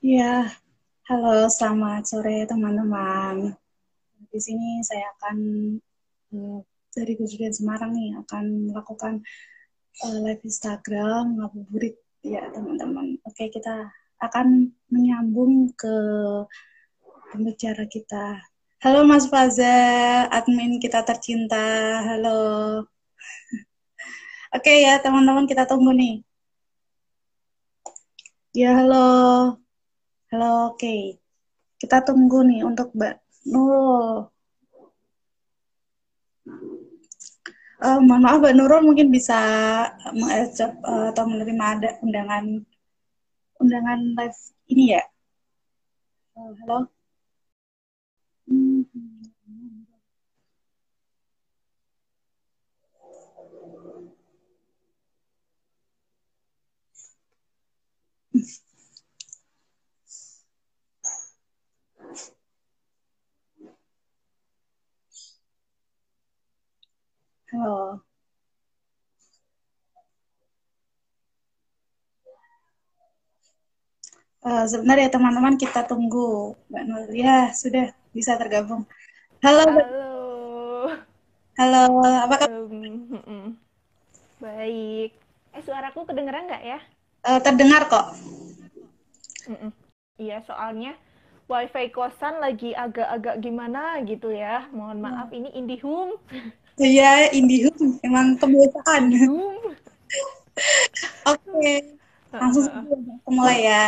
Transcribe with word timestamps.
Ya, 0.00 0.48
halo, 1.12 1.44
selamat 1.52 2.08
sore 2.08 2.48
teman-teman. 2.48 3.52
Di 4.32 4.40
sini 4.40 4.80
saya 4.80 5.12
akan 5.12 5.36
uh, 6.32 6.64
dari 6.96 7.20
Gujudan 7.20 7.52
Semarang 7.52 7.92
nih 7.92 8.16
akan 8.24 8.72
melakukan 8.72 9.20
uh, 10.00 10.18
live 10.24 10.40
Instagram 10.40 11.36
ngabuburit 11.36 12.00
ya 12.24 12.48
teman-teman. 12.48 13.20
Oke, 13.28 13.52
kita 13.52 13.92
akan 14.24 14.72
menyambung 14.88 15.68
ke 15.76 15.96
pembicara 17.36 17.84
kita. 17.84 18.40
Halo 18.80 19.04
Mas 19.04 19.28
Faza, 19.28 20.24
admin 20.32 20.80
kita 20.80 21.04
tercinta. 21.04 22.00
Halo. 22.08 22.40
Oke 24.56 24.80
ya 24.80 24.96
teman-teman 25.04 25.44
kita 25.44 25.68
tunggu 25.68 25.92
nih. 25.92 26.24
Ya 28.56 28.80
halo. 28.80 29.60
Halo, 30.30 30.70
oke. 30.70 30.78
Okay. 30.78 31.18
Kita 31.74 32.06
tunggu 32.06 32.46
nih 32.46 32.62
untuk 32.62 32.94
Mbak 32.94 33.14
Nurul. 33.50 34.30
Uh, 37.82 37.98
mohon 37.98 38.22
maaf 38.22 38.38
Mbak 38.38 38.54
Nurul 38.54 38.86
mungkin 38.86 39.10
bisa 39.10 39.34
mengajak 40.14 40.70
uh, 40.86 41.10
atau 41.10 41.26
menerima 41.26 41.64
ada 41.74 41.90
undangan 42.06 42.62
undangan 43.58 43.98
live 44.14 44.38
ini 44.70 44.94
ya. 44.94 45.02
Uh, 46.38 46.54
halo. 46.62 46.99
Halo. 67.50 67.98
Uh, 74.40 74.64
sebentar 74.70 74.94
ya 74.94 75.10
teman-teman 75.10 75.58
kita 75.58 75.82
tunggu 75.82 76.54
Mbak 76.70 76.82
Nur. 76.86 77.10
Ya 77.10 77.50
sudah 77.50 77.90
bisa 78.14 78.38
tergabung. 78.38 78.86
Halo. 79.42 79.66
Halo. 79.66 80.06
Halo. 81.58 81.82
Apa 82.30 82.34
kabar? 82.46 82.54
Um, 82.70 83.58
baik. 84.38 85.10
Eh 85.50 85.62
suaraku 85.66 86.06
kedengeran 86.06 86.46
nggak 86.46 86.62
ya? 86.62 86.78
Uh, 87.26 87.42
terdengar 87.42 87.90
kok. 87.90 88.14
Iya 90.22 90.38
soalnya 90.46 90.94
wifi 91.50 91.90
kosan 91.90 92.38
lagi 92.38 92.78
agak-agak 92.78 93.42
gimana 93.42 93.98
gitu 94.06 94.30
ya. 94.30 94.70
Mohon 94.70 95.02
maaf 95.02 95.34
hmm. 95.34 95.38
ini 95.42 95.50
IndiHome. 95.58 96.14
Iya, 96.80 97.28
IndiHome 97.36 98.00
emang 98.00 98.40
kebiasaan. 98.40 99.12
Oke, 101.28 101.72
langsung 102.32 102.72
mulai 103.28 103.68
ya. 103.68 103.84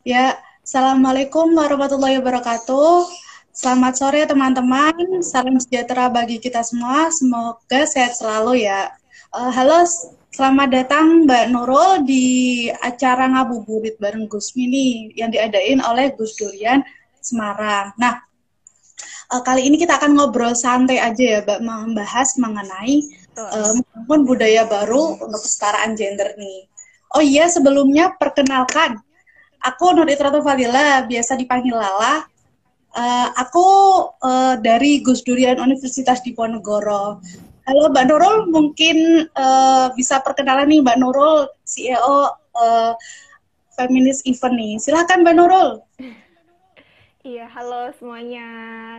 Ya, 0.00 0.40
Assalamualaikum 0.64 1.52
warahmatullahi 1.52 2.24
wabarakatuh. 2.24 3.04
Selamat 3.52 4.00
sore 4.00 4.24
teman-teman, 4.24 5.20
salam 5.20 5.60
sejahtera 5.60 6.08
bagi 6.08 6.40
kita 6.40 6.64
semua. 6.64 7.12
Semoga 7.12 7.84
sehat 7.84 8.16
selalu 8.16 8.64
ya. 8.64 8.88
Uh, 9.28 9.52
halo, 9.52 9.84
selamat 10.32 10.72
datang 10.72 11.28
Mbak 11.28 11.52
Nurul 11.52 12.08
di 12.08 12.24
acara 12.80 13.28
ngabuburit 13.28 14.00
bareng 14.00 14.24
Gus 14.24 14.56
Mini 14.56 15.12
yang 15.20 15.28
diadain 15.28 15.84
oleh 15.84 16.16
Gus 16.16 16.32
Durian 16.40 16.80
Semarang. 17.20 17.92
Nah, 18.00 18.24
uh, 19.32 19.42
kali 19.42 19.64
ini 19.64 19.80
kita 19.80 19.96
akan 19.96 20.12
ngobrol 20.14 20.52
santai 20.52 21.00
aja 21.00 21.24
ya, 21.24 21.40
Mbak, 21.40 21.60
membahas 21.64 22.36
mengenai 22.36 23.00
uh, 23.40 24.20
budaya 24.28 24.68
baru 24.68 25.16
untuk 25.16 25.40
kesetaraan 25.40 25.96
gender 25.96 26.36
nih. 26.36 26.68
Oh 27.16 27.24
iya, 27.24 27.48
sebelumnya 27.48 28.12
perkenalkan, 28.16 29.00
aku 29.64 29.96
Nur 29.96 30.08
Itrato 30.08 30.44
Fadila, 30.44 31.04
biasa 31.08 31.36
dipanggil 31.40 31.76
Lala. 31.76 32.28
Uh, 32.92 33.28
aku 33.40 33.66
uh, 34.20 34.60
dari 34.60 35.00
Gus 35.00 35.24
Durian 35.24 35.56
Universitas 35.56 36.20
Diponegoro. 36.20 37.24
Halo 37.62 37.88
Mbak 37.88 38.04
Nurul, 38.10 38.36
mungkin 38.52 39.28
uh, 39.32 39.88
bisa 39.96 40.20
perkenalan 40.20 40.68
nih 40.68 40.84
Mbak 40.84 40.98
Nurul, 41.00 41.48
CEO 41.64 42.28
uh, 42.52 42.92
Feminist 43.78 44.28
Event 44.28 44.54
nih. 44.60 44.72
Silahkan 44.76 45.24
Mbak 45.24 45.36
Nurul. 45.40 45.80
Iya, 47.22 47.46
halo 47.54 47.94
semuanya. 47.94 48.42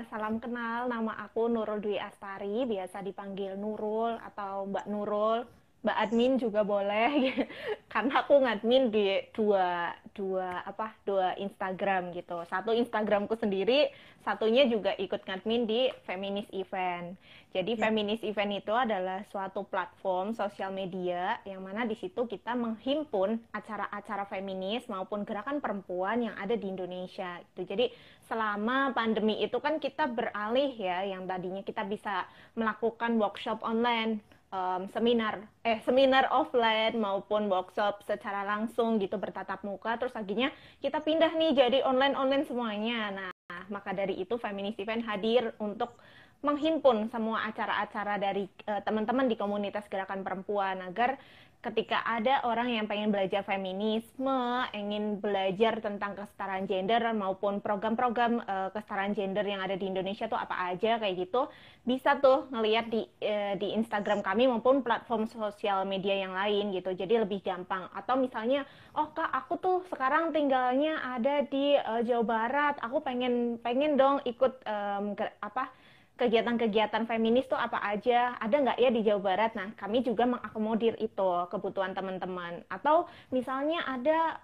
Salam 0.07 0.39
kenal, 0.39 0.88
nama 0.88 1.11
aku 1.28 1.51
Nurul 1.51 1.84
Dwi 1.84 2.00
Astari, 2.00 2.63
biasa 2.63 3.03
dipanggil 3.03 3.59
Nurul 3.59 4.16
atau 4.16 4.63
Mbak 4.72 4.85
Nurul. 4.88 5.44
Mbak 5.83 5.99
admin 5.99 6.39
juga 6.39 6.63
boleh, 6.63 7.44
karena 7.91 8.23
aku 8.23 8.39
ngadmin 8.39 8.88
di 8.88 9.19
dua 9.35 9.91
dua 10.16 10.63
apa 10.63 10.95
dua 11.03 11.35
Instagram 11.35 12.16
gitu. 12.16 12.39
Satu 12.47 12.71
Instagramku 12.71 13.35
sendiri, 13.35 13.91
satunya 14.23 14.63
juga 14.71 14.95
ikut 14.95 15.27
ngadmin 15.27 15.67
di 15.67 15.91
Feminist 16.07 16.47
Event. 16.55 17.19
Jadi 17.51 17.75
ya. 17.75 17.79
Feminist 17.83 18.23
Event 18.23 18.63
itu 18.63 18.71
adalah 18.71 19.27
suatu 19.27 19.67
platform 19.67 20.31
sosial 20.31 20.71
media 20.71 21.44
yang 21.44 21.59
mana 21.59 21.83
di 21.83 22.00
situ 22.00 22.31
kita 22.31 22.55
menghimpun 22.55 23.44
acara-acara 23.51 24.23
feminis 24.31 24.88
maupun 24.88 25.27
gerakan 25.27 25.59
perempuan 25.59 26.31
yang 26.31 26.35
ada 26.39 26.55
di 26.55 26.71
Indonesia. 26.71 27.44
Itu 27.53 27.67
jadi 27.67 27.91
selama 28.31 28.95
pandemi 28.95 29.44
itu 29.44 29.59
kan 29.59 29.83
kita 29.83 30.07
beralih 30.07 30.71
ya, 30.79 31.03
yang 31.03 31.27
tadinya 31.27 31.59
kita 31.59 31.83
bisa 31.83 32.23
melakukan 32.55 33.19
workshop 33.19 33.59
online 33.67 34.23
um, 34.53 34.85
seminar 34.93 35.41
eh 35.65 35.81
seminar 35.81 36.29
offline 36.29 36.93
maupun 37.01 37.49
workshop 37.49 38.05
secara 38.05 38.45
langsung 38.45 39.01
gitu 39.01 39.17
bertatap 39.17 39.65
muka. 39.65 39.97
Terus 39.97 40.13
akhirnya 40.13 40.53
kita 40.79 41.01
pindah 41.01 41.33
nih 41.33 41.51
jadi 41.57 41.79
online 41.81 42.13
online 42.13 42.45
semuanya. 42.45 43.09
Nah 43.09 43.29
maka 43.67 43.91
dari 43.91 44.21
itu 44.21 44.37
feminist 44.37 44.77
event 44.77 45.01
hadir 45.09 45.51
untuk 45.57 45.97
menghimpun 46.43 47.07
semua 47.07 47.47
acara-acara 47.47 48.19
dari 48.19 48.43
uh, 48.67 48.83
teman-teman 48.83 49.31
di 49.31 49.39
komunitas 49.39 49.87
gerakan 49.87 50.27
perempuan 50.27 50.83
agar 50.83 51.15
ketika 51.63 52.03
ada 52.03 52.44
orang 52.44 52.68
yang 52.68 52.85
pengen 52.91 53.07
belajar 53.07 53.40
feminisme, 53.47 54.68
ingin 54.75 55.24
belajar 55.24 55.79
tentang 55.79 56.12
kesetaraan 56.12 56.68
gender 56.68 57.00
maupun 57.16 57.63
program-program 57.63 58.44
uh, 58.44 58.69
kesetaraan 58.75 59.16
gender 59.16 59.47
yang 59.47 59.63
ada 59.63 59.79
di 59.79 59.88
Indonesia 59.88 60.28
tuh 60.28 60.35
apa 60.35 60.75
aja 60.75 61.00
kayak 61.00 61.16
gitu, 61.24 61.47
bisa 61.88 62.19
tuh 62.19 62.51
ngelihat 62.51 62.91
di 62.91 63.07
uh, 63.07 63.56
di 63.56 63.72
Instagram 63.79 64.19
kami 64.19 64.51
maupun 64.51 64.84
platform 64.84 65.24
sosial 65.31 65.88
media 65.88 66.28
yang 66.28 66.35
lain 66.35 66.75
gitu. 66.75 66.91
Jadi 66.91 67.24
lebih 67.24 67.40
gampang. 67.40 67.88
Atau 67.95 68.19
misalnya, 68.19 68.68
oh 69.00 69.16
Kak, 69.16 69.31
aku 69.31 69.56
tuh 69.63 69.78
sekarang 69.88 70.35
tinggalnya 70.35 71.00
ada 71.16 71.47
di 71.47 71.80
uh, 71.80 72.03
Jawa 72.03 72.28
Barat, 72.28 72.75
aku 72.84 73.00
pengen 73.00 73.56
pengen 73.63 73.95
dong 73.95 74.19
ikut 74.28 74.59
um, 74.68 75.16
apa 75.40 75.72
kegiatan-kegiatan 76.13 77.09
feminis 77.09 77.50
tuh 77.50 77.57
apa 77.57 77.81
aja, 77.81 78.38
ada 78.38 78.53
nggak 78.53 78.78
ya 78.78 78.90
di 78.94 79.01
Jawa 79.01 79.22
Barat? 79.34 79.51
Nah, 79.57 79.74
kami 79.74 80.06
juga 80.06 80.29
mengakomodir 80.29 80.94
itu 81.01 81.29
kebutuhan 81.50 81.97
teman-teman. 81.97 82.62
Atau 82.69 83.09
misalnya 83.33 83.81
ada 83.89 84.38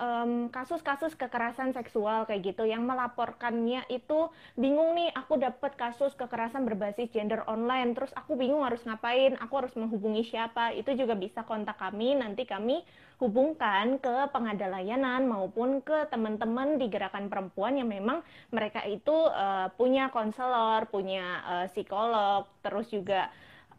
kasus-kasus 0.49 1.13
um, 1.13 1.19
kekerasan 1.21 1.77
seksual 1.77 2.25
kayak 2.25 2.53
gitu 2.53 2.65
yang 2.65 2.89
melaporkannya 2.89 3.85
itu 3.93 4.33
bingung 4.57 4.97
nih, 4.97 5.13
aku 5.13 5.37
dapat 5.37 5.77
kasus 5.77 6.17
kekerasan 6.17 6.65
berbasis 6.65 7.13
gender 7.13 7.45
online, 7.45 7.93
terus 7.93 8.09
aku 8.17 8.33
bingung 8.33 8.65
harus 8.65 8.81
ngapain, 8.81 9.37
aku 9.37 9.53
harus 9.61 9.73
menghubungi 9.77 10.25
siapa, 10.25 10.73
itu 10.73 10.89
juga 10.97 11.13
bisa 11.13 11.45
kontak 11.45 11.77
kami, 11.77 12.17
nanti 12.17 12.49
kami 12.49 12.81
hubungkan 13.19 13.99
ke 13.99 14.31
pengada 14.31 14.71
layanan 14.71 15.27
maupun 15.27 15.83
ke 15.83 16.07
teman-teman 16.07 16.79
di 16.79 16.87
gerakan 16.87 17.27
perempuan 17.27 17.75
yang 17.75 17.91
memang 17.91 18.23
mereka 18.49 18.79
itu 18.87 19.11
uh, 19.11 19.67
punya 19.75 20.07
konselor, 20.07 20.87
punya 20.87 21.43
uh, 21.43 21.65
psikolog, 21.67 22.47
terus 22.63 22.87
juga 22.87 23.27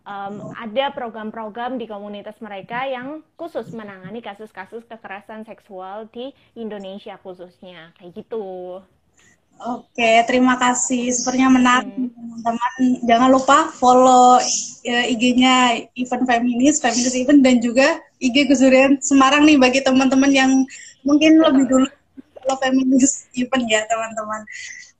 um, 0.05 0.53
ada 0.57 0.93
program-program 0.93 1.81
di 1.81 1.89
komunitas 1.89 2.37
mereka 2.45 2.85
yang 2.85 3.25
khusus 3.41 3.73
menangani 3.73 4.21
kasus-kasus 4.21 4.85
kekerasan 4.85 5.49
seksual 5.49 6.09
di 6.13 6.37
Indonesia 6.53 7.17
khususnya 7.21 7.97
kayak 7.97 8.13
gitu. 8.21 8.81
Oke, 9.61 10.25
terima 10.25 10.57
kasih. 10.57 11.13
Sepertinya 11.13 11.53
menarik 11.61 11.93
hmm. 11.93 12.13
teman-teman. 12.17 12.73
Jangan 13.05 13.29
lupa 13.29 13.59
follow 13.77 14.41
ya, 14.85 15.07
IG-nya 15.09 15.55
Event 15.97 16.25
Feminis, 16.25 16.81
Feminis 16.81 17.15
Event 17.17 17.41
dan 17.45 17.61
juga 17.61 18.01
IG 18.21 18.49
Gusurian 18.49 19.01
Semarang 19.01 19.45
nih 19.45 19.57
bagi 19.57 19.81
teman-teman 19.85 20.31
yang 20.33 20.51
mungkin 21.05 21.41
lebih 21.41 21.65
dulu 21.69 21.87
follow 22.37 22.57
Feminis 22.61 23.29
Event 23.37 23.65
ya 23.69 23.85
teman-teman. 23.89 24.41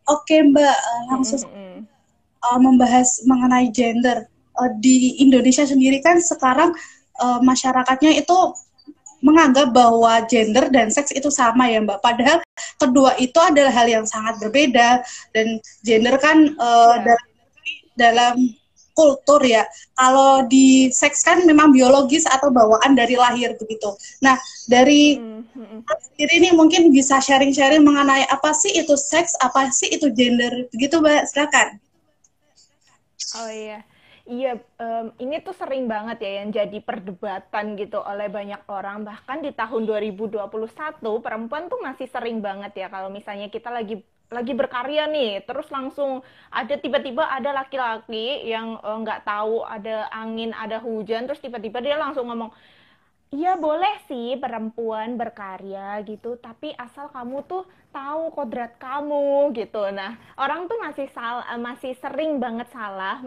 Oke 0.09 0.43
Mbak, 0.43 0.77
eh, 0.77 1.03
langsung 1.13 1.43
uh, 2.43 2.59
membahas 2.59 3.25
mengenai 3.29 3.71
gender 3.71 4.27
uh, 4.59 4.71
di 4.81 5.21
Indonesia 5.23 5.63
sendiri 5.65 6.03
kan 6.03 6.19
sekarang 6.19 6.75
uh, 7.21 7.39
masyarakatnya 7.45 8.19
itu 8.19 8.39
menganggap 9.21 9.77
bahwa 9.77 10.25
gender 10.25 10.73
dan 10.73 10.89
seks 10.89 11.13
itu 11.13 11.29
sama 11.29 11.69
ya 11.69 11.85
Mbak. 11.85 12.01
Padahal 12.01 12.41
kedua 12.81 13.13
itu 13.21 13.37
adalah 13.37 13.73
hal 13.73 13.87
yang 13.89 14.05
sangat 14.09 14.41
berbeda 14.41 15.05
dan 15.37 15.61
gender 15.85 16.17
kan 16.17 16.57
uh, 16.57 16.97
yeah. 16.97 17.05
dalam, 17.05 17.21
dalam 17.95 18.35
kultur 19.01 19.41
ya. 19.41 19.65
Kalau 19.97 20.45
di 20.45 20.93
seks 20.93 21.25
kan 21.25 21.41
memang 21.49 21.73
biologis 21.73 22.29
atau 22.29 22.53
bawaan 22.53 22.93
dari 22.93 23.17
lahir 23.17 23.57
begitu. 23.57 23.97
Nah, 24.21 24.37
dari 24.69 25.17
mm-hmm. 25.17 25.89
sendiri 25.89 26.35
ini 26.45 26.51
mungkin 26.53 26.93
bisa 26.93 27.17
sharing-sharing 27.25 27.81
mengenai 27.81 28.29
apa 28.29 28.53
sih 28.53 28.77
itu 28.77 28.93
seks, 29.01 29.41
apa 29.41 29.73
sih 29.73 29.89
itu 29.89 30.13
gender, 30.13 30.69
begitu 30.69 31.01
Mbak. 31.01 31.23
Silakan. 31.33 31.69
Oh 33.41 33.49
iya. 33.49 33.81
Iya, 34.31 34.63
um, 34.79 35.11
ini 35.19 35.43
tuh 35.43 35.51
sering 35.59 35.91
banget 35.91 36.23
ya 36.23 36.31
yang 36.39 36.55
jadi 36.55 36.79
perdebatan 36.87 37.75
gitu 37.75 37.99
oleh 37.99 38.31
banyak 38.31 38.63
orang. 38.71 39.03
Bahkan 39.03 39.43
di 39.43 39.51
tahun 39.51 39.91
2021 39.91 40.39
perempuan 41.19 41.67
tuh 41.67 41.83
masih 41.83 42.07
sering 42.07 42.39
banget 42.39 42.71
ya 42.79 42.87
kalau 42.87 43.11
misalnya 43.11 43.51
kita 43.51 43.75
lagi 43.75 44.07
lagi 44.31 44.55
berkarya 44.55 45.11
nih, 45.11 45.43
terus 45.43 45.67
langsung 45.75 46.23
ada 46.55 46.75
tiba-tiba 46.79 47.27
ada 47.27 47.51
laki-laki 47.51 48.47
yang 48.47 48.79
eh, 48.79 48.97
nggak 49.03 49.21
uh, 49.23 49.27
tahu 49.27 49.55
ada 49.67 50.07
angin, 50.15 50.55
ada 50.55 50.79
hujan, 50.79 51.27
terus 51.27 51.43
tiba-tiba 51.43 51.83
dia 51.83 51.99
langsung 51.99 52.31
ngomong, 52.31 52.55
Iya 53.31 53.55
boleh 53.55 53.95
sih 54.11 54.35
perempuan 54.43 55.15
berkarya 55.15 56.03
gitu, 56.03 56.35
tapi 56.43 56.75
asal 56.75 57.15
kamu 57.15 57.47
tuh 57.47 57.63
tahu 57.95 58.35
kodrat 58.35 58.75
kamu 58.83 59.55
gitu. 59.55 59.87
Nah 59.95 60.19
orang 60.35 60.67
tuh 60.67 60.75
masih 60.83 61.07
sal 61.15 61.47
eh, 61.47 61.55
masih 61.55 61.95
sering 62.03 62.43
banget 62.43 62.67
salah 62.75 63.23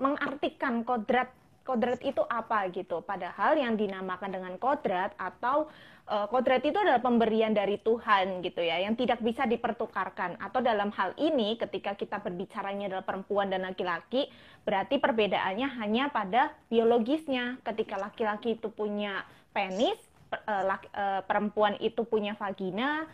mengartikan 0.00 0.80
kodrat 0.88 1.28
kodrat 1.68 2.00
itu 2.00 2.24
apa 2.32 2.64
gitu. 2.72 3.04
Padahal 3.04 3.60
yang 3.60 3.76
dinamakan 3.76 4.40
dengan 4.40 4.56
kodrat 4.56 5.12
atau 5.20 5.68
uh, 6.10 6.26
kodrat 6.26 6.60
itu 6.66 6.74
adalah 6.74 6.98
pemberian 6.98 7.54
dari 7.54 7.78
Tuhan 7.78 8.42
gitu 8.42 8.58
ya, 8.58 8.82
yang 8.82 8.98
tidak 8.98 9.22
bisa 9.22 9.46
dipertukarkan. 9.46 10.36
Atau 10.42 10.60
dalam 10.60 10.90
hal 10.90 11.14
ini 11.16 11.54
ketika 11.54 11.94
kita 11.94 12.18
berbicaranya 12.18 12.90
adalah 12.90 13.06
perempuan 13.06 13.48
dan 13.48 13.62
laki-laki, 13.62 14.26
berarti 14.66 14.98
perbedaannya 14.98 15.68
hanya 15.78 16.10
pada 16.10 16.50
biologisnya. 16.66 17.62
Ketika 17.62 17.96
laki-laki 17.96 18.58
itu 18.58 18.68
punya 18.68 19.22
penis, 19.54 19.96
laki, 20.44 20.90
uh, 20.92 21.22
perempuan 21.24 21.78
itu 21.78 22.02
punya 22.02 22.34
vagina, 22.34 23.06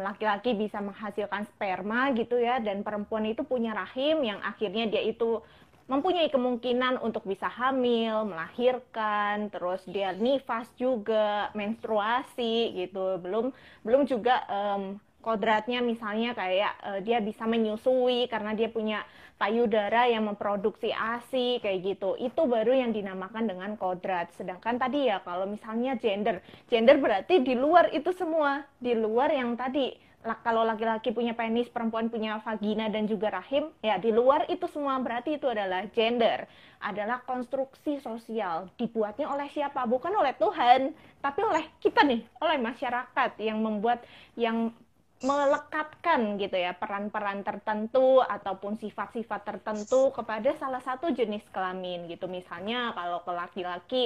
laki-laki 0.00 0.56
bisa 0.56 0.80
menghasilkan 0.80 1.44
sperma 1.44 2.08
gitu 2.16 2.40
ya, 2.40 2.56
dan 2.56 2.80
perempuan 2.80 3.28
itu 3.28 3.44
punya 3.44 3.76
rahim 3.76 4.24
yang 4.24 4.40
akhirnya 4.40 4.88
dia 4.88 5.04
itu 5.04 5.44
mempunyai 5.88 6.28
kemungkinan 6.28 7.00
untuk 7.00 7.24
bisa 7.24 7.48
hamil, 7.48 8.28
melahirkan, 8.28 9.48
terus 9.48 9.80
dia 9.88 10.12
nifas 10.12 10.68
juga, 10.76 11.48
menstruasi 11.56 12.76
gitu. 12.76 13.16
Belum 13.18 13.50
belum 13.82 14.04
juga 14.04 14.44
um, 14.52 15.00
kodratnya 15.24 15.80
misalnya 15.80 16.36
kayak 16.36 16.72
uh, 16.84 17.00
dia 17.00 17.18
bisa 17.24 17.48
menyusui 17.48 18.28
karena 18.28 18.52
dia 18.52 18.68
punya 18.68 19.02
payudara 19.40 20.10
yang 20.10 20.28
memproduksi 20.28 20.92
ASI 20.92 21.64
kayak 21.64 21.96
gitu. 21.96 22.20
Itu 22.20 22.44
baru 22.44 22.76
yang 22.76 22.92
dinamakan 22.92 23.48
dengan 23.48 23.72
kodrat. 23.80 24.28
Sedangkan 24.36 24.76
tadi 24.76 25.08
ya 25.08 25.24
kalau 25.24 25.48
misalnya 25.48 25.96
gender, 25.96 26.44
gender 26.68 27.00
berarti 27.00 27.40
di 27.40 27.56
luar 27.56 27.88
itu 27.96 28.12
semua, 28.12 28.66
di 28.76 28.92
luar 28.92 29.32
yang 29.32 29.56
tadi 29.56 30.07
kalau 30.18 30.66
laki-laki 30.66 31.14
punya 31.14 31.32
penis, 31.32 31.70
perempuan 31.70 32.10
punya 32.10 32.42
vagina 32.42 32.90
dan 32.90 33.06
juga 33.06 33.30
rahim, 33.30 33.70
ya 33.78 34.02
di 34.02 34.10
luar 34.10 34.50
itu 34.50 34.66
semua 34.66 34.98
berarti 34.98 35.38
itu 35.38 35.46
adalah 35.46 35.86
gender, 35.94 36.44
adalah 36.82 37.22
konstruksi 37.22 38.02
sosial. 38.02 38.66
Dibuatnya 38.74 39.30
oleh 39.30 39.46
siapa? 39.54 39.86
Bukan 39.86 40.10
oleh 40.10 40.34
Tuhan, 40.34 40.90
tapi 41.22 41.40
oleh 41.46 41.64
kita 41.78 42.02
nih, 42.02 42.26
oleh 42.42 42.58
masyarakat 42.58 43.30
yang 43.38 43.62
membuat 43.62 44.02
yang 44.34 44.74
melekatkan 45.18 46.38
gitu 46.38 46.54
ya 46.54 46.78
peran-peran 46.78 47.42
tertentu 47.42 48.22
ataupun 48.22 48.78
sifat-sifat 48.78 49.42
tertentu 49.42 50.14
kepada 50.14 50.54
salah 50.54 50.78
satu 50.78 51.10
jenis 51.10 51.42
kelamin 51.50 52.06
gitu. 52.06 52.30
Misalnya 52.30 52.94
kalau 52.94 53.22
ke 53.26 53.32
laki-laki, 53.34 54.04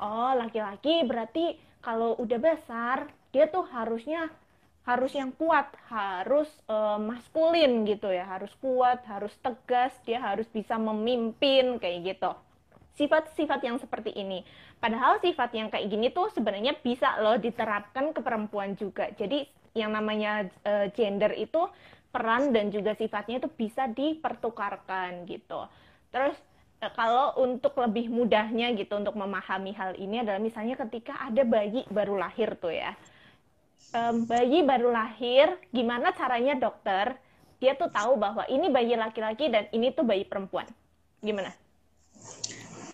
oh 0.00 0.32
laki-laki 0.32 1.04
berarti 1.04 1.60
kalau 1.84 2.16
udah 2.16 2.40
besar 2.40 3.12
dia 3.28 3.44
tuh 3.52 3.68
harusnya 3.68 4.32
harus 4.84 5.16
yang 5.16 5.32
kuat, 5.32 5.72
harus 5.88 6.48
uh, 6.68 7.00
maskulin 7.00 7.88
gitu 7.88 8.12
ya, 8.12 8.28
harus 8.28 8.52
kuat, 8.60 9.00
harus 9.08 9.32
tegas, 9.40 9.96
dia 10.04 10.20
harus 10.20 10.44
bisa 10.52 10.76
memimpin 10.76 11.80
kayak 11.80 12.14
gitu. 12.14 12.30
Sifat-sifat 12.94 13.64
yang 13.64 13.80
seperti 13.80 14.12
ini. 14.12 14.44
Padahal 14.78 15.18
sifat 15.24 15.56
yang 15.56 15.72
kayak 15.72 15.88
gini 15.88 16.12
tuh 16.12 16.28
sebenarnya 16.36 16.76
bisa 16.84 17.16
loh 17.24 17.40
diterapkan 17.40 18.12
ke 18.12 18.20
perempuan 18.20 18.76
juga. 18.76 19.08
Jadi 19.16 19.48
yang 19.72 19.96
namanya 19.96 20.46
uh, 20.68 20.86
gender 20.92 21.32
itu 21.32 21.64
peran 22.12 22.52
dan 22.52 22.68
juga 22.68 22.92
sifatnya 22.94 23.40
itu 23.40 23.50
bisa 23.50 23.88
dipertukarkan 23.88 25.24
gitu. 25.26 25.64
Terus 26.12 26.36
eh, 26.84 26.92
kalau 26.92 27.34
untuk 27.40 27.74
lebih 27.80 28.12
mudahnya 28.12 28.70
gitu 28.76 29.00
untuk 29.00 29.16
memahami 29.16 29.74
hal 29.74 29.96
ini 29.98 30.22
adalah 30.22 30.38
misalnya 30.38 30.78
ketika 30.86 31.18
ada 31.18 31.42
bayi 31.42 31.82
baru 31.90 32.20
lahir 32.20 32.54
tuh 32.60 32.70
ya 32.70 32.94
um, 33.94 34.26
bayi 34.26 34.66
baru 34.66 34.90
lahir, 34.90 35.54
gimana 35.70 36.10
caranya 36.12 36.58
dokter 36.58 37.14
dia 37.62 37.72
tuh 37.78 37.88
tahu 37.88 38.20
bahwa 38.20 38.44
ini 38.50 38.68
bayi 38.68 38.92
laki-laki 38.92 39.48
dan 39.48 39.70
ini 39.72 39.94
tuh 39.94 40.04
bayi 40.04 40.26
perempuan? 40.28 40.68
Gimana? 41.24 41.48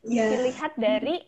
Ya. 0.06 0.30
Dilihat 0.30 0.78
dari 0.78 1.26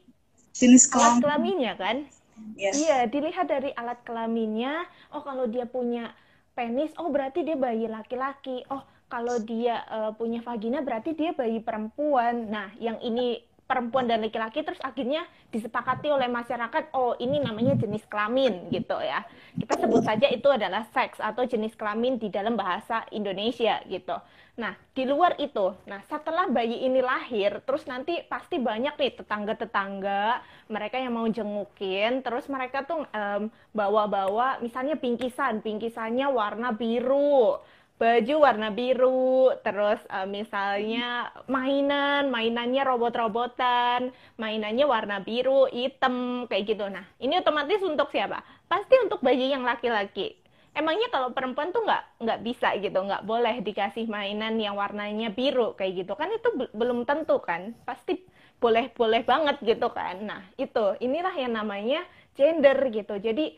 jenis 0.55 0.87
alat 0.95 1.19
kelaminnya 1.19 1.75
kan? 1.75 2.07
Yes. 2.55 2.79
Iya, 2.79 3.11
dilihat 3.11 3.51
dari 3.51 3.75
alat 3.75 3.99
kelaminnya. 4.07 4.87
Oh, 5.11 5.27
kalau 5.27 5.51
dia 5.51 5.67
punya 5.67 6.15
penis, 6.55 6.95
oh 7.01 7.11
berarti 7.11 7.43
dia 7.43 7.59
bayi 7.59 7.91
laki-laki. 7.91 8.63
Oh, 8.71 8.87
kalau 9.11 9.43
dia 9.43 9.83
uh, 9.91 10.13
punya 10.15 10.41
vagina 10.41 10.81
berarti 10.81 11.13
dia 11.13 11.35
bayi 11.35 11.59
perempuan. 11.61 12.49
Nah, 12.49 12.73
yang 12.79 12.97
ini 13.03 13.43
perempuan 13.67 14.05
dan 14.05 14.21
laki-laki 14.21 14.61
terus 14.61 14.81
akhirnya 14.85 15.25
disepakati 15.49 16.13
oleh 16.13 16.29
masyarakat 16.29 16.93
oh 16.93 17.17
ini 17.17 17.41
namanya 17.41 17.79
jenis 17.79 18.05
kelamin 18.11 18.69
gitu 18.69 18.97
ya. 19.01 19.25
Kita 19.57 19.81
sebut 19.81 20.03
saja 20.05 20.29
itu 20.29 20.49
adalah 20.51 20.85
seks 20.93 21.21
atau 21.23 21.47
jenis 21.49 21.73
kelamin 21.79 22.21
di 22.21 22.29
dalam 22.29 22.59
bahasa 22.59 23.07
Indonesia 23.15 23.81
gitu. 23.89 24.17
Nah 24.53 24.77
di 24.93 25.09
luar 25.09 25.41
itu 25.41 25.73
nah 25.89 26.05
setelah 26.05 26.45
bayi 26.53 26.85
ini 26.85 27.01
lahir 27.01 27.65
terus 27.65 27.89
nanti 27.89 28.21
pasti 28.29 28.61
banyak 28.61 29.01
nih 29.01 29.13
tetangga-tetangga 29.17 30.45
mereka 30.69 31.01
yang 31.01 31.17
mau 31.17 31.25
jengukin 31.25 32.21
terus 32.21 32.45
mereka 32.53 32.85
tuh 32.85 33.09
um, 33.09 33.49
bawa-bawa 33.73 34.61
misalnya 34.61 35.01
bingkisan 35.01 35.65
bingkisannya 35.65 36.29
warna 36.29 36.77
biru 36.77 37.57
baju 38.03 38.35
warna 38.43 38.75
biru, 38.75 39.55
terus 39.63 40.03
uh, 40.11 40.27
misalnya 40.27 41.31
mainan, 41.47 42.35
mainannya 42.35 42.83
robot-robotan, 42.83 44.11
mainannya 44.35 44.83
warna 44.83 45.23
biru, 45.23 45.71
hitam, 45.71 46.51
kayak 46.51 46.75
gitu. 46.75 46.91
Nah, 46.91 47.07
ini 47.23 47.39
otomatis 47.39 47.79
untuk 47.79 48.11
siapa? 48.11 48.43
Pasti 48.67 48.99
untuk 48.99 49.23
bayi 49.23 49.55
yang 49.55 49.63
laki-laki. 49.63 50.35
Emangnya 50.75 51.15
kalau 51.15 51.31
perempuan 51.31 51.71
tuh 51.71 51.87
nggak 51.87 52.27
nggak 52.27 52.41
bisa 52.43 52.75
gitu, 52.83 52.99
nggak 52.99 53.23
boleh 53.23 53.63
dikasih 53.63 54.11
mainan 54.11 54.59
yang 54.59 54.75
warnanya 54.75 55.31
biru 55.31 55.77
kayak 55.79 56.03
gitu 56.03 56.17
kan 56.17 56.33
itu 56.33 56.49
belum 56.73 57.05
tentu 57.05 57.39
kan, 57.45 57.77
pasti 57.85 58.25
boleh 58.57 58.89
boleh 58.97 59.21
banget 59.21 59.61
gitu 59.61 59.93
kan. 59.93 60.17
Nah 60.25 60.43
itu 60.57 60.97
inilah 61.05 61.37
yang 61.37 61.53
namanya 61.53 62.01
gender 62.33 62.89
gitu. 62.89 63.21
Jadi 63.21 63.53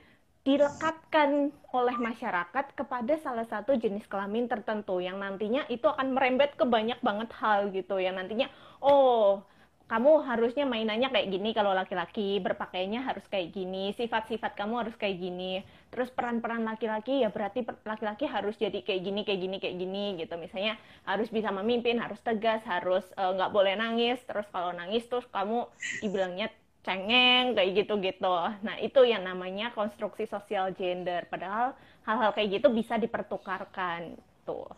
dilekatkan 0.45 1.57
oleh 1.73 1.97
masyarakat 1.97 2.77
kepada 2.77 3.17
salah 3.17 3.49
satu 3.49 3.81
jenis 3.81 4.05
kelamin 4.05 4.45
tertentu 4.45 5.01
yang 5.01 5.17
nantinya 5.17 5.65
itu 5.73 5.89
akan 5.89 6.13
merembet 6.13 6.53
ke 6.55 6.69
banyak 6.69 7.01
banget 7.01 7.33
hal 7.41 7.73
gitu 7.73 7.97
yang 7.97 8.21
nantinya 8.21 8.53
oh 8.85 9.41
kamu 9.85 10.25
harusnya 10.25 10.65
mainannya 10.65 11.13
kayak 11.13 11.29
gini 11.29 11.53
kalau 11.53 11.77
laki-laki 11.77 12.41
berpakaiannya 12.41 13.05
harus 13.05 13.25
kayak 13.29 13.53
gini 13.53 13.93
sifat-sifat 13.93 14.57
kamu 14.57 14.81
harus 14.81 14.97
kayak 14.97 15.21
gini. 15.21 15.61
Terus 15.93 16.09
peran-peran 16.09 16.65
laki-laki 16.65 17.21
ya 17.21 17.29
berarti 17.29 17.69
laki-laki 17.85 18.25
harus 18.25 18.57
jadi 18.57 18.81
kayak 18.81 19.01
gini 19.05 19.21
kayak 19.29 19.41
gini 19.45 19.57
kayak 19.61 19.77
gini 19.77 20.05
gitu. 20.17 20.41
Misalnya 20.41 20.81
harus 21.05 21.29
bisa 21.29 21.53
memimpin 21.53 22.01
harus 22.01 22.17
tegas 22.25 22.65
harus 22.65 23.05
eh, 23.13 23.31
nggak 23.37 23.51
uh, 23.53 23.55
boleh 23.55 23.77
nangis. 23.77 24.25
Terus 24.25 24.49
kalau 24.49 24.73
nangis 24.73 25.05
terus 25.05 25.29
kamu 25.29 25.69
dibilangnya 26.01 26.49
cengeng 26.85 27.57
kayak 27.57 27.71
gitu-gitu. 27.83 28.37
Nah, 28.61 28.77
itu 28.79 29.01
yang 29.09 29.25
namanya 29.25 29.73
konstruksi 29.73 30.29
sosial 30.29 30.71
gender. 30.77 31.25
Padahal 31.33 31.73
hal-hal 32.05 32.31
kayak 32.37 32.61
gitu 32.61 32.69
bisa 32.71 33.01
dipertukarkan 33.01 34.15
tuh. 34.45 34.69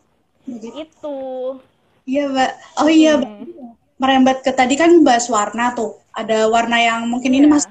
Jadi, 0.46 0.86
itu. 0.86 1.18
Iya, 2.06 2.30
Mbak. 2.30 2.52
Oh 2.78 2.90
iya, 2.90 3.18
hmm. 3.18 3.74
merembet 3.98 4.46
ke 4.46 4.54
tadi 4.54 4.78
kan 4.78 5.02
bahas 5.02 5.26
warna 5.26 5.74
tuh. 5.74 5.98
Ada 6.14 6.46
warna 6.46 6.78
yang 6.78 7.10
mungkin 7.10 7.34
yeah. 7.34 7.38
ini 7.42 7.46
iya. 7.50 7.52
mas 7.52 7.64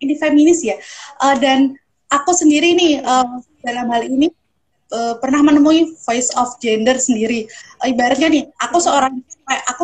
ini 0.00 0.14
feminis 0.16 0.60
ya. 0.64 0.76
Uh, 1.20 1.36
dan 1.36 1.76
aku 2.08 2.32
sendiri 2.32 2.72
nih 2.72 3.04
uh, 3.04 3.44
dalam 3.60 3.92
hal 3.92 4.08
ini 4.08 4.32
uh, 4.96 5.20
pernah 5.20 5.44
menemui 5.44 5.92
voice 6.08 6.32
of 6.40 6.56
gender 6.64 6.96
sendiri. 6.96 7.44
Uh, 7.84 7.92
ibaratnya 7.92 8.32
nih, 8.32 8.44
aku 8.56 8.80
seorang 8.80 9.20
aku 9.68 9.82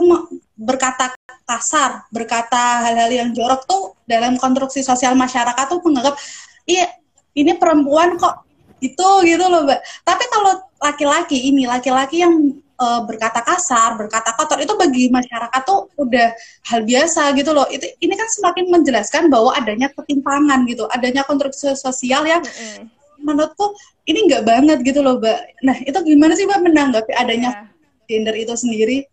berkata 0.56 1.17
kasar, 1.48 2.04
berkata 2.12 2.84
hal-hal 2.84 3.08
yang 3.08 3.30
jorok 3.32 3.64
tuh 3.64 3.96
dalam 4.04 4.36
konstruksi 4.36 4.84
sosial 4.84 5.16
masyarakat 5.16 5.64
tuh 5.64 5.80
menganggap 5.80 6.20
iya 6.68 6.92
ini 7.32 7.56
perempuan 7.56 8.20
kok 8.20 8.44
itu 8.84 9.08
gitu 9.24 9.44
loh 9.48 9.64
mbak. 9.64 9.80
Tapi 10.04 10.24
kalau 10.28 10.52
laki-laki 10.78 11.50
ini 11.50 11.64
laki-laki 11.64 12.22
yang 12.22 12.34
uh, 12.78 13.02
berkata 13.02 13.42
kasar, 13.42 13.98
berkata 13.98 14.36
kotor 14.38 14.60
itu 14.62 14.76
bagi 14.78 15.10
masyarakat 15.10 15.62
tuh 15.66 15.90
udah 15.98 16.36
hal 16.70 16.80
biasa 16.86 17.34
gitu 17.34 17.50
loh. 17.50 17.66
Itu 17.72 17.88
ini 17.98 18.14
kan 18.14 18.28
semakin 18.30 18.70
menjelaskan 18.70 19.32
bahwa 19.32 19.56
adanya 19.56 19.90
ketimpangan 19.90 20.62
gitu, 20.70 20.86
adanya 20.92 21.26
konstruksi 21.26 21.74
sosial 21.74 22.22
yang 22.28 22.44
mm 22.44 22.52
-hmm. 22.52 22.84
menurutku 23.24 23.74
ini 24.06 24.30
nggak 24.30 24.44
banget 24.46 24.78
gitu 24.86 25.02
loh 25.02 25.18
mbak. 25.18 25.58
Nah 25.66 25.76
itu 25.82 25.98
gimana 26.06 26.32
sih 26.38 26.46
mbak 26.46 26.60
menanggapi 26.62 27.12
adanya 27.18 27.66
yeah. 27.66 28.06
gender 28.06 28.34
itu 28.38 28.54
sendiri? 28.54 29.10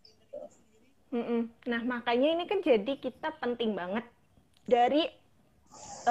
Mm-mm. 1.16 1.48
Nah, 1.72 1.82
makanya 1.88 2.28
ini 2.36 2.44
kan 2.44 2.60
jadi 2.60 3.00
kita 3.00 3.40
penting 3.40 3.72
banget 3.72 4.04
dari 4.68 5.08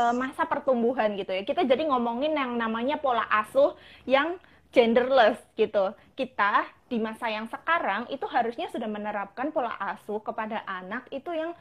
uh, 0.00 0.16
masa 0.16 0.48
pertumbuhan 0.48 1.12
gitu 1.20 1.28
ya. 1.28 1.44
Kita 1.44 1.60
jadi 1.68 1.84
ngomongin 1.84 2.32
yang 2.32 2.56
namanya 2.56 2.96
pola 2.96 3.28
asuh 3.28 3.76
yang 4.08 4.40
genderless 4.72 5.36
gitu. 5.60 5.92
Kita 6.16 6.64
di 6.88 6.96
masa 6.96 7.28
yang 7.28 7.52
sekarang 7.52 8.08
itu 8.08 8.24
harusnya 8.32 8.72
sudah 8.72 8.88
menerapkan 8.88 9.52
pola 9.52 9.76
asuh 9.76 10.24
kepada 10.24 10.64
anak 10.64 11.04
itu 11.12 11.28
yang 11.36 11.52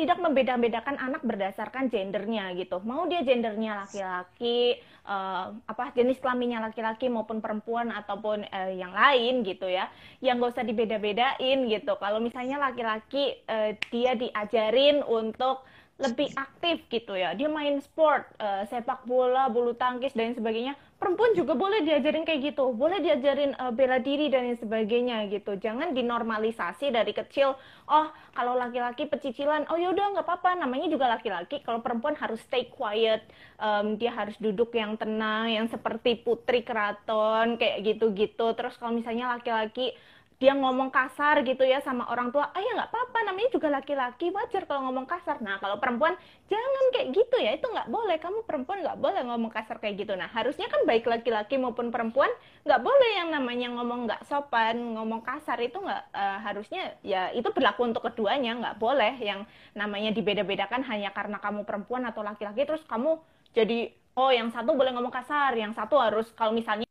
tidak 0.00 0.16
membeda-bedakan 0.16 0.96
anak 0.96 1.20
berdasarkan 1.20 1.92
gendernya 1.92 2.56
gitu. 2.56 2.80
Mau 2.80 3.04
dia 3.04 3.20
gendernya 3.20 3.84
laki-laki, 3.84 4.80
uh, 5.04 5.52
apa 5.68 5.92
jenis 5.92 6.16
kelaminnya 6.24 6.64
laki-laki 6.64 7.12
maupun 7.12 7.44
perempuan 7.44 7.92
ataupun 7.92 8.48
uh, 8.48 8.72
yang 8.72 8.96
lain 8.96 9.44
gitu 9.44 9.68
ya. 9.68 9.92
Yang 10.24 10.40
gak 10.40 10.52
usah 10.56 10.64
dibeda-bedain 10.64 11.68
gitu. 11.68 11.92
Kalau 12.00 12.16
misalnya 12.16 12.56
laki-laki 12.56 13.44
uh, 13.44 13.76
dia 13.92 14.16
diajarin 14.16 15.04
untuk 15.04 15.68
lebih 16.00 16.32
aktif 16.32 16.80
gitu 16.88 17.12
ya. 17.12 17.36
Dia 17.36 17.52
main 17.52 17.76
sport, 17.84 18.24
uh, 18.40 18.64
sepak 18.72 19.04
bola, 19.04 19.52
bulu 19.52 19.76
tangkis 19.76 20.16
dan 20.16 20.32
sebagainya. 20.32 20.72
Perempuan 21.00 21.32
juga 21.32 21.56
boleh 21.56 21.80
diajarin 21.80 22.28
kayak 22.28 22.52
gitu, 22.52 22.76
boleh 22.76 23.00
diajarin 23.00 23.56
uh, 23.56 23.72
bela 23.72 23.96
diri 24.04 24.28
dan 24.28 24.52
sebagainya 24.52 25.32
gitu. 25.32 25.56
Jangan 25.56 25.96
dinormalisasi 25.96 26.92
dari 26.92 27.16
kecil. 27.16 27.56
Oh, 27.88 28.06
kalau 28.36 28.52
laki-laki 28.52 29.08
pecicilan, 29.08 29.64
oh 29.72 29.80
yaudah 29.80 30.12
nggak 30.12 30.28
apa-apa, 30.28 30.60
namanya 30.60 30.92
juga 30.92 31.08
laki-laki. 31.08 31.64
Kalau 31.64 31.80
perempuan 31.80 32.20
harus 32.20 32.44
stay 32.44 32.68
quiet, 32.68 33.24
um, 33.56 33.96
dia 33.96 34.12
harus 34.12 34.36
duduk 34.36 34.76
yang 34.76 35.00
tenang, 35.00 35.48
yang 35.48 35.66
seperti 35.72 36.20
putri 36.20 36.60
keraton 36.60 37.56
kayak 37.56 37.80
gitu-gitu. 37.80 38.52
Terus 38.52 38.76
kalau 38.76 38.92
misalnya 38.92 39.40
laki-laki 39.40 39.96
dia 40.40 40.56
ngomong 40.56 40.88
kasar 40.88 41.44
gitu 41.44 41.60
ya 41.68 41.84
sama 41.84 42.08
orang 42.08 42.32
tua, 42.32 42.48
ah 42.48 42.62
ya 42.64 42.72
nggak 42.72 42.88
apa-apa, 42.88 43.18
namanya 43.28 43.52
juga 43.52 43.68
laki-laki, 43.68 44.32
wajar 44.32 44.64
kalau 44.64 44.88
ngomong 44.88 45.04
kasar. 45.04 45.36
Nah 45.44 45.60
kalau 45.60 45.76
perempuan 45.76 46.16
jangan 46.48 46.84
kayak 46.96 47.12
gitu 47.12 47.36
ya, 47.36 47.52
itu 47.60 47.68
nggak 47.68 47.92
boleh. 47.92 48.16
Kamu 48.16 48.48
perempuan 48.48 48.80
nggak 48.80 48.96
boleh 49.04 49.20
ngomong 49.28 49.52
kasar 49.52 49.76
kayak 49.76 50.00
gitu. 50.00 50.16
Nah 50.16 50.32
harusnya 50.32 50.72
kan 50.72 50.80
baik 50.88 51.04
laki-laki 51.04 51.60
maupun 51.60 51.92
perempuan 51.92 52.32
nggak 52.64 52.80
boleh 52.80 53.10
yang 53.20 53.28
namanya 53.28 53.68
ngomong 53.76 54.08
nggak 54.08 54.24
sopan, 54.24 54.80
ngomong 54.96 55.20
kasar 55.20 55.60
itu 55.60 55.76
nggak 55.76 56.02
uh, 56.16 56.38
harusnya 56.40 56.96
ya 57.04 57.28
itu 57.36 57.52
berlaku 57.52 57.84
untuk 57.84 58.08
keduanya, 58.08 58.56
nggak 58.56 58.76
boleh 58.80 59.20
yang 59.20 59.44
namanya 59.76 60.08
dibeda-bedakan 60.16 60.80
hanya 60.88 61.12
karena 61.12 61.36
kamu 61.36 61.68
perempuan 61.68 62.08
atau 62.08 62.24
laki-laki 62.24 62.64
terus 62.64 62.80
kamu 62.88 63.20
jadi 63.52 63.92
oh 64.16 64.32
yang 64.32 64.48
satu 64.48 64.72
boleh 64.72 64.96
ngomong 64.96 65.12
kasar, 65.12 65.52
yang 65.52 65.76
satu 65.76 66.00
harus 66.00 66.32
kalau 66.32 66.56
misalnya 66.56 66.88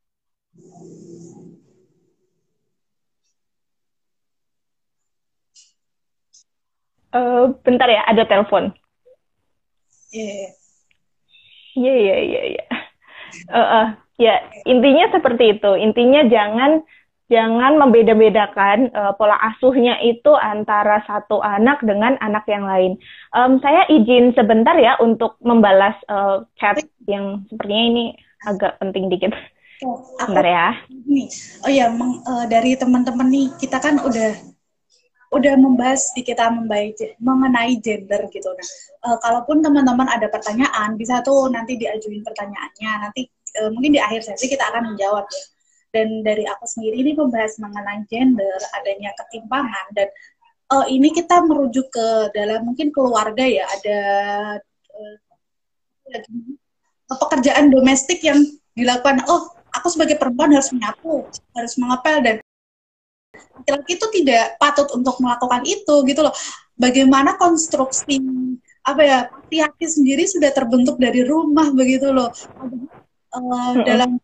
Uh, 7.10 7.54
bentar 7.66 7.90
ya, 7.90 8.06
ada 8.06 8.24
telepon. 8.26 8.70
Iya. 10.14 10.54
Iya, 11.80 11.94
iya, 11.96 12.18
iya, 12.22 12.42
iya. 12.58 12.66
Ya, 14.20 14.36
intinya 14.68 15.08
seperti 15.16 15.58
itu. 15.58 15.72
Intinya 15.80 16.28
jangan 16.28 16.84
jangan 17.30 17.78
membeda-bedakan 17.78 18.92
uh, 18.92 19.14
pola 19.16 19.38
asuhnya 19.54 20.02
itu 20.02 20.34
antara 20.34 21.00
satu 21.06 21.40
anak 21.40 21.80
dengan 21.86 22.18
anak 22.20 22.44
yang 22.50 22.66
lain. 22.66 22.98
Um, 23.32 23.62
saya 23.64 23.86
izin 23.88 24.36
sebentar 24.36 24.76
ya 24.76 24.98
untuk 25.00 25.38
membalas 25.40 25.96
uh, 26.10 26.44
chat 26.58 26.84
yang 27.08 27.48
sepertinya 27.48 27.86
ini 27.86 28.06
agak 28.44 28.76
penting 28.82 29.08
dikit. 29.08 29.32
Oh, 29.88 30.04
Bentar 30.20 30.44
ya. 30.44 30.68
Oh 31.64 31.72
ya, 31.72 31.88
uh, 31.88 32.46
dari 32.52 32.76
teman-teman 32.76 33.32
nih, 33.32 33.48
kita 33.56 33.80
kan 33.80 34.04
udah 34.04 34.36
udah 35.30 35.54
membahas 35.62 36.10
di 36.18 36.26
kita 36.26 36.50
mengenai 37.22 37.78
gender 37.78 38.26
gitu. 38.34 38.50
Nah, 38.50 38.68
uh, 39.06 39.18
kalaupun 39.22 39.62
teman-teman 39.62 40.10
ada 40.10 40.26
pertanyaan, 40.26 40.98
bisa 40.98 41.22
tuh 41.22 41.54
nanti 41.54 41.78
diajuin 41.78 42.26
pertanyaannya. 42.26 42.92
Nanti 43.06 43.30
uh, 43.62 43.70
mungkin 43.70 43.94
di 43.94 44.02
akhir 44.02 44.26
sesi 44.26 44.50
kita 44.50 44.66
akan 44.74 44.94
menjawab 44.94 45.30
ya. 45.30 45.44
Dan 45.90 46.22
dari 46.22 46.46
aku 46.46 46.70
sendiri 46.70 47.02
ini 47.02 47.12
membahas 47.18 47.58
mengenai 47.58 48.06
gender, 48.06 48.58
adanya 48.78 49.10
ketimpangan 49.18 49.90
dan 49.98 50.10
uh, 50.70 50.86
ini 50.86 51.10
kita 51.10 51.42
merujuk 51.46 51.90
ke 51.90 52.30
dalam 52.34 52.62
mungkin 52.62 52.94
keluarga 52.94 53.42
ya 53.42 53.66
ada 53.66 54.00
uh, 54.94 55.18
pekerjaan 57.10 57.74
domestik 57.74 58.22
yang 58.22 58.38
dilakukan. 58.78 59.26
Oh, 59.26 59.50
aku 59.74 59.90
sebagai 59.90 60.18
perempuan 60.18 60.54
harus 60.54 60.70
menyapu, 60.74 61.26
harus 61.58 61.74
mengepel 61.78 62.18
dan 62.22 62.36
laki-laki 63.60 64.00
itu 64.00 64.08
tidak 64.22 64.56
patut 64.58 64.88
untuk 64.96 65.20
melakukan 65.20 65.62
itu 65.68 65.96
gitu 66.08 66.22
loh. 66.24 66.34
Bagaimana 66.80 67.36
konstruksi 67.36 68.24
apa 68.88 69.02
ya 69.04 69.20
laki 69.30 69.86
sendiri 69.86 70.24
sudah 70.26 70.50
terbentuk 70.56 70.96
dari 70.98 71.28
rumah 71.28 71.70
begitu 71.76 72.10
loh. 72.10 72.32
Uh, 73.30 73.84
dalam 73.86 74.18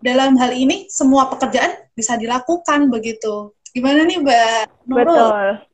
dalam 0.00 0.36
hal 0.36 0.52
ini 0.52 0.90
semua 0.90 1.30
pekerjaan 1.30 1.86
bisa 1.94 2.18
dilakukan 2.18 2.90
begitu. 2.90 3.54
Gimana 3.70 4.02
nih 4.02 4.18
Mbak 4.18 4.88
Nurul? 4.90 5.06
Betul. 5.06 5.69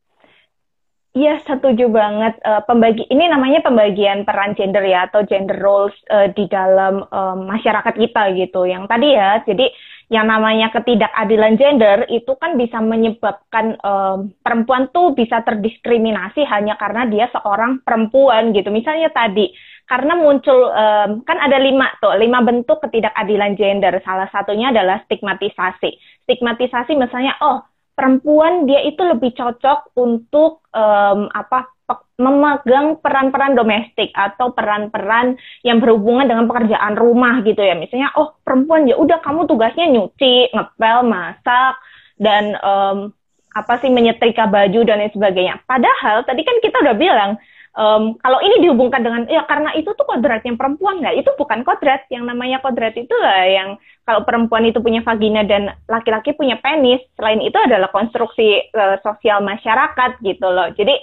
Iya, 1.16 1.40
setuju 1.48 1.88
banget. 1.88 2.36
Uh, 2.44 2.60
pembagi 2.68 3.08
ini 3.08 3.24
namanya 3.24 3.64
pembagian 3.64 4.28
peran 4.28 4.52
gender 4.52 4.84
ya 4.84 5.08
atau 5.08 5.24
gender 5.24 5.56
roles 5.56 5.96
uh, 6.12 6.28
di 6.28 6.44
dalam 6.44 7.08
uh, 7.08 7.32
masyarakat 7.32 7.94
kita 7.96 8.36
gitu. 8.36 8.68
Yang 8.68 8.84
tadi 8.84 9.08
ya, 9.16 9.40
jadi 9.48 9.66
yang 10.12 10.28
namanya 10.28 10.68
ketidakadilan 10.76 11.56
gender 11.56 12.04
itu 12.12 12.36
kan 12.36 12.60
bisa 12.60 12.84
menyebabkan 12.84 13.80
um, 13.80 14.28
perempuan 14.44 14.92
tuh 14.92 15.16
bisa 15.16 15.40
terdiskriminasi 15.40 16.44
hanya 16.44 16.76
karena 16.76 17.08
dia 17.08 17.32
seorang 17.32 17.80
perempuan 17.80 18.52
gitu. 18.52 18.68
Misalnya 18.68 19.08
tadi 19.08 19.56
karena 19.88 20.20
muncul 20.20 20.68
um, 20.68 21.24
kan 21.24 21.40
ada 21.40 21.56
lima 21.56 21.96
tuh 21.96 22.12
lima 22.20 22.44
bentuk 22.44 22.76
ketidakadilan 22.84 23.56
gender. 23.56 24.04
Salah 24.04 24.28
satunya 24.28 24.68
adalah 24.68 25.00
stigmatisasi. 25.08 25.96
Stigmatisasi 26.28 26.92
misalnya 26.92 27.40
oh 27.40 27.64
perempuan 27.96 28.68
dia 28.68 28.84
itu 28.84 29.00
lebih 29.00 29.32
cocok 29.32 29.96
untuk 29.96 30.62
um, 30.76 31.32
apa 31.32 31.72
memegang 32.16 32.98
peran-peran 32.98 33.54
domestik 33.54 34.10
atau 34.16 34.50
peran-peran 34.50 35.36
yang 35.62 35.78
berhubungan 35.78 36.26
dengan 36.26 36.48
pekerjaan 36.48 36.96
rumah 36.96 37.44
gitu 37.44 37.60
ya. 37.60 37.76
Misalnya, 37.76 38.10
oh 38.16 38.36
perempuan 38.40 38.88
ya 38.88 38.96
udah 38.96 39.20
kamu 39.20 39.44
tugasnya 39.44 39.86
nyuci, 39.92 40.50
ngepel, 40.50 41.04
masak 41.04 41.76
dan 42.16 42.56
um, 42.64 43.12
apa 43.52 43.80
sih 43.80 43.92
menyetrika 43.92 44.48
baju 44.48 44.80
dan 44.84 45.00
lain 45.00 45.12
sebagainya. 45.12 45.60
Padahal 45.68 46.24
tadi 46.24 46.44
kan 46.44 46.56
kita 46.60 46.76
udah 46.84 46.96
bilang 46.96 47.30
um, 47.76 48.16
kalau 48.18 48.40
ini 48.42 48.64
dihubungkan 48.64 49.04
dengan 49.04 49.22
ya 49.28 49.44
karena 49.44 49.70
itu 49.76 49.92
tuh 49.92 50.08
kodratnya 50.08 50.56
perempuan 50.56 51.04
nggak? 51.04 51.22
Itu 51.22 51.30
bukan 51.36 51.62
kodrat. 51.62 52.08
Yang 52.08 52.24
namanya 52.32 52.58
kodrat 52.64 52.96
itu 52.96 53.12
lah 53.20 53.44
yang 53.46 53.68
kalau 54.08 54.24
perempuan 54.24 54.64
itu 54.66 54.80
punya 54.80 55.04
vagina 55.04 55.44
dan 55.44 55.76
laki-laki 55.86 56.32
punya 56.34 56.58
penis 56.58 57.04
selain 57.14 57.38
itu 57.44 57.54
adalah 57.54 57.92
konstruksi 57.92 58.72
uh, 58.72 58.96
sosial 59.04 59.44
masyarakat 59.44 60.18
gitu 60.24 60.48
loh. 60.48 60.72
Jadi 60.74 60.96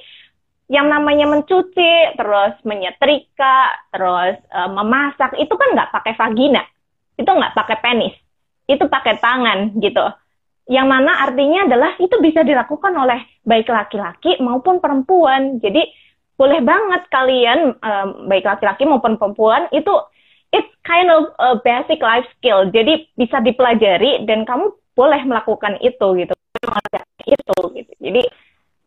yang 0.72 0.90
namanya 0.90 1.30
mencuci, 1.30 2.18
terus 2.18 2.56
menyetrika, 2.66 3.58
terus 3.94 4.40
uh, 4.50 4.72
memasak, 4.72 5.36
itu 5.38 5.54
kan 5.54 5.70
nggak 5.76 5.92
pakai 5.92 6.14
vagina, 6.18 6.64
itu 7.20 7.30
nggak 7.30 7.54
pakai 7.54 7.78
penis, 7.84 8.16
itu 8.66 8.82
pakai 8.88 9.20
tangan 9.20 9.76
gitu. 9.78 10.02
Yang 10.72 10.88
mana 10.88 11.12
artinya 11.28 11.68
adalah 11.68 11.92
itu 12.00 12.16
bisa 12.24 12.48
dilakukan 12.48 12.96
oleh 12.96 13.20
baik 13.44 13.68
laki-laki 13.68 14.40
maupun 14.40 14.80
perempuan. 14.80 15.60
Jadi 15.60 15.84
boleh 16.34 16.60
banget 16.66 17.02
kalian 17.14 17.78
um, 17.80 18.08
baik 18.26 18.46
laki-laki 18.46 18.84
maupun 18.90 19.22
perempuan 19.22 19.70
itu 19.70 19.94
it's 20.54 20.70
kind 20.86 21.10
of 21.10 21.34
a 21.42 21.58
basic 21.62 22.02
life 22.02 22.26
skill. 22.38 22.70
Jadi 22.70 23.10
bisa 23.18 23.42
dipelajari 23.42 24.26
dan 24.30 24.46
kamu 24.46 24.74
boleh 24.94 25.22
melakukan 25.26 25.82
itu 25.82 26.08
gitu. 26.22 26.34
Itu 27.26 27.56
gitu. 27.74 27.94
Jadi 28.02 28.24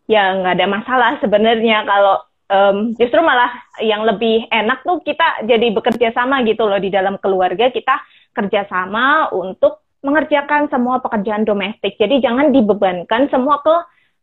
ya 0.06 0.38
nggak 0.38 0.54
ada 0.58 0.66
masalah 0.70 1.12
sebenarnya 1.18 1.82
kalau 1.82 2.22
um, 2.50 2.94
justru 2.94 3.18
malah 3.22 3.50
yang 3.82 4.06
lebih 4.06 4.46
enak 4.50 4.86
tuh 4.86 5.02
kita 5.02 5.46
jadi 5.46 5.74
bekerja 5.74 6.14
sama 6.14 6.46
gitu 6.46 6.66
loh 6.66 6.78
di 6.78 6.90
dalam 6.90 7.18
keluarga 7.18 7.70
kita 7.70 7.98
kerjasama 8.30 9.34
untuk 9.34 9.82
mengerjakan 10.06 10.70
semua 10.70 11.02
pekerjaan 11.02 11.42
domestik. 11.42 11.98
Jadi 11.98 12.22
jangan 12.22 12.54
dibebankan 12.54 13.26
semua 13.26 13.58
ke 13.58 13.74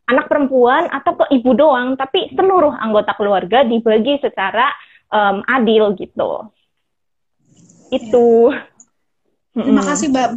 anak 0.04 0.28
perempuan 0.28 0.88
atau 0.92 1.16
ke 1.16 1.24
ibu 1.32 1.56
doang, 1.56 1.96
tapi 1.96 2.32
seluruh 2.36 2.76
anggota 2.76 3.16
keluarga 3.16 3.64
dibagi 3.64 4.20
secara 4.20 4.68
um, 5.08 5.40
adil 5.48 5.96
gitu. 5.96 6.52
Itu. 7.88 8.52
Terima 9.54 9.82
kasih 9.86 10.10
Mbak. 10.10 10.28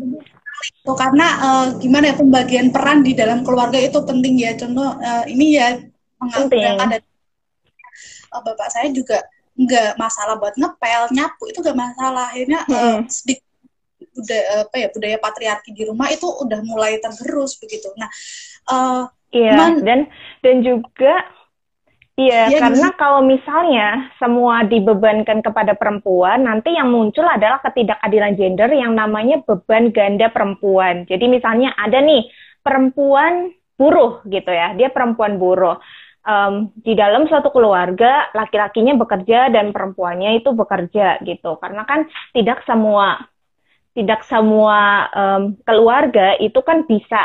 Itu 0.57 0.91
karena 0.97 1.27
uh, 1.41 1.65
gimana 1.77 2.13
ya 2.13 2.15
pembagian 2.17 2.69
peran 2.73 3.03
di 3.03 3.13
dalam 3.13 3.43
keluarga 3.43 3.77
itu 3.77 3.99
penting 4.05 4.39
ya. 4.39 4.55
Contoh 4.55 4.97
uh, 4.97 5.23
ini 5.27 5.57
ya 5.57 5.77
penting. 6.17 6.77
ada 6.79 6.97
uh, 8.33 8.41
bapak 8.41 8.69
saya 8.71 8.89
juga 8.93 9.21
nggak 9.57 9.97
masalah 9.97 10.37
buat 10.37 10.53
ngepel, 10.53 11.17
nyapu 11.17 11.43
itu 11.49 11.59
nggak 11.59 11.77
masalah. 11.77 12.29
Akhirnya 12.29 12.61
uh, 12.69 13.01
sedikit 13.09 13.43
budaya 14.17 14.65
apa 14.65 14.75
ya 14.81 14.87
budaya 14.89 15.17
patriarki 15.21 15.69
di 15.73 15.83
rumah 15.85 16.09
itu 16.09 16.25
udah 16.25 16.59
mulai 16.65 16.97
tergerus 17.01 17.57
begitu. 17.57 17.89
Nah, 17.97 18.09
uh, 18.69 19.03
iya 19.31 19.75
dan 19.83 20.07
dan 20.41 20.55
juga 20.63 21.25
Iya, 22.17 22.49
ya, 22.49 22.57
karena 22.65 22.89
gitu. 22.89 22.97
kalau 22.97 23.21
misalnya 23.21 24.09
semua 24.17 24.65
dibebankan 24.65 25.45
kepada 25.45 25.77
perempuan, 25.77 26.49
nanti 26.49 26.73
yang 26.73 26.89
muncul 26.89 27.21
adalah 27.21 27.61
ketidakadilan 27.61 28.33
gender 28.33 28.73
yang 28.73 28.97
namanya 28.97 29.37
beban 29.45 29.93
ganda 29.93 30.25
perempuan. 30.33 31.05
Jadi 31.05 31.29
misalnya 31.29 31.77
ada 31.77 32.01
nih 32.01 32.25
perempuan 32.65 33.53
buruh 33.77 34.25
gitu 34.25 34.49
ya, 34.49 34.73
dia 34.73 34.89
perempuan 34.89 35.37
buruh. 35.37 35.77
Um, 36.25 36.73
di 36.81 36.97
dalam 36.97 37.29
suatu 37.29 37.53
keluarga, 37.53 38.33
laki-lakinya 38.33 38.97
bekerja 38.97 39.53
dan 39.53 39.69
perempuannya 39.69 40.41
itu 40.41 40.49
bekerja 40.57 41.21
gitu. 41.21 41.61
Karena 41.61 41.85
kan 41.85 42.09
tidak 42.33 42.65
semua 42.65 43.29
tidak 43.93 44.25
semua 44.25 45.09
um, 45.13 45.57
keluarga 45.61 46.33
itu 46.41 46.61
kan 46.65 46.85
bisa 46.89 47.17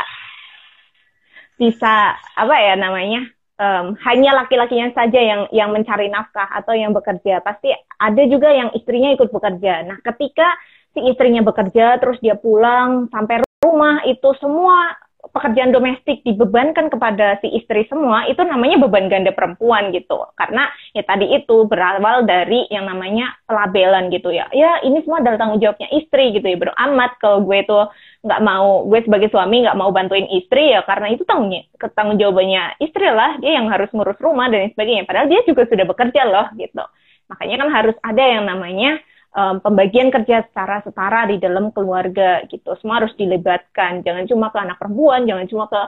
bisa 1.63 2.19
apa 2.35 2.55
ya 2.59 2.75
namanya 2.75 3.23
um, 3.55 3.95
hanya 4.03 4.43
laki-lakinya 4.43 4.91
saja 4.91 5.19
yang 5.19 5.41
yang 5.55 5.69
mencari 5.71 6.11
nafkah 6.11 6.49
atau 6.51 6.75
yang 6.75 6.91
bekerja. 6.91 7.39
Pasti 7.39 7.71
ada 7.99 8.23
juga 8.27 8.51
yang 8.51 8.69
istrinya 8.75 9.15
ikut 9.15 9.31
bekerja. 9.31 9.87
Nah, 9.87 9.97
ketika 10.03 10.47
si 10.93 10.99
istrinya 11.09 11.41
bekerja 11.41 11.97
terus 11.97 12.19
dia 12.21 12.37
pulang 12.37 13.09
sampai 13.09 13.41
rumah 13.63 14.03
itu 14.05 14.29
semua 14.37 14.93
pekerjaan 15.31 15.71
domestik 15.71 16.19
dibebankan 16.27 16.91
kepada 16.91 17.39
si 17.39 17.47
istri 17.55 17.87
semua 17.87 18.27
itu 18.27 18.43
namanya 18.43 18.83
beban 18.83 19.07
ganda 19.07 19.31
perempuan 19.31 19.95
gitu. 19.95 20.19
Karena 20.35 20.67
ya 20.91 21.07
tadi 21.07 21.31
itu 21.31 21.63
berawal 21.63 22.27
dari 22.27 22.67
yang 22.67 22.91
namanya 22.91 23.31
pelabelan 23.47 24.11
gitu 24.11 24.35
ya. 24.35 24.51
Ya 24.51 24.83
ini 24.83 24.99
semua 25.07 25.23
adalah 25.23 25.39
tanggung 25.39 25.63
jawabnya 25.63 25.87
istri 25.95 26.35
gitu 26.35 26.43
ya. 26.43 26.59
Bro 26.59 26.75
amat 26.75 27.15
kalau 27.23 27.39
gue 27.47 27.63
tuh 27.63 27.87
nggak 28.23 28.41
mau 28.43 28.83
gue 28.83 28.99
sebagai 29.07 29.31
suami 29.31 29.63
nggak 29.63 29.79
mau 29.79 29.91
bantuin 29.95 30.27
istri 30.27 30.75
ya 30.75 30.83
karena 30.83 31.11
itu 31.15 31.23
tanggung 31.23 31.55
tanggung 31.95 32.19
jawabannya 32.19 32.83
istri 32.83 33.07
lah. 33.07 33.39
Dia 33.39 33.63
yang 33.63 33.71
harus 33.71 33.87
ngurus 33.95 34.19
rumah 34.19 34.51
dan 34.51 34.67
sebagainya. 34.75 35.07
Padahal 35.07 35.31
dia 35.31 35.39
juga 35.47 35.63
sudah 35.71 35.85
bekerja 35.87 36.21
loh 36.27 36.47
gitu. 36.59 36.83
Makanya 37.31 37.55
kan 37.63 37.69
harus 37.71 37.95
ada 38.03 38.23
yang 38.27 38.43
namanya 38.43 38.99
um, 39.33 39.55
pembagian 39.59 40.13
kerja 40.13 40.45
secara 40.47 40.81
setara 40.85 41.27
di 41.27 41.41
dalam 41.41 41.73
keluarga 41.73 42.45
gitu. 42.47 42.77
Semua 42.79 43.03
harus 43.03 43.13
dilibatkan. 43.17 44.05
Jangan 44.05 44.25
cuma 44.29 44.53
ke 44.53 44.57
anak 44.61 44.77
perempuan, 44.79 45.25
jangan 45.25 45.45
cuma 45.49 45.65
ke 45.67 45.81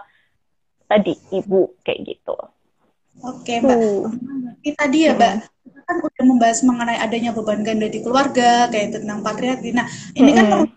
tadi 0.86 1.14
ibu 1.34 1.74
kayak 1.82 2.02
gitu. 2.06 2.38
Oke, 3.24 3.64
Mbak. 3.64 3.78
Ini 4.60 4.72
tadi 4.76 4.98
ya, 5.08 5.16
Mbak, 5.16 5.34
kita 5.64 5.80
kan 5.88 5.98
udah 6.04 6.24
membahas 6.28 6.60
mengenai 6.68 7.00
adanya 7.00 7.32
beban 7.32 7.64
ganda 7.64 7.88
di 7.88 8.04
keluarga, 8.04 8.68
kayak 8.68 9.00
tentang 9.00 9.24
patriarki. 9.24 9.72
Nah, 9.72 9.88
ini 10.20 10.36
kan 10.36 10.68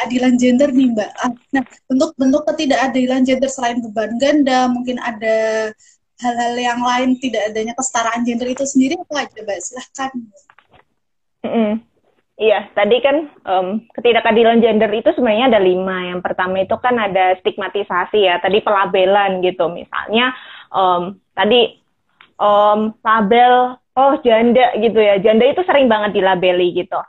keadilan 0.00 0.34
gender 0.40 0.72
nih, 0.72 0.88
Mbak. 0.96 1.10
Ah, 1.20 1.30
nah, 1.52 1.64
bentuk-bentuk 1.92 2.42
ketidakadilan 2.48 3.20
gender 3.28 3.50
selain 3.52 3.84
beban 3.84 4.16
ganda, 4.16 4.64
mungkin 4.72 4.96
ada 4.96 5.68
hal-hal 6.18 6.54
yang 6.56 6.80
lain 6.80 7.20
tidak 7.20 7.52
adanya 7.52 7.76
kesetaraan 7.76 8.24
gender 8.24 8.48
itu 8.48 8.64
sendiri 8.64 8.96
apa 8.96 9.28
aja, 9.28 9.38
Mbak? 9.44 9.58
Silahkan. 9.60 10.12
Mm 11.44 11.50
-hmm. 11.52 11.72
Iya, 12.38 12.70
tadi 12.70 13.02
kan 13.02 13.26
um, 13.50 13.82
ketidakadilan 13.98 14.62
gender 14.62 14.86
itu 14.94 15.10
sebenarnya 15.10 15.50
ada 15.50 15.58
lima. 15.58 16.14
Yang 16.14 16.22
pertama 16.22 16.62
itu 16.62 16.76
kan 16.78 16.94
ada 16.94 17.34
stigmatisasi 17.42 18.30
ya, 18.30 18.38
tadi 18.38 18.62
pelabelan 18.62 19.42
gitu. 19.42 19.66
Misalnya 19.66 20.30
um, 20.70 21.18
tadi 21.34 21.82
um, 22.38 22.94
label, 23.02 23.74
oh 23.98 24.14
janda 24.22 24.70
gitu 24.78 25.02
ya. 25.02 25.18
Janda 25.18 25.50
itu 25.50 25.66
sering 25.66 25.90
banget 25.90 26.14
dilabeli 26.14 26.78
gitu. 26.78 27.02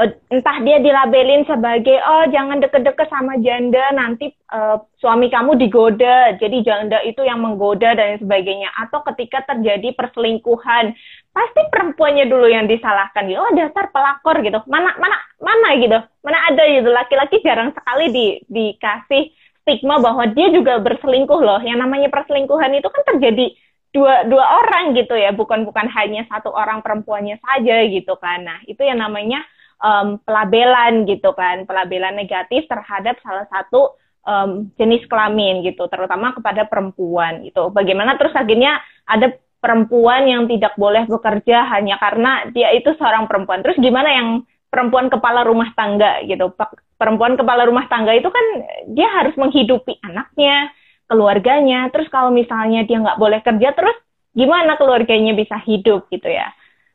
Uh, 0.00 0.16
entah 0.32 0.56
dia 0.64 0.80
dilabelin 0.80 1.44
sebagai, 1.44 2.00
oh 2.00 2.24
jangan 2.32 2.64
deket-deket 2.64 3.10
sama 3.12 3.36
janda, 3.44 3.84
nanti 3.92 4.32
uh, 4.48 4.80
suami 4.96 5.28
kamu 5.28 5.60
digoda, 5.60 6.40
jadi 6.40 6.56
janda 6.64 7.04
itu 7.04 7.20
yang 7.20 7.44
menggoda 7.44 7.92
dan 7.92 8.16
sebagainya. 8.16 8.72
Atau 8.80 9.04
ketika 9.12 9.44
terjadi 9.44 9.92
perselingkuhan, 9.92 10.96
pasti 11.30 11.62
perempuannya 11.70 12.26
dulu 12.26 12.46
yang 12.50 12.66
disalahkan. 12.66 13.26
Gitu 13.26 13.38
oh 13.38 13.52
dasar 13.54 13.88
pelakor 13.94 14.42
gitu. 14.42 14.58
Mana 14.66 14.94
mana 14.98 15.16
mana 15.38 15.68
gitu. 15.78 15.98
Mana 16.22 16.38
ada 16.50 16.62
gitu. 16.66 16.88
Laki-laki 16.90 17.36
jarang 17.42 17.70
sekali 17.72 18.06
di 18.10 18.26
dikasih 18.50 19.30
stigma 19.62 20.02
bahwa 20.02 20.26
dia 20.30 20.50
juga 20.50 20.78
berselingkuh 20.82 21.40
loh. 21.40 21.60
Yang 21.62 21.78
namanya 21.86 22.08
perselingkuhan 22.10 22.74
itu 22.76 22.88
kan 22.90 23.02
terjadi 23.14 23.46
dua 23.90 24.26
dua 24.26 24.44
orang 24.62 24.92
gitu 24.98 25.14
ya. 25.14 25.30
Bukan 25.32 25.64
bukan 25.64 25.86
hanya 25.94 26.26
satu 26.28 26.50
orang 26.50 26.82
perempuannya 26.82 27.38
saja 27.40 27.86
gitu 27.86 28.18
kan. 28.18 28.44
Nah 28.44 28.58
itu 28.66 28.82
yang 28.82 28.98
namanya 29.00 29.40
um, 29.78 30.18
pelabelan 30.26 31.06
gitu 31.06 31.30
kan. 31.32 31.64
Pelabelan 31.64 32.18
negatif 32.18 32.66
terhadap 32.66 33.16
salah 33.22 33.46
satu 33.48 33.94
um, 34.26 34.68
jenis 34.76 35.06
kelamin 35.06 35.62
gitu. 35.62 35.86
Terutama 35.86 36.34
kepada 36.34 36.66
perempuan 36.66 37.46
gitu. 37.46 37.70
Bagaimana 37.70 38.18
terus 38.18 38.34
akhirnya 38.34 38.82
ada 39.06 39.30
perempuan 39.60 40.24
yang 40.24 40.48
tidak 40.48 40.72
boleh 40.80 41.04
bekerja 41.04 41.68
hanya 41.76 42.00
karena 42.00 42.48
dia 42.50 42.72
itu 42.72 42.96
seorang 42.96 43.28
perempuan. 43.28 43.60
Terus 43.60 43.76
gimana 43.76 44.08
yang 44.08 44.28
perempuan 44.72 45.12
kepala 45.12 45.44
rumah 45.44 45.70
tangga 45.76 46.24
gitu? 46.24 46.50
Perempuan 46.96 47.36
kepala 47.36 47.68
rumah 47.68 47.84
tangga 47.86 48.16
itu 48.16 48.28
kan 48.32 48.46
dia 48.88 49.08
harus 49.20 49.36
menghidupi 49.36 50.00
anaknya, 50.00 50.72
keluarganya. 51.06 51.92
Terus 51.92 52.08
kalau 52.08 52.32
misalnya 52.32 52.88
dia 52.88 52.98
nggak 53.04 53.20
boleh 53.20 53.40
kerja, 53.44 53.76
terus 53.76 53.96
gimana 54.32 54.80
keluarganya 54.80 55.36
bisa 55.36 55.60
hidup 55.60 56.08
gitu 56.08 56.28
ya? 56.28 56.48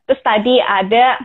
Terus 0.09 0.21
tadi 0.25 0.57
ada 0.57 1.21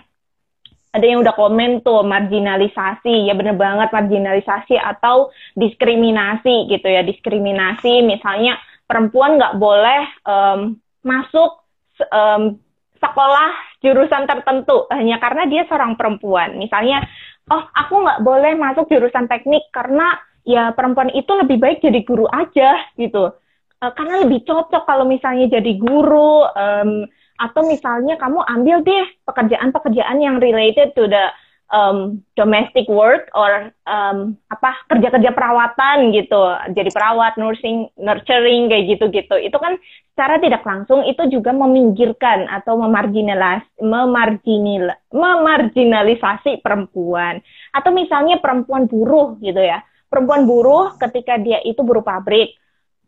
ada 0.90 1.06
yang 1.06 1.22
udah 1.22 1.34
komen 1.38 1.86
tuh 1.86 2.02
marginalisasi 2.02 3.30
ya 3.30 3.34
bener 3.38 3.54
banget 3.54 3.94
marginalisasi 3.94 4.74
atau 4.74 5.30
diskriminasi 5.54 6.66
gitu 6.66 6.90
ya 6.90 7.06
diskriminasi 7.06 8.02
misalnya 8.02 8.58
perempuan 8.90 9.38
nggak 9.38 9.54
boleh 9.54 10.02
um, 10.26 10.74
masuk 11.04 11.64
um, 12.10 12.58
sekolah 13.00 13.50
jurusan 13.80 14.28
tertentu 14.28 14.84
hanya 14.92 15.16
karena 15.16 15.48
dia 15.48 15.62
seorang 15.66 15.96
perempuan. 15.96 16.60
Misalnya, 16.60 17.00
oh 17.48 17.64
aku 17.72 18.04
nggak 18.04 18.20
boleh 18.20 18.52
masuk 18.60 18.86
jurusan 18.92 19.26
teknik 19.26 19.72
karena 19.72 20.20
ya 20.44 20.72
perempuan 20.76 21.08
itu 21.12 21.32
lebih 21.32 21.56
baik 21.56 21.80
jadi 21.80 22.00
guru 22.04 22.28
aja 22.28 22.76
gitu. 23.00 23.32
Uh, 23.80 23.92
karena 23.96 24.28
lebih 24.28 24.44
cocok 24.44 24.84
kalau 24.84 25.08
misalnya 25.08 25.48
jadi 25.48 25.72
guru 25.80 26.44
um, 26.52 27.08
atau 27.40 27.64
misalnya 27.64 28.20
kamu 28.20 28.44
ambil 28.44 28.84
deh 28.84 29.04
pekerjaan-pekerjaan 29.24 30.20
yang 30.20 30.36
related 30.36 30.92
to 30.92 31.08
the 31.08 31.32
um, 31.70 32.20
domestic 32.34 32.86
work 32.90 33.30
or 33.32 33.70
um, 33.86 34.36
apa 34.50 34.76
kerja-kerja 34.90 35.30
perawatan 35.32 36.12
gitu. 36.12 36.42
Jadi 36.74 36.90
perawat 36.92 37.38
nursing 37.38 37.88
nurturing 37.96 38.68
kayak 38.68 38.84
gitu-gitu. 38.94 39.34
Itu 39.40 39.56
kan 39.56 39.78
secara 40.12 40.36
tidak 40.42 40.62
langsung 40.66 41.06
itu 41.06 41.22
juga 41.32 41.54
meminggirkan 41.54 42.50
atau 42.50 42.76
memarginalis 42.76 43.64
memarginal 43.80 44.98
memarginalisasi 45.10 46.60
perempuan. 46.60 47.40
Atau 47.72 47.94
misalnya 47.94 48.42
perempuan 48.42 48.90
buruh 48.90 49.38
gitu 49.40 49.62
ya. 49.62 49.80
Perempuan 50.10 50.44
buruh 50.44 50.98
ketika 50.98 51.38
dia 51.38 51.62
itu 51.62 51.80
buruh 51.86 52.02
pabrik 52.02 52.58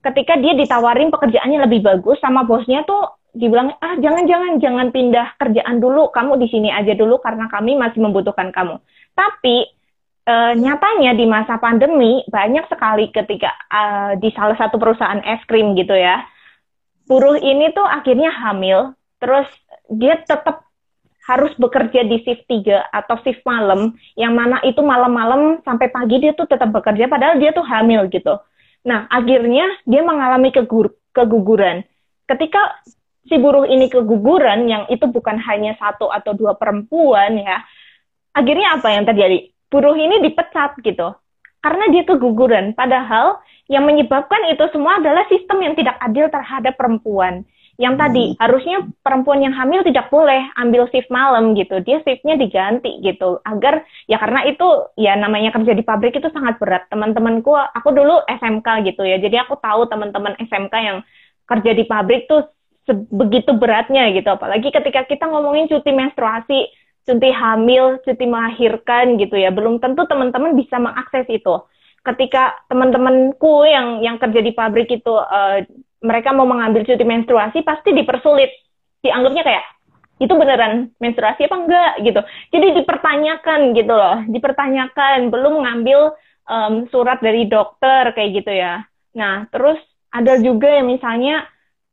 ketika 0.02 0.34
dia 0.34 0.58
ditawarin 0.58 1.14
pekerjaannya 1.14 1.62
lebih 1.70 1.80
bagus 1.86 2.18
sama 2.18 2.42
bosnya 2.42 2.82
tuh 2.82 3.21
dibilang 3.32 3.72
ah 3.80 3.96
jangan 3.96 4.28
jangan 4.28 4.52
jangan 4.60 4.88
pindah 4.92 5.36
kerjaan 5.40 5.80
dulu. 5.80 6.12
Kamu 6.12 6.36
di 6.36 6.48
sini 6.52 6.68
aja 6.68 6.92
dulu 6.92 7.20
karena 7.20 7.48
kami 7.48 7.76
masih 7.76 8.00
membutuhkan 8.04 8.52
kamu. 8.52 8.76
Tapi 9.12 9.56
e, 10.24 10.34
nyatanya 10.60 11.16
di 11.16 11.24
masa 11.24 11.56
pandemi 11.56 12.20
banyak 12.28 12.68
sekali 12.68 13.08
ketika 13.08 13.52
e, 13.72 13.82
di 14.20 14.28
salah 14.36 14.56
satu 14.56 14.76
perusahaan 14.76 15.20
es 15.24 15.40
krim 15.48 15.72
gitu 15.76 15.96
ya 15.96 16.24
buruh 17.06 17.36
ini 17.38 17.74
tuh 17.74 17.84
akhirnya 17.86 18.30
hamil. 18.32 18.96
Terus 19.20 19.46
dia 19.92 20.18
tetap 20.18 20.66
harus 21.22 21.54
bekerja 21.54 22.02
di 22.02 22.18
shift 22.26 22.50
3 22.50 22.90
atau 22.90 23.14
shift 23.22 23.46
malam 23.46 23.94
yang 24.18 24.34
mana 24.34 24.58
itu 24.66 24.82
malam-malam 24.82 25.62
sampai 25.62 25.86
pagi 25.94 26.18
dia 26.18 26.34
tuh 26.34 26.50
tetap 26.50 26.74
bekerja 26.74 27.06
padahal 27.06 27.38
dia 27.38 27.54
tuh 27.54 27.62
hamil 27.62 28.10
gitu. 28.10 28.42
Nah 28.82 29.06
akhirnya 29.06 29.70
dia 29.86 30.02
mengalami 30.02 30.50
keguguran. 31.14 31.86
Ketika 32.26 32.82
si 33.28 33.34
buruh 33.38 33.66
ini 33.66 33.86
keguguran 33.86 34.66
yang 34.66 34.84
itu 34.90 35.06
bukan 35.08 35.38
hanya 35.38 35.78
satu 35.78 36.10
atau 36.10 36.34
dua 36.34 36.58
perempuan 36.58 37.38
ya 37.38 37.62
akhirnya 38.34 38.78
apa 38.80 38.88
yang 38.90 39.04
terjadi 39.06 39.52
buruh 39.70 39.94
ini 39.96 40.20
dipecat 40.26 40.76
gitu 40.82 41.16
karena 41.62 41.84
dia 41.94 42.02
keguguran. 42.04 42.74
Padahal 42.74 43.38
yang 43.70 43.86
menyebabkan 43.86 44.50
itu 44.50 44.66
semua 44.74 44.98
adalah 44.98 45.24
sistem 45.30 45.62
yang 45.62 45.74
tidak 45.78 45.96
adil 46.02 46.26
terhadap 46.28 46.74
perempuan. 46.74 47.46
Yang 47.80 47.94
tadi 48.04 48.24
hmm. 48.28 48.36
harusnya 48.36 48.78
perempuan 49.00 49.40
yang 49.40 49.54
hamil 49.56 49.80
tidak 49.80 50.12
boleh 50.12 50.44
ambil 50.60 50.90
shift 50.92 51.08
malam 51.08 51.56
gitu. 51.56 51.80
Dia 51.80 52.04
shiftnya 52.04 52.36
diganti 52.36 53.00
gitu 53.00 53.40
agar 53.48 53.86
ya 54.10 54.20
karena 54.20 54.44
itu 54.44 54.66
ya 54.98 55.16
namanya 55.16 55.54
kerja 55.56 55.72
di 55.72 55.80
pabrik 55.86 56.18
itu 56.18 56.28
sangat 56.34 56.60
berat. 56.60 56.84
Teman-temanku 56.92 57.54
aku 57.54 57.88
dulu 57.94 58.20
SMK 58.28 58.92
gitu 58.92 59.06
ya. 59.06 59.16
Jadi 59.22 59.40
aku 59.40 59.56
tahu 59.56 59.88
teman-teman 59.88 60.36
SMK 60.36 60.74
yang 60.82 60.98
kerja 61.48 61.70
di 61.72 61.84
pabrik 61.88 62.28
tuh 62.28 62.44
begitu 62.90 63.54
beratnya 63.54 64.10
gitu. 64.14 64.26
Apalagi 64.26 64.68
ketika 64.74 65.06
kita 65.06 65.28
ngomongin 65.30 65.70
cuti 65.70 65.90
menstruasi, 65.94 66.58
cuti 67.06 67.30
hamil, 67.30 68.02
cuti 68.02 68.24
melahirkan 68.26 69.18
gitu 69.18 69.38
ya. 69.38 69.54
Belum 69.54 69.78
tentu 69.78 70.06
teman-teman 70.06 70.58
bisa 70.58 70.78
mengakses 70.82 71.26
itu. 71.30 71.62
Ketika 72.02 72.58
teman-temanku 72.66 73.62
yang 73.62 74.02
yang 74.02 74.18
kerja 74.18 74.42
di 74.42 74.50
pabrik 74.50 74.90
itu 74.90 75.14
uh, 75.14 75.62
mereka 76.02 76.34
mau 76.34 76.44
mengambil 76.44 76.82
cuti 76.82 77.04
menstruasi 77.06 77.62
pasti 77.62 77.94
dipersulit. 77.94 78.50
Dianggapnya 79.02 79.42
kayak 79.46 79.64
itu 80.22 80.34
beneran 80.38 80.94
menstruasi 81.02 81.50
apa 81.50 81.56
enggak 81.58 81.92
gitu. 82.06 82.20
Jadi 82.54 82.66
dipertanyakan 82.82 83.60
gitu 83.74 83.94
loh, 83.94 84.22
dipertanyakan 84.30 85.34
belum 85.34 85.62
mengambil 85.62 86.14
um, 86.46 86.86
surat 86.94 87.18
dari 87.18 87.50
dokter 87.50 88.14
kayak 88.14 88.30
gitu 88.42 88.52
ya. 88.54 88.86
Nah, 89.18 89.50
terus 89.50 89.82
ada 90.14 90.38
juga 90.38 90.70
yang 90.70 90.86
misalnya 90.94 91.42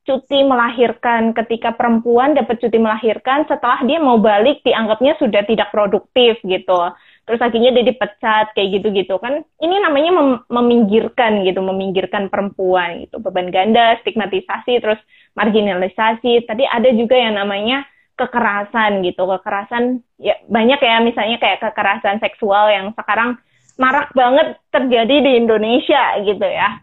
cuti 0.10 0.41
melahirkan 0.41 1.38
ketika 1.38 1.78
perempuan 1.78 2.34
dapat 2.34 2.58
cuti 2.58 2.82
melahirkan 2.82 3.45
setelah 3.45 3.78
dia 3.86 4.02
mau 4.02 4.17
balik 4.17 4.65
dianggapnya 4.65 5.13
sudah 5.22 5.45
tidak 5.45 5.69
produktif 5.69 6.41
gitu. 6.41 6.89
Terus 7.30 7.45
akhirnya 7.45 7.78
dia 7.78 7.93
dipecat 7.93 8.58
kayak 8.58 8.82
gitu-gitu. 8.82 9.22
Kan 9.22 9.45
ini 9.62 9.76
namanya 9.78 10.12
mem 10.17 10.30
meminggirkan 10.50 11.45
gitu 11.45 11.62
meminggirkan 11.62 12.26
perempuan 12.34 13.06
gitu. 13.06 13.22
Beban 13.22 13.54
ganda 13.54 14.02
stigmatisasi 14.02 14.82
terus 14.82 14.98
marginalisasi. 15.38 16.50
Tadi 16.50 16.65
ada 16.65 16.89
juga 16.89 17.13
yang 17.13 17.38
namanya 17.38 17.86
kekerasan 18.17 19.06
gitu. 19.06 19.30
Kekerasan 19.30 20.02
ya 20.17 20.41
banyak 20.50 20.82
ya 20.82 21.06
misalnya 21.06 21.38
kayak 21.38 21.62
kekerasan 21.69 22.17
seksual 22.17 22.74
yang 22.74 22.98
sekarang 22.98 23.38
marak 23.78 24.10
banget 24.17 24.58
terjadi 24.74 25.22
di 25.22 25.32
Indonesia 25.38 26.17
gitu 26.26 26.50
ya. 26.50 26.82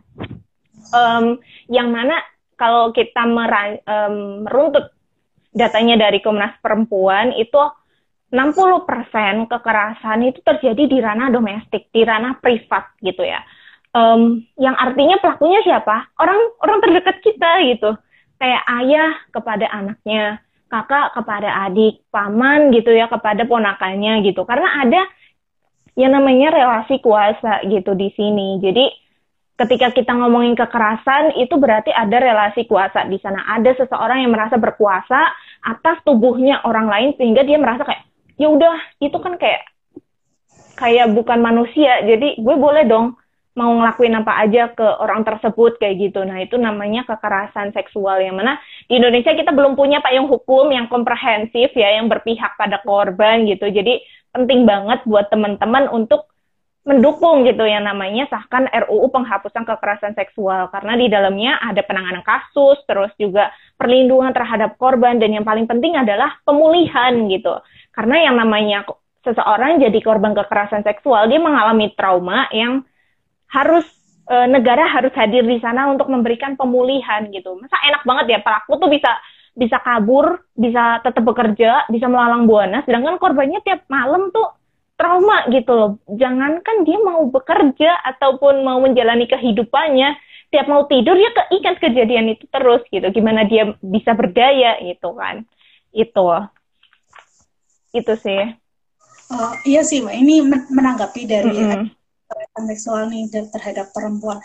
Um, 0.94 1.42
yang 1.66 1.90
mana 1.90 2.22
kalau 2.56 2.92
kita 2.92 3.22
meran, 3.28 3.80
um, 3.84 4.44
meruntut 4.48 4.92
datanya 5.56 6.08
dari 6.08 6.20
Komnas 6.20 6.56
Perempuan 6.60 7.32
itu 7.36 7.56
60% 8.32 9.46
kekerasan 9.46 10.18
itu 10.26 10.42
terjadi 10.42 10.82
di 10.84 10.98
ranah 10.98 11.30
domestik, 11.30 11.88
di 11.94 12.02
ranah 12.02 12.42
privat 12.42 12.92
gitu 13.00 13.22
ya. 13.22 13.40
Um, 13.96 14.44
yang 14.60 14.76
artinya 14.76 15.16
pelakunya 15.22 15.62
siapa? 15.64 16.10
Orang 16.20 16.36
orang 16.60 16.78
terdekat 16.84 17.16
kita 17.22 17.50
gitu. 17.64 17.90
Kayak 18.36 18.64
ayah 18.82 19.10
kepada 19.32 19.66
anaknya, 19.72 20.44
kakak 20.68 21.16
kepada 21.16 21.48
adik, 21.70 22.04
paman 22.12 22.74
gitu 22.74 22.92
ya 22.92 23.08
kepada 23.08 23.48
ponakannya 23.48 24.20
gitu. 24.26 24.44
Karena 24.44 24.84
ada 24.84 25.00
yang 25.96 26.12
namanya 26.12 26.52
relasi 26.52 27.00
kuasa 27.00 27.64
gitu 27.64 27.96
di 27.96 28.12
sini. 28.12 28.60
Jadi 28.60 29.05
ketika 29.56 29.88
kita 29.92 30.12
ngomongin 30.12 30.52
kekerasan 30.52 31.32
itu 31.40 31.56
berarti 31.56 31.88
ada 31.88 32.20
relasi 32.20 32.68
kuasa 32.68 33.08
di 33.08 33.16
sana. 33.20 33.40
Ada 33.56 33.84
seseorang 33.84 34.20
yang 34.20 34.32
merasa 34.32 34.60
berkuasa 34.60 35.20
atas 35.64 35.96
tubuhnya 36.04 36.60
orang 36.68 36.86
lain 36.86 37.10
sehingga 37.16 37.42
dia 37.42 37.56
merasa 37.56 37.82
kayak 37.88 38.04
ya 38.36 38.52
udah 38.52 38.76
itu 39.00 39.16
kan 39.16 39.40
kayak 39.40 39.64
kayak 40.76 41.08
bukan 41.16 41.40
manusia 41.40 42.04
jadi 42.04 42.36
gue 42.36 42.56
boleh 42.60 42.84
dong 42.84 43.16
mau 43.56 43.72
ngelakuin 43.72 44.20
apa 44.20 44.32
aja 44.44 44.68
ke 44.76 44.84
orang 45.00 45.24
tersebut 45.24 45.80
kayak 45.80 45.96
gitu. 45.96 46.20
Nah 46.28 46.44
itu 46.44 46.60
namanya 46.60 47.08
kekerasan 47.08 47.72
seksual 47.72 48.20
yang 48.20 48.36
mana 48.36 48.60
di 48.84 49.00
Indonesia 49.00 49.32
kita 49.32 49.56
belum 49.56 49.72
punya 49.80 50.04
payung 50.04 50.28
hukum 50.28 50.68
yang 50.68 50.92
komprehensif 50.92 51.72
ya 51.72 51.96
yang 51.96 52.12
berpihak 52.12 52.52
pada 52.60 52.84
korban 52.84 53.48
gitu. 53.48 53.64
Jadi 53.72 54.04
penting 54.36 54.68
banget 54.68 55.00
buat 55.08 55.32
teman-teman 55.32 55.88
untuk 55.88 56.28
mendukung 56.86 57.42
gitu 57.42 57.66
yang 57.66 57.82
namanya 57.82 58.30
sahkan 58.30 58.70
RUU 58.70 59.10
penghapusan 59.10 59.66
kekerasan 59.66 60.14
seksual. 60.14 60.70
Karena 60.70 60.94
di 60.94 61.10
dalamnya 61.10 61.58
ada 61.58 61.82
penanganan 61.82 62.22
kasus 62.22 62.78
terus 62.86 63.10
juga 63.18 63.50
perlindungan 63.74 64.30
terhadap 64.30 64.78
korban 64.78 65.18
dan 65.18 65.34
yang 65.34 65.42
paling 65.42 65.66
penting 65.66 65.98
adalah 65.98 66.38
pemulihan 66.46 67.26
gitu. 67.26 67.58
Karena 67.90 68.30
yang 68.30 68.38
namanya 68.38 68.86
seseorang 69.26 69.82
jadi 69.82 69.98
korban 69.98 70.38
kekerasan 70.38 70.86
seksual 70.86 71.26
dia 71.26 71.42
mengalami 71.42 71.90
trauma 71.98 72.46
yang 72.54 72.86
harus 73.50 73.82
e, 74.30 74.36
negara 74.46 74.86
harus 74.86 75.10
hadir 75.18 75.42
di 75.42 75.58
sana 75.58 75.90
untuk 75.90 76.06
memberikan 76.06 76.54
pemulihan 76.54 77.26
gitu. 77.34 77.58
Masa 77.58 77.82
enak 77.82 78.06
banget 78.06 78.38
ya 78.38 78.38
pelaku 78.46 78.78
tuh 78.78 78.86
bisa 78.86 79.10
bisa 79.56 79.80
kabur 79.80 80.44
bisa 80.52 81.00
tetap 81.00 81.24
bekerja 81.24 81.88
bisa 81.88 82.06
melalang 82.12 82.44
buana 82.44 82.84
sedangkan 82.84 83.16
korbannya 83.16 83.64
tiap 83.64 83.88
malam 83.88 84.28
tuh 84.28 84.52
trauma 84.96 85.44
gitu 85.52 85.72
loh. 85.72 85.90
Jangankan 86.08 86.82
dia 86.82 86.98
mau 87.00 87.28
bekerja 87.28 88.00
ataupun 88.16 88.64
mau 88.64 88.80
menjalani 88.80 89.28
kehidupannya, 89.28 90.16
tiap 90.50 90.66
mau 90.66 90.88
tidur 90.88 91.14
ya 91.14 91.30
keingat 91.32 91.76
kejadian 91.78 92.32
itu 92.32 92.48
terus 92.48 92.82
gitu. 92.88 93.04
Gimana 93.12 93.44
dia 93.44 93.76
bisa 93.84 94.16
berdaya 94.16 94.80
gitu 94.80 95.12
kan. 95.14 95.44
Itu. 95.92 96.26
Itu 97.92 98.12
sih. 98.16 98.42
Oh, 99.26 99.52
iya 99.68 99.84
sih, 99.84 100.00
Mbak. 100.00 100.16
Ini 100.16 100.34
menanggapi 100.72 101.22
dari 101.28 101.56
mm 101.60 101.92
-hmm. 101.92 102.66
seksual 102.72 103.12
nih 103.12 103.28
terhadap 103.52 103.92
perempuan. 103.92 104.40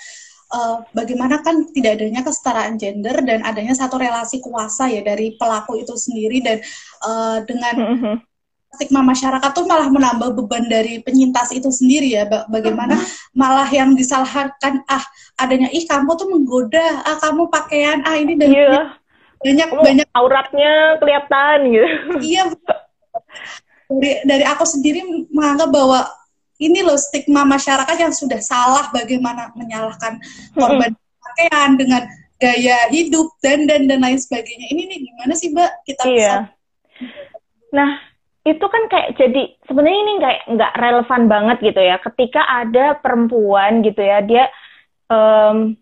Uh, 0.51 0.83
bagaimana 0.91 1.39
kan 1.39 1.63
tidak 1.71 1.95
adanya 1.95 2.27
kesetaraan 2.27 2.75
gender 2.75 3.23
dan 3.23 3.39
adanya 3.47 3.71
satu 3.71 3.95
relasi 3.95 4.43
kuasa 4.43 4.91
ya 4.91 4.99
dari 4.99 5.39
pelaku 5.39 5.79
itu 5.79 5.95
sendiri 5.95 6.43
dan 6.43 6.59
uh, 7.07 7.39
dengan 7.47 7.75
mm 7.79 7.97
-hmm 8.03 8.15
stigma 8.71 9.03
masyarakat 9.03 9.51
tuh 9.51 9.67
malah 9.67 9.91
menambah 9.91 10.31
beban 10.35 10.63
dari 10.71 11.03
penyintas 11.03 11.51
itu 11.51 11.67
sendiri 11.67 12.15
ya 12.15 12.23
bagaimana 12.47 12.95
malah 13.35 13.67
yang 13.67 13.93
disalahkan 13.93 14.81
ah 14.87 15.03
adanya 15.35 15.67
ih 15.75 15.83
kamu 15.83 16.15
tuh 16.15 16.27
menggoda 16.31 17.03
ah 17.03 17.19
kamu 17.19 17.51
pakaian 17.51 17.99
ah 18.07 18.15
ini 18.15 18.39
dan 18.39 18.49
yeah. 18.51 18.85
banyak 19.43 19.67
kamu 19.67 19.81
banyak. 19.83 20.07
auratnya 20.15 20.73
kelihatan 21.03 21.57
gitu. 21.67 21.87
Iya 22.23 22.43
dari 23.91 24.23
dari 24.23 24.45
aku 24.47 24.63
sendiri 24.63 25.27
menganggap 25.35 25.67
bahwa 25.67 26.07
ini 26.61 26.79
loh 26.79 26.95
stigma 26.95 27.43
masyarakat 27.43 27.97
yang 27.99 28.15
sudah 28.15 28.39
salah 28.39 28.87
bagaimana 28.95 29.51
menyalahkan 29.57 30.15
korban 30.55 30.95
pakaian 31.19 31.75
dengan 31.75 32.07
gaya 32.39 32.87
hidup 32.87 33.35
dan 33.43 33.67
dan 33.67 33.89
dan 33.91 33.99
lain 33.99 34.17
sebagainya. 34.17 34.71
Ini 34.71 34.81
nih 34.87 34.97
gimana 35.11 35.33
sih 35.35 35.51
mbak? 35.51 35.71
Kita 35.83 36.03
iya. 36.07 36.47
bisa 36.47 36.61
nah 37.71 38.10
itu 38.41 38.65
kan 38.65 38.83
kayak 38.89 39.21
jadi 39.21 39.53
sebenarnya 39.69 39.99
ini 40.01 40.13
kayak 40.17 40.41
nggak 40.57 40.73
relevan 40.81 41.23
banget 41.29 41.57
gitu 41.61 41.81
ya. 41.81 42.01
Ketika 42.01 42.41
ada 42.41 42.97
perempuan 42.97 43.85
gitu 43.85 44.01
ya 44.01 44.17
dia 44.25 44.49
um, 45.13 45.77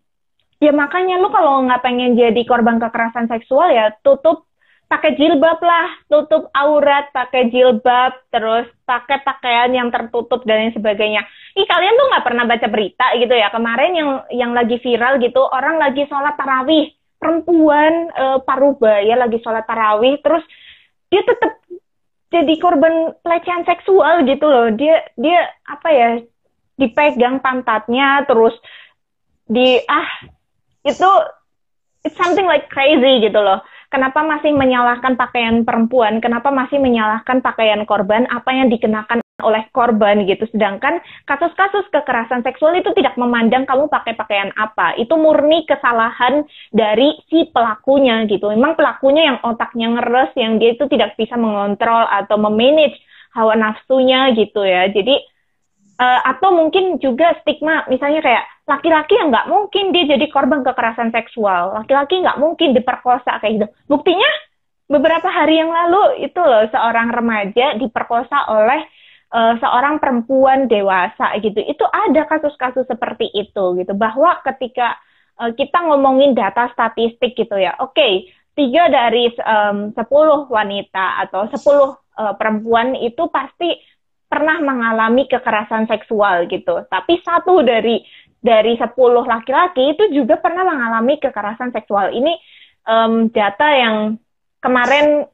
ya 0.59 0.75
makanya 0.75 1.23
lu 1.23 1.31
kalau 1.31 1.63
nggak 1.63 1.79
pengen 1.79 2.19
jadi 2.19 2.41
korban 2.43 2.75
kekerasan 2.83 3.31
seksual 3.31 3.71
ya 3.71 3.95
tutup 4.03 4.43
pakai 4.91 5.15
jilbab 5.15 5.55
lah. 5.63 5.87
Tutup 6.11 6.51
aurat 6.51 7.07
pakai 7.15 7.47
jilbab 7.47 8.27
terus 8.27 8.67
pakai 8.83 9.23
pakaian 9.23 9.71
yang 9.71 9.87
tertutup 9.87 10.43
dan 10.43 10.67
lain 10.67 10.75
sebagainya. 10.75 11.23
Ih 11.55 11.63
kalian 11.63 11.95
tuh 11.95 12.07
nggak 12.11 12.25
pernah 12.27 12.43
baca 12.43 12.67
berita 12.67 13.07
gitu 13.15 13.39
ya. 13.39 13.47
Kemarin 13.55 13.91
yang 13.95 14.09
yang 14.35 14.51
lagi 14.51 14.83
viral 14.83 15.15
gitu 15.23 15.39
orang 15.47 15.79
lagi 15.79 16.03
sholat 16.11 16.35
tarawih. 16.35 16.91
Perempuan 17.19 18.15
e, 18.15 18.25
parubaya 18.47 19.15
lagi 19.19 19.43
sholat 19.43 19.67
tarawih 19.67 20.23
terus 20.23 20.43
dia 21.11 21.19
tetap 21.27 21.59
jadi 22.29 22.53
korban 22.61 23.17
pelecehan 23.25 23.65
seksual 23.65 24.25
gitu 24.25 24.45
loh. 24.45 24.69
Dia 24.73 25.01
dia 25.17 25.49
apa 25.65 25.89
ya 25.89 26.09
dipegang 26.77 27.41
pantatnya 27.41 28.23
terus 28.29 28.53
di 29.49 29.81
ah 29.89 30.09
itu 30.85 31.09
it's 32.05 32.15
something 32.15 32.45
like 32.45 32.69
crazy 32.69 33.25
gitu 33.25 33.37
loh. 33.41 33.59
Kenapa 33.89 34.21
masih 34.21 34.53
menyalahkan 34.53 35.17
pakaian 35.17 35.65
perempuan? 35.65 36.21
Kenapa 36.21 36.53
masih 36.53 36.77
menyalahkan 36.77 37.41
pakaian 37.41 37.81
korban? 37.89 38.29
Apa 38.29 38.53
yang 38.53 38.69
dikenakan 38.69 39.25
oleh 39.41 39.67
korban 39.73 40.23
gitu. 40.23 40.45
Sedangkan 40.51 40.99
kasus-kasus 41.25 41.87
kekerasan 41.91 42.45
seksual 42.45 42.77
itu 42.77 42.91
tidak 42.95 43.15
memandang 43.15 43.63
kamu 43.65 43.87
pakai 43.87 44.15
pakaian 44.15 44.51
apa. 44.55 44.95
Itu 44.99 45.15
murni 45.15 45.65
kesalahan 45.65 46.45
dari 46.71 47.17
si 47.27 47.49
pelakunya 47.49 48.23
gitu. 48.27 48.51
Memang 48.51 48.79
pelakunya 48.79 49.33
yang 49.33 49.37
otaknya 49.43 49.87
ngeres, 49.97 50.31
yang 50.35 50.61
dia 50.61 50.75
itu 50.75 50.85
tidak 50.87 51.15
bisa 51.19 51.35
mengontrol 51.35 52.05
atau 52.07 52.35
memanage 52.39 52.99
hawa 53.33 53.55
nafsunya 53.55 54.31
gitu 54.33 54.63
ya. 54.63 54.89
Jadi 54.89 55.15
uh, 55.99 56.21
atau 56.25 56.55
mungkin 56.55 56.97
juga 56.97 57.35
stigma 57.43 57.85
misalnya 57.91 58.23
kayak 58.23 58.45
laki-laki 58.69 59.17
yang 59.17 59.33
nggak 59.33 59.49
mungkin 59.49 59.91
dia 59.91 60.15
jadi 60.15 60.25
korban 60.31 60.61
kekerasan 60.61 61.09
seksual. 61.11 61.75
Laki-laki 61.83 62.21
nggak 62.21 62.39
mungkin 62.39 62.77
diperkosa 62.77 63.41
kayak 63.41 63.53
gitu. 63.59 63.67
Buktinya 63.89 64.29
beberapa 64.89 65.29
hari 65.29 65.61
yang 65.61 65.69
lalu 65.69 66.25
itu 66.25 66.41
loh 66.41 66.65
seorang 66.73 67.13
remaja 67.13 67.77
diperkosa 67.77 68.49
oleh 68.49 68.81
uh, 69.33 69.55
seorang 69.57 69.97
perempuan 69.97 70.65
dewasa 70.69 71.37
gitu 71.41 71.59
itu 71.61 71.85
ada 71.89 72.25
kasus-kasus 72.29 72.85
seperti 72.85 73.29
itu 73.33 73.77
gitu. 73.79 73.93
Bahwa 73.97 74.41
ketika 74.45 74.97
uh, 75.41 75.51
kita 75.53 75.77
ngomongin 75.89 76.37
data 76.37 76.69
statistik 76.73 77.33
gitu 77.37 77.55
ya 77.57 77.77
oke 77.79 77.95
okay, 77.95 78.29
tiga 78.57 78.91
dari 78.91 79.31
sepuluh 79.95 80.45
um, 80.45 80.51
wanita 80.51 81.23
atau 81.27 81.47
sepuluh 81.47 81.95
uh, 82.19 82.35
perempuan 82.35 82.97
itu 82.99 83.31
pasti 83.31 83.79
pernah 84.29 84.61
mengalami 84.61 85.25
kekerasan 85.25 85.89
seksual 85.89 86.45
gitu. 86.51 86.85
Tapi 86.85 87.23
satu 87.25 87.65
dari 87.65 88.03
dari 88.39 88.77
sepuluh 88.77 89.25
laki-laki 89.25 89.97
itu 89.97 90.03
juga 90.13 90.39
pernah 90.39 90.63
mengalami 90.67 91.17
kekerasan 91.17 91.73
seksual. 91.73 92.13
Ini 92.13 92.33
um, 92.85 93.27
data 93.33 93.67
yang 93.73 93.97
kemarin 94.59 95.27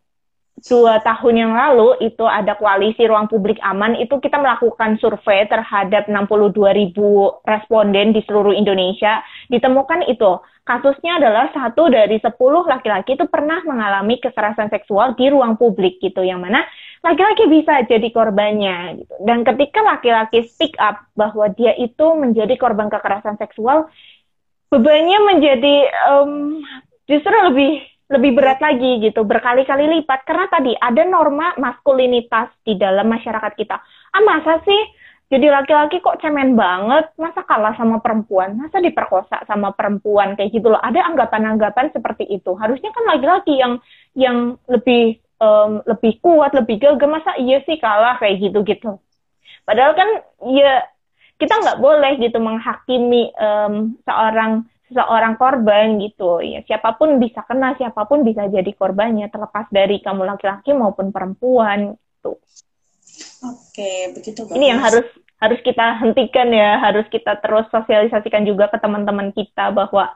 dua 0.55 1.03
tahun 1.03 1.35
yang 1.35 1.51
lalu 1.51 1.99
itu 1.99 2.23
ada 2.23 2.55
koalisi 2.55 3.03
ruang 3.03 3.27
publik 3.27 3.59
aman 3.59 3.99
itu 3.99 4.15
kita 4.23 4.39
melakukan 4.39 4.95
survei 5.03 5.43
terhadap 5.51 6.07
62 6.07 6.55
ribu 6.71 7.35
responden 7.43 8.15
di 8.15 8.23
seluruh 8.23 8.55
Indonesia. 8.55 9.19
Ditemukan 9.51 10.07
itu 10.07 10.39
kasusnya 10.63 11.19
adalah 11.19 11.51
satu 11.51 11.91
dari 11.91 12.23
10 12.23 12.31
laki-laki 12.71 13.19
itu 13.19 13.27
pernah 13.27 13.61
mengalami 13.67 14.17
kekerasan 14.23 14.71
seksual 14.71 15.13
di 15.19 15.27
ruang 15.27 15.59
publik 15.59 15.99
gitu 15.99 16.23
yang 16.23 16.39
mana 16.39 16.63
laki-laki 17.03 17.51
bisa 17.51 17.83
jadi 17.85 18.07
korbannya 18.15 19.03
gitu. 19.03 19.13
Dan 19.27 19.43
ketika 19.43 19.83
laki-laki 19.83 20.47
speak 20.47 20.79
up 20.79 21.03
bahwa 21.19 21.51
dia 21.51 21.75
itu 21.75 22.15
menjadi 22.15 22.55
korban 22.55 22.87
kekerasan 22.87 23.35
seksual 23.37 23.91
bebannya 24.73 25.19
menjadi 25.35 25.75
um, 26.09 26.63
justru 27.05 27.35
lebih 27.51 27.85
lebih 28.05 28.37
berat 28.37 28.61
lagi 28.61 29.01
gitu 29.01 29.25
berkali-kali 29.25 29.99
lipat. 29.99 30.23
Karena 30.27 30.45
tadi 30.49 30.73
ada 30.77 31.01
norma 31.05 31.53
maskulinitas 31.57 32.53
di 32.61 32.77
dalam 32.77 33.09
masyarakat 33.09 33.53
kita. 33.57 33.75
Ah 34.13 34.23
masa 34.23 34.61
sih? 34.63 34.81
Jadi 35.25 35.49
laki-laki 35.49 36.05
kok 36.05 36.21
cemen 36.21 36.53
banget? 36.53 37.09
Masa 37.17 37.41
kalah 37.41 37.73
sama 37.73 37.97
perempuan? 37.97 38.53
Masa 38.61 38.77
diperkosa 38.77 39.41
sama 39.49 39.73
perempuan? 39.73 40.37
Kayak 40.37 40.53
gitu 40.53 40.69
loh. 40.69 40.79
Ada 40.79 41.01
anggapan-anggapan 41.09 41.89
seperti 41.91 42.29
itu. 42.29 42.53
Harusnya 42.53 42.93
kan 42.93 43.03
laki-laki 43.09 43.57
yang 43.57 43.81
yang 44.13 44.37
lebih 44.69 45.17
um, 45.41 45.81
lebih 45.89 46.21
kuat 46.21 46.53
lebih 46.53 46.77
gagah. 46.77 47.09
Masa 47.09 47.33
iya 47.41 47.57
sih 47.65 47.81
kalah 47.81 48.21
kayak 48.21 48.37
gitu 48.37 48.61
gitu 48.61 49.01
padahal 49.65 49.97
kan 49.97 50.09
ya 50.53 50.85
kita 51.35 51.51
nggak 51.51 51.81
boleh 51.83 52.15
gitu 52.21 52.37
menghakimi 52.39 53.33
um, 53.35 53.97
seorang 54.07 54.63
seorang 54.93 55.33
korban 55.39 55.97
gitu 55.97 56.41
ya 56.45 56.61
siapa 56.65 56.93
pun 56.97 57.17
bisa 57.17 57.41
kena 57.45 57.73
siapa 57.77 58.05
pun 58.05 58.21
bisa 58.21 58.45
jadi 58.45 58.69
korbannya 58.77 59.29
terlepas 59.33 59.65
dari 59.73 59.97
kamu 60.01 60.25
laki-laki 60.25 60.77
maupun 60.77 61.09
perempuan 61.09 61.97
gitu 61.97 62.37
oke 63.41 63.93
begitu 64.13 64.45
bagus. 64.45 64.55
ini 64.57 64.65
yang 64.69 64.81
harus 64.81 65.07
harus 65.41 65.59
kita 65.65 65.99
hentikan 66.01 66.49
ya 66.53 66.77
harus 66.79 67.05
kita 67.09 67.37
terus 67.41 67.65
sosialisasikan 67.73 68.45
juga 68.45 68.69
ke 68.69 68.77
teman-teman 68.77 69.33
kita 69.33 69.73
bahwa 69.73 70.13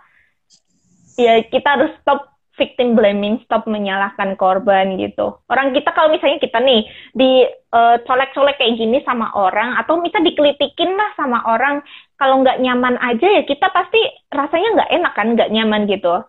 ya 1.18 1.42
kita 1.50 1.68
harus 1.76 1.92
stop 2.00 2.30
victim 2.60 3.00
blaming, 3.00 3.40
stop 3.48 3.64
menyalahkan 3.64 4.36
korban 4.36 5.00
gitu. 5.00 5.40
Orang 5.48 5.72
kita 5.72 5.96
kalau 5.96 6.12
misalnya 6.12 6.44
kita 6.44 6.60
nih 6.60 6.84
di 7.16 7.48
uh, 7.72 8.04
colek-colek 8.04 8.60
kayak 8.60 8.76
gini 8.76 9.00
sama 9.08 9.32
orang 9.32 9.80
atau 9.80 10.04
misal 10.04 10.20
dikelitikin 10.20 10.92
lah 11.00 11.16
sama 11.16 11.40
orang, 11.48 11.80
kalau 12.20 12.44
nggak 12.44 12.60
nyaman 12.60 13.00
aja 13.00 13.28
ya 13.40 13.44
kita 13.48 13.72
pasti 13.72 14.04
rasanya 14.28 14.70
nggak 14.76 14.92
enak 14.92 15.14
kan, 15.16 15.28
nggak 15.40 15.52
nyaman 15.56 15.88
gitu. 15.88 16.20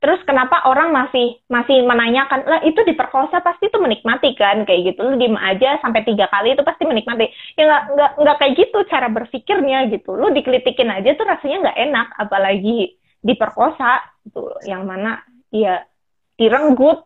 Terus 0.00 0.20
kenapa 0.24 0.64
orang 0.64 0.96
masih 0.96 1.36
masih 1.48 1.84
menanyakan 1.84 2.48
lah 2.48 2.60
itu 2.64 2.80
diperkosa 2.88 3.44
pasti 3.44 3.68
itu 3.68 3.76
menikmati 3.76 4.32
kan? 4.32 4.64
Kayak 4.64 4.92
gitu. 4.96 5.00
Lu 5.04 5.16
diem 5.20 5.36
aja 5.36 5.76
sampai 5.84 6.04
tiga 6.08 6.24
kali 6.32 6.56
itu 6.56 6.64
pasti 6.64 6.88
menikmati. 6.88 7.28
Ya 7.56 7.68
nggak 7.68 7.84
nggak 7.96 8.12
nggak 8.16 8.36
kayak 8.40 8.54
gitu 8.56 8.78
cara 8.88 9.08
berpikirnya 9.12 9.78
gitu. 9.92 10.16
Lu 10.16 10.32
dikelitikin 10.32 10.88
aja 10.88 11.12
tuh 11.12 11.28
rasanya 11.28 11.56
nggak 11.68 11.78
enak 11.88 12.08
apalagi 12.16 12.96
diperkosa 13.20 14.00
gitu. 14.24 14.48
Yang 14.64 14.82
mana 14.88 15.20
ya 15.52 15.84
direnggut 16.40 17.04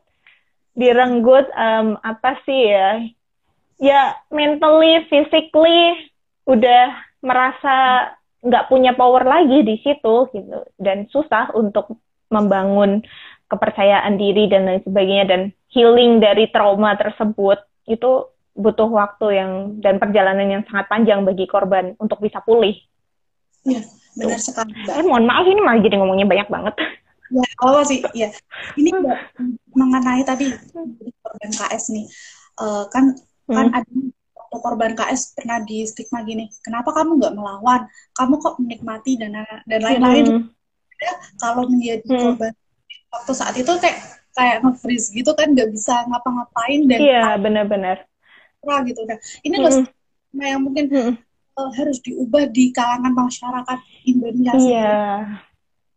direnggut 0.79 1.51
um, 1.55 1.99
apa 1.99 2.38
sih 2.47 2.62
ya 2.70 3.03
ya 3.83 4.14
mentally 4.31 5.03
physically 5.11 6.11
udah 6.47 6.94
merasa 7.27 8.11
nggak 8.44 8.68
punya 8.68 8.92
power 8.92 9.24
lagi 9.24 9.64
di 9.64 9.80
situ 9.80 10.28
gitu 10.30 10.59
dan 10.76 11.09
susah 11.09 11.57
untuk 11.57 11.96
membangun 12.28 13.00
kepercayaan 13.48 14.20
diri 14.20 14.52
dan 14.52 14.68
lain 14.68 14.83
sebagainya 14.85 15.24
dan 15.24 15.40
healing 15.72 16.20
dari 16.20 16.48
trauma 16.52 16.92
tersebut 16.96 17.61
itu 17.88 18.28
butuh 18.54 18.87
waktu 18.87 19.26
yang 19.35 19.52
dan 19.83 19.98
perjalanan 19.98 20.46
yang 20.46 20.62
sangat 20.70 20.87
panjang 20.87 21.26
bagi 21.26 21.44
korban 21.50 21.98
untuk 21.98 22.22
bisa 22.22 22.38
pulih. 22.44 22.78
Ya, 23.66 23.83
benar 24.14 24.38
sekali. 24.38 24.70
Eh, 24.87 25.02
mohon 25.02 25.26
maaf 25.26 25.44
ini 25.48 25.59
malah 25.59 25.83
jadi 25.83 25.98
ngomongnya 25.98 26.28
banyak 26.28 26.48
banget. 26.48 26.74
Ya, 27.35 27.44
oh 27.66 27.83
sih, 27.83 27.98
ya. 28.14 28.30
Ini 28.78 28.94
mengenai 29.74 30.22
tadi 30.22 30.54
korban 31.18 31.50
KS 31.50 31.90
nih, 31.90 32.07
uh, 32.62 32.87
kan 32.92 33.18
hmm. 33.50 33.54
kan 33.59 33.66
ada 33.74 33.90
korban 34.61 34.93
KS 34.95 35.35
pernah 35.38 35.62
di 35.62 35.87
stigma 35.87 36.23
gini, 36.23 36.51
kenapa 36.62 36.95
kamu 36.95 37.19
nggak 37.19 37.35
melawan? 37.35 37.87
Kamu 38.14 38.35
kok 38.38 38.59
menikmati 38.61 39.19
dan 39.19 39.38
dan 39.67 39.81
lain-lain. 39.81 40.25
Hmm. 40.27 40.45
Ya, 41.01 41.14
kalau 41.43 41.67
menjadi 41.67 42.07
hmm. 42.07 42.21
korban 42.23 42.53
waktu 43.14 43.33
saat 43.35 43.55
itu 43.55 43.73
kayak 43.79 43.99
kayak 44.35 44.57
nge-freeze 44.67 45.14
gitu 45.14 45.31
kan 45.38 45.55
nggak 45.55 45.71
bisa 45.71 46.03
ngapa-ngapain 46.11 46.90
dan 46.90 46.99
iya 46.99 47.38
benar-benar 47.38 48.03
gitu 48.64 49.01
nah 49.07 49.19
ini 49.47 49.57
loh 49.62 49.71
hmm. 49.71 49.87
nah 50.35 50.47
yang 50.51 50.62
mungkin 50.67 50.85
hmm. 50.90 51.14
uh, 51.55 51.71
harus 51.79 52.03
diubah 52.03 52.51
di 52.51 52.75
kalangan 52.75 53.14
masyarakat 53.14 53.79
Indonesia 54.11 54.59
iya 54.59 54.99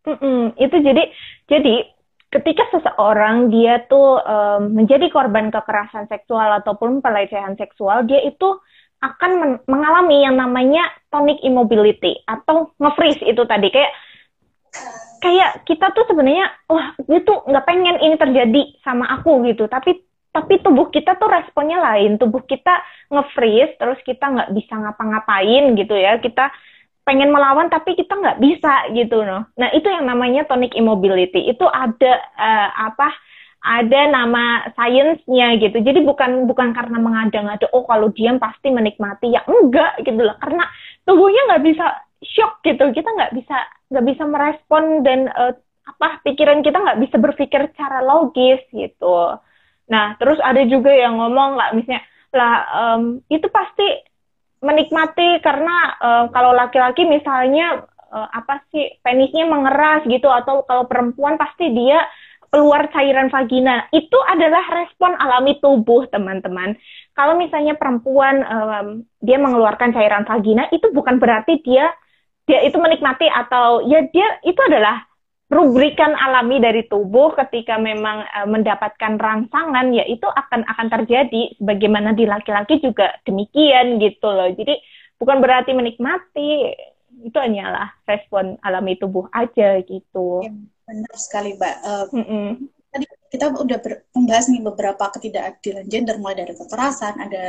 Mm-mm. 0.08 0.56
Itu 0.56 0.80
jadi 0.80 1.04
jadi 1.52 1.84
ketika 2.27 2.63
seseorang 2.75 3.47
dia 3.47 3.87
tuh 3.87 4.19
um, 4.19 4.75
menjadi 4.75 5.07
korban 5.07 5.47
kekerasan 5.47 6.11
seksual 6.11 6.59
ataupun 6.59 6.99
pelecehan 6.99 7.55
seksual, 7.55 8.03
dia 8.03 8.19
itu 8.27 8.59
akan 8.99 9.31
men- 9.39 9.63
mengalami 9.69 10.25
yang 10.25 10.35
namanya 10.35 10.83
tonic 11.13 11.39
immobility 11.45 12.17
atau 12.27 12.73
nge-freeze 12.81 13.23
itu 13.23 13.43
tadi. 13.47 13.71
Kayak 13.71 13.93
kayak 15.17 15.51
kita 15.65 15.93
tuh 15.95 16.05
sebenarnya 16.09 16.45
wah 16.67 16.93
itu 17.05 17.33
nggak 17.47 17.65
pengen 17.65 17.97
ini 18.03 18.15
terjadi 18.19 18.61
sama 18.83 19.07
aku 19.17 19.47
gitu. 19.47 19.69
Tapi 19.71 20.03
tapi 20.35 20.61
tubuh 20.61 20.91
kita 20.91 21.15
tuh 21.17 21.31
responnya 21.31 21.79
lain. 21.79 22.19
Tubuh 22.19 22.43
kita 22.43 22.83
nge-freeze 23.09 23.79
terus 23.79 23.97
kita 24.03 24.25
nggak 24.27 24.51
bisa 24.51 24.75
ngapa-ngapain 24.75 25.73
gitu 25.79 25.95
ya. 25.95 26.19
Kita 26.19 26.51
pengen 27.08 27.32
melawan 27.32 27.72
tapi 27.72 27.96
kita 27.96 28.20
nggak 28.20 28.43
bisa 28.43 28.91
gitu 28.91 29.24
loh. 29.24 29.48
Nah 29.56 29.72
itu 29.72 29.88
yang 29.88 30.12
namanya 30.12 30.43
tonic 30.43 30.76
immobility. 30.76 31.48
Itu 31.48 31.63
ada 31.63 32.20
uh, 32.36 32.70
apa? 32.91 33.15
Ada 33.63 34.12
nama 34.12 34.67
sainsnya 34.76 35.56
gitu. 35.63 35.80
Jadi 35.80 36.04
bukan 36.04 36.52
bukan 36.52 36.76
karena 36.76 37.00
mengada-ngada. 37.00 37.72
Oh 37.72 37.88
kalau 37.88 38.12
diam 38.12 38.43
pasti 38.43 38.67
menikmati 38.76 39.32
ya 39.32 39.48
enggak 39.48 40.04
gitu 40.04 40.20
loh. 40.20 40.36
Karena 40.43 40.67
tubuhnya 41.08 41.56
nggak 41.56 41.63
bisa 41.63 41.86
shock 42.28 42.60
gitu. 42.67 42.91
Kita 42.91 43.08
nggak 43.08 43.32
bisa 43.32 43.56
nggak 43.88 44.06
bisa 44.06 44.24
merespon 44.28 44.84
dan 45.08 45.32
uh, 45.32 45.56
apa 45.88 46.20
pikiran 46.28 46.60
kita 46.60 46.76
nggak 46.76 47.00
bisa 47.08 47.15
berpikir 47.15 47.72
secara 47.72 48.04
logis 48.04 48.60
gitu. 48.76 49.39
Nah 49.88 50.20
terus 50.20 50.43
ada 50.43 50.60
juga 50.67 50.91
yang 50.91 51.15
ngomong 51.15 51.56
nggak 51.56 51.72
misalnya 51.80 52.04
lah 52.36 52.56
um, 52.76 53.24
itu 53.32 53.48
pasti 53.48 53.88
menikmati 54.67 55.39
karena 55.39 55.95
uh, 56.03 56.25
kalau 56.36 56.51
laki-laki 56.51 57.08
misalnya 57.08 57.88
uh, 58.12 58.27
apa 58.36 58.60
sih 58.75 58.99
penisnya 58.99 59.47
mengeras 59.47 60.03
gitu 60.03 60.27
atau 60.27 60.67
kalau 60.67 60.84
perempuan 60.91 61.39
pasti 61.39 61.71
dia 61.71 62.03
keluar 62.51 62.88
cairan 62.91 63.32
vagina. 63.32 63.88
Itu 63.91 64.19
adalah 64.27 64.63
respon 64.71 65.15
alami 65.15 65.60
tubuh 65.60 66.08
teman-teman. 66.12 66.75
Kalau 67.15 67.39
misalnya 67.39 67.75
perempuan 67.75 68.43
um, 68.43 68.88
dia 69.23 69.39
mengeluarkan 69.39 69.91
cairan 69.95 70.27
vagina 70.27 70.67
itu 70.71 70.91
bukan 70.91 71.19
berarti 71.19 71.60
dia 71.63 71.91
dia 72.47 72.63
itu 72.63 72.80
menikmati 72.80 73.27
atau 73.27 73.84
ya 73.84 74.08
dia 74.12 74.39
itu 74.47 74.60
adalah 74.63 75.03
rubrikan 75.47 76.12
alami 76.12 76.60
dari 76.60 76.83
tubuh 76.91 77.31
ketika 77.39 77.79
memang 77.79 78.27
uh, 78.36 78.47
mendapatkan 78.47 79.15
rangsangan 79.15 79.95
ya 79.95 80.03
itu 80.03 80.27
akan 80.27 80.67
akan 80.67 80.88
terjadi. 80.91 81.55
Bagaimana 81.63 82.12
di 82.12 82.27
laki-laki 82.27 82.83
juga 82.83 83.15
demikian 83.23 83.95
gitu 84.03 84.27
loh. 84.27 84.51
Jadi 84.51 84.75
bukan 85.15 85.39
berarti 85.39 85.71
menikmati 85.71 86.75
itu 87.23 87.38
hanyalah 87.38 87.95
respon 88.05 88.60
alami 88.62 88.99
tubuh 88.99 89.31
aja 89.31 89.79
gitu. 89.88 90.43
Ya, 90.43 90.51
benar 90.83 91.15
sekali 91.15 91.55
mbak. 91.55 91.75
Uh, 91.81 92.05
mm 92.12 92.25
-mm. 92.27 92.47
tadi 92.91 93.05
kita 93.31 93.45
udah 93.55 93.79
membahas 94.19 94.45
nih 94.51 94.62
beberapa 94.67 95.03
ketidakadilan 95.15 95.88
gender 95.88 96.15
mulai 96.19 96.43
dari 96.43 96.53
kekerasan 96.60 97.15
ada 97.23 97.45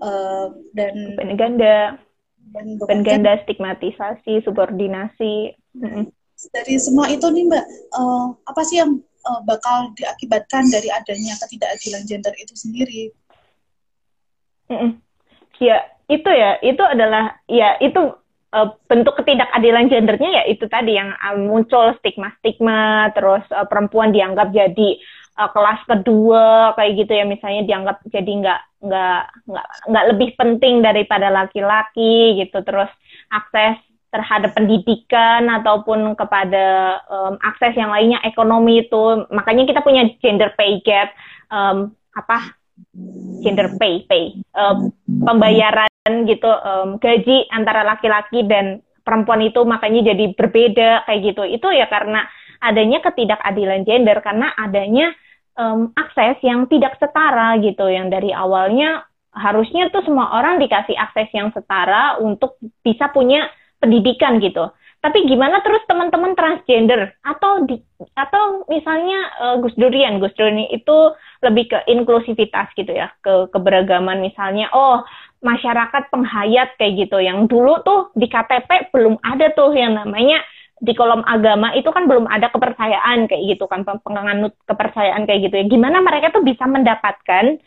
uh, 0.00 0.56
dan 0.72 0.94
beban 1.14 1.36
ganda. 1.36 1.76
dan 2.56 3.04
ganda 3.04 3.36
stigmatisasi 3.44 4.40
subordinasi. 4.48 5.52
Mm 5.76 5.84
-mm 5.92 6.15
dari 6.52 6.76
semua 6.76 7.08
itu 7.08 7.24
nih 7.28 7.44
Mbak, 7.48 7.64
uh, 7.96 8.26
apa 8.44 8.60
sih 8.64 8.80
yang 8.80 9.00
uh, 9.24 9.40
bakal 9.48 9.92
diakibatkan 9.96 10.68
dari 10.68 10.92
adanya 10.92 11.34
ketidakadilan 11.40 12.02
gender 12.04 12.34
itu 12.36 12.54
sendiri? 12.54 13.02
Mm 14.68 15.06
ya 15.56 15.80
itu 16.06 16.28
ya 16.28 16.60
itu 16.60 16.82
adalah 16.84 17.32
ya 17.48 17.80
itu 17.80 18.12
uh, 18.52 18.68
bentuk 18.86 19.16
ketidakadilan 19.18 19.88
gendernya 19.90 20.42
ya 20.42 20.44
itu 20.46 20.64
tadi 20.68 20.94
yang 20.96 21.10
uh, 21.16 21.36
muncul 21.40 21.96
stigma-stigma 21.98 23.10
terus 23.16 23.42
uh, 23.50 23.64
perempuan 23.66 24.12
dianggap 24.12 24.52
jadi 24.52 24.88
uh, 25.40 25.50
kelas 25.50 25.80
kedua 25.88 26.76
kayak 26.78 26.92
gitu 27.04 27.12
ya 27.16 27.24
misalnya 27.24 27.62
dianggap 27.66 27.96
jadi 28.12 28.32
nggak 28.44 28.60
nggak 28.86 29.22
nggak 29.50 29.68
nggak 29.90 30.04
lebih 30.14 30.30
penting 30.38 30.74
daripada 30.84 31.32
laki-laki 31.32 32.38
gitu 32.44 32.60
terus 32.62 32.90
akses 33.32 33.80
terhadap 34.10 34.54
pendidikan 34.54 35.44
ataupun 35.60 36.14
kepada 36.14 36.98
um, 37.10 37.34
akses 37.42 37.74
yang 37.76 37.90
lainnya 37.90 38.22
ekonomi 38.22 38.86
itu. 38.86 39.26
Makanya 39.30 39.66
kita 39.68 39.80
punya 39.82 40.06
gender 40.22 40.54
pay 40.54 40.80
gap 40.86 41.12
um, 41.52 41.92
apa 42.16 42.56
gender 43.44 43.72
pay 43.76 44.04
pay 44.08 44.40
um, 44.56 44.92
pembayaran 45.04 45.88
gitu 46.28 46.48
um, 46.48 46.96
gaji 46.96 47.48
antara 47.52 47.84
laki-laki 47.84 48.44
dan 48.46 48.80
perempuan 49.06 49.44
itu 49.44 49.62
makanya 49.62 50.14
jadi 50.14 50.34
berbeda 50.34 50.90
kayak 51.06 51.20
gitu. 51.34 51.42
Itu 51.46 51.68
ya 51.70 51.86
karena 51.86 52.24
adanya 52.62 53.04
ketidakadilan 53.04 53.84
gender 53.84 54.18
karena 54.24 54.50
adanya 54.56 55.12
um, 55.58 55.92
akses 55.94 56.40
yang 56.42 56.66
tidak 56.70 56.96
setara 56.96 57.58
gitu. 57.60 57.86
Yang 57.90 58.06
dari 58.16 58.30
awalnya 58.32 59.04
harusnya 59.36 59.92
tuh 59.92 60.00
semua 60.08 60.32
orang 60.40 60.56
dikasih 60.56 60.96
akses 60.96 61.28
yang 61.36 61.52
setara 61.52 62.16
untuk 62.18 62.56
bisa 62.80 63.12
punya 63.12 63.44
pendidikan 63.80 64.38
gitu. 64.40 64.72
Tapi 65.06 65.22
gimana 65.28 65.62
terus 65.62 65.86
teman-teman 65.86 66.34
transgender? 66.34 67.14
Atau 67.22 67.62
di, 67.68 67.78
atau 68.18 68.66
misalnya 68.66 69.18
uh, 69.38 69.56
Gus 69.62 69.76
Durian. 69.78 70.18
Gus 70.18 70.34
Durian 70.34 70.66
itu 70.66 71.14
lebih 71.46 71.70
ke 71.70 71.78
inklusivitas 71.86 72.74
gitu 72.74 72.90
ya. 72.90 73.14
Ke 73.22 73.46
keberagaman 73.54 74.18
misalnya 74.18 74.66
oh 74.74 75.06
masyarakat 75.46 76.10
penghayat 76.10 76.74
kayak 76.80 77.06
gitu. 77.06 77.22
Yang 77.22 77.46
dulu 77.46 77.86
tuh 77.86 78.10
di 78.18 78.26
KTP 78.26 78.90
belum 78.90 79.22
ada 79.22 79.52
tuh 79.54 79.70
yang 79.78 79.94
namanya 79.94 80.42
di 80.76 80.92
kolom 80.92 81.22
agama 81.24 81.72
itu 81.72 81.88
kan 81.88 82.04
belum 82.10 82.26
ada 82.26 82.50
kepercayaan 82.50 83.30
kayak 83.30 83.42
gitu 83.54 83.70
kan. 83.70 83.86
Penganut 83.86 84.58
kepercayaan 84.66 85.22
kayak 85.22 85.40
gitu 85.46 85.54
ya. 85.54 85.64
Gimana 85.70 86.02
mereka 86.02 86.34
tuh 86.34 86.42
bisa 86.42 86.66
mendapatkan 86.66 87.62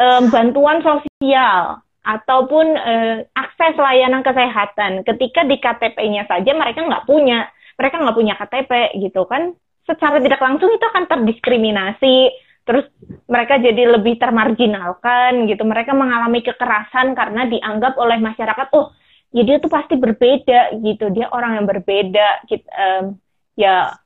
um, 0.00 0.32
bantuan 0.32 0.80
sosial 0.80 1.84
ataupun 2.06 2.66
uh, 2.78 3.16
akses 3.34 3.74
layanan 3.74 4.22
kesehatan. 4.22 5.02
Ketika 5.02 5.42
di 5.42 5.58
KTP-nya 5.58 6.30
saja 6.30 6.54
mereka 6.54 6.86
nggak 6.86 7.04
punya. 7.04 7.50
Mereka 7.76 7.98
nggak 7.98 8.16
punya 8.16 8.34
KTP 8.38 8.72
gitu 9.02 9.26
kan. 9.26 9.52
Secara 9.84 10.22
tidak 10.22 10.38
langsung 10.38 10.70
itu 10.70 10.86
akan 10.86 11.04
terdiskriminasi. 11.10 12.30
Terus 12.66 12.86
mereka 13.26 13.58
jadi 13.58 13.98
lebih 13.98 14.22
termarginalkan 14.22 15.50
gitu. 15.50 15.66
Mereka 15.66 15.92
mengalami 15.98 16.46
kekerasan 16.46 17.18
karena 17.18 17.50
dianggap 17.50 17.98
oleh 17.98 18.22
masyarakat 18.22 18.70
oh 18.74 18.94
ya 19.34 19.42
dia 19.42 19.58
tuh 19.58 19.70
pasti 19.70 19.98
berbeda 19.98 20.78
gitu. 20.78 21.10
Dia 21.10 21.26
orang 21.34 21.58
yang 21.58 21.66
berbeda 21.66 22.46
gitu, 22.46 22.66
um, 22.70 23.18
ya 23.58 23.98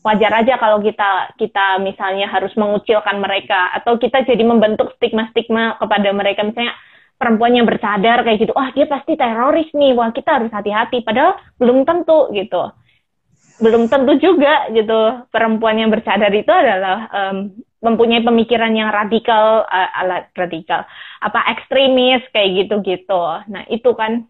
wajar 0.00 0.32
aja 0.40 0.56
kalau 0.56 0.80
kita 0.80 1.36
kita 1.36 1.76
misalnya 1.84 2.28
harus 2.32 2.52
mengucilkan 2.56 3.20
mereka. 3.20 3.68
Atau 3.76 4.00
kita 4.00 4.24
jadi 4.24 4.42
membentuk 4.42 4.96
stigma-stigma 4.96 5.76
kepada 5.76 6.08
mereka. 6.16 6.44
Misalnya 6.44 6.72
perempuan 7.18 7.52
yang 7.52 7.66
bercadar 7.66 8.22
kayak 8.22 8.38
gitu, 8.46 8.54
wah 8.54 8.70
dia 8.70 8.86
pasti 8.86 9.18
teroris 9.18 9.68
nih, 9.74 9.92
wah 9.98 10.14
kita 10.14 10.38
harus 10.38 10.54
hati-hati. 10.54 11.02
Padahal 11.02 11.34
belum 11.58 11.82
tentu 11.82 12.30
gitu, 12.30 12.70
belum 13.58 13.90
tentu 13.90 14.14
juga 14.22 14.70
gitu 14.70 15.26
perempuan 15.34 15.82
yang 15.82 15.90
bercadar 15.90 16.30
itu 16.30 16.48
adalah 16.48 17.10
um, 17.10 17.50
mempunyai 17.82 18.22
pemikiran 18.22 18.70
yang 18.70 18.94
radikal, 18.94 19.66
uh, 19.66 19.90
alat 19.98 20.30
radikal, 20.38 20.86
apa 21.18 21.40
ekstremis 21.58 22.22
kayak 22.30 22.64
gitu-gitu. 22.64 23.22
Nah 23.50 23.66
itu 23.66 23.90
kan 23.98 24.26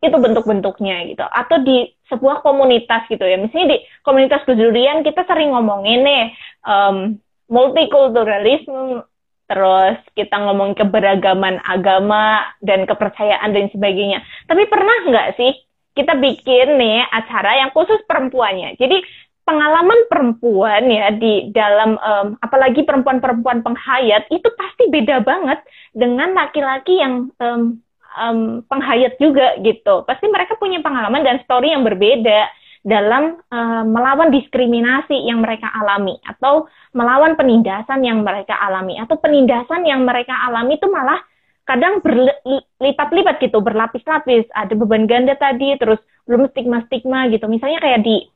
itu 0.00 0.16
bentuk-bentuknya 0.16 1.10
gitu. 1.10 1.26
Atau 1.26 1.60
di 1.66 1.90
sebuah 2.08 2.46
komunitas 2.46 3.10
gitu 3.10 3.26
ya, 3.26 3.38
misalnya 3.42 3.74
di 3.74 3.78
komunitas 4.06 4.46
kejurian 4.46 5.02
kita 5.02 5.26
sering 5.26 5.50
ngomongin 5.50 6.06
nih 6.06 6.24
um, 6.62 7.18
multikulturalisme 7.50 9.02
terus 9.50 9.98
kita 10.14 10.38
ngomong 10.46 10.78
keberagaman 10.78 11.58
agama 11.66 12.54
dan 12.62 12.86
kepercayaan 12.86 13.50
dan 13.50 13.66
sebagainya. 13.74 14.22
Tapi 14.46 14.70
pernah 14.70 15.10
nggak 15.10 15.28
sih 15.34 15.50
kita 15.98 16.14
bikin 16.22 16.78
nih 16.78 17.02
acara 17.10 17.66
yang 17.66 17.74
khusus 17.74 17.98
perempuannya? 18.06 18.78
Jadi 18.78 19.02
pengalaman 19.42 20.06
perempuan 20.06 20.86
ya 20.86 21.10
di 21.10 21.50
dalam 21.50 21.98
um, 21.98 22.38
apalagi 22.38 22.86
perempuan-perempuan 22.86 23.66
penghayat 23.66 24.30
itu 24.30 24.46
pasti 24.54 24.86
beda 24.86 25.26
banget 25.26 25.58
dengan 25.90 26.30
laki-laki 26.30 27.02
yang 27.02 27.34
um, 27.42 27.82
um, 28.14 28.62
penghayat 28.70 29.18
juga 29.18 29.58
gitu. 29.66 30.06
Pasti 30.06 30.30
mereka 30.30 30.54
punya 30.54 30.78
pengalaman 30.78 31.26
dan 31.26 31.42
story 31.42 31.74
yang 31.74 31.82
berbeda 31.82 32.46
dalam 32.80 33.36
uh, 33.52 33.84
melawan 33.84 34.32
diskriminasi 34.32 35.28
yang 35.28 35.44
mereka 35.44 35.68
alami 35.68 36.16
atau 36.24 36.64
melawan 36.96 37.36
penindasan 37.36 38.00
yang 38.00 38.24
mereka 38.24 38.56
alami 38.56 38.96
atau 38.96 39.20
penindasan 39.20 39.84
yang 39.84 40.00
mereka 40.08 40.32
alami 40.48 40.80
itu 40.80 40.88
malah 40.88 41.20
kadang 41.68 42.02
berlipat-lipat 42.02 43.36
gitu, 43.46 43.62
berlapis-lapis. 43.62 44.48
Ada 44.56 44.74
beban 44.74 45.06
ganda 45.06 45.38
tadi, 45.38 45.76
terus 45.78 46.00
belum 46.26 46.50
stigma-stigma 46.50 47.30
gitu. 47.30 47.46
Misalnya 47.46 47.78
kayak 47.78 48.00
di 48.02 48.26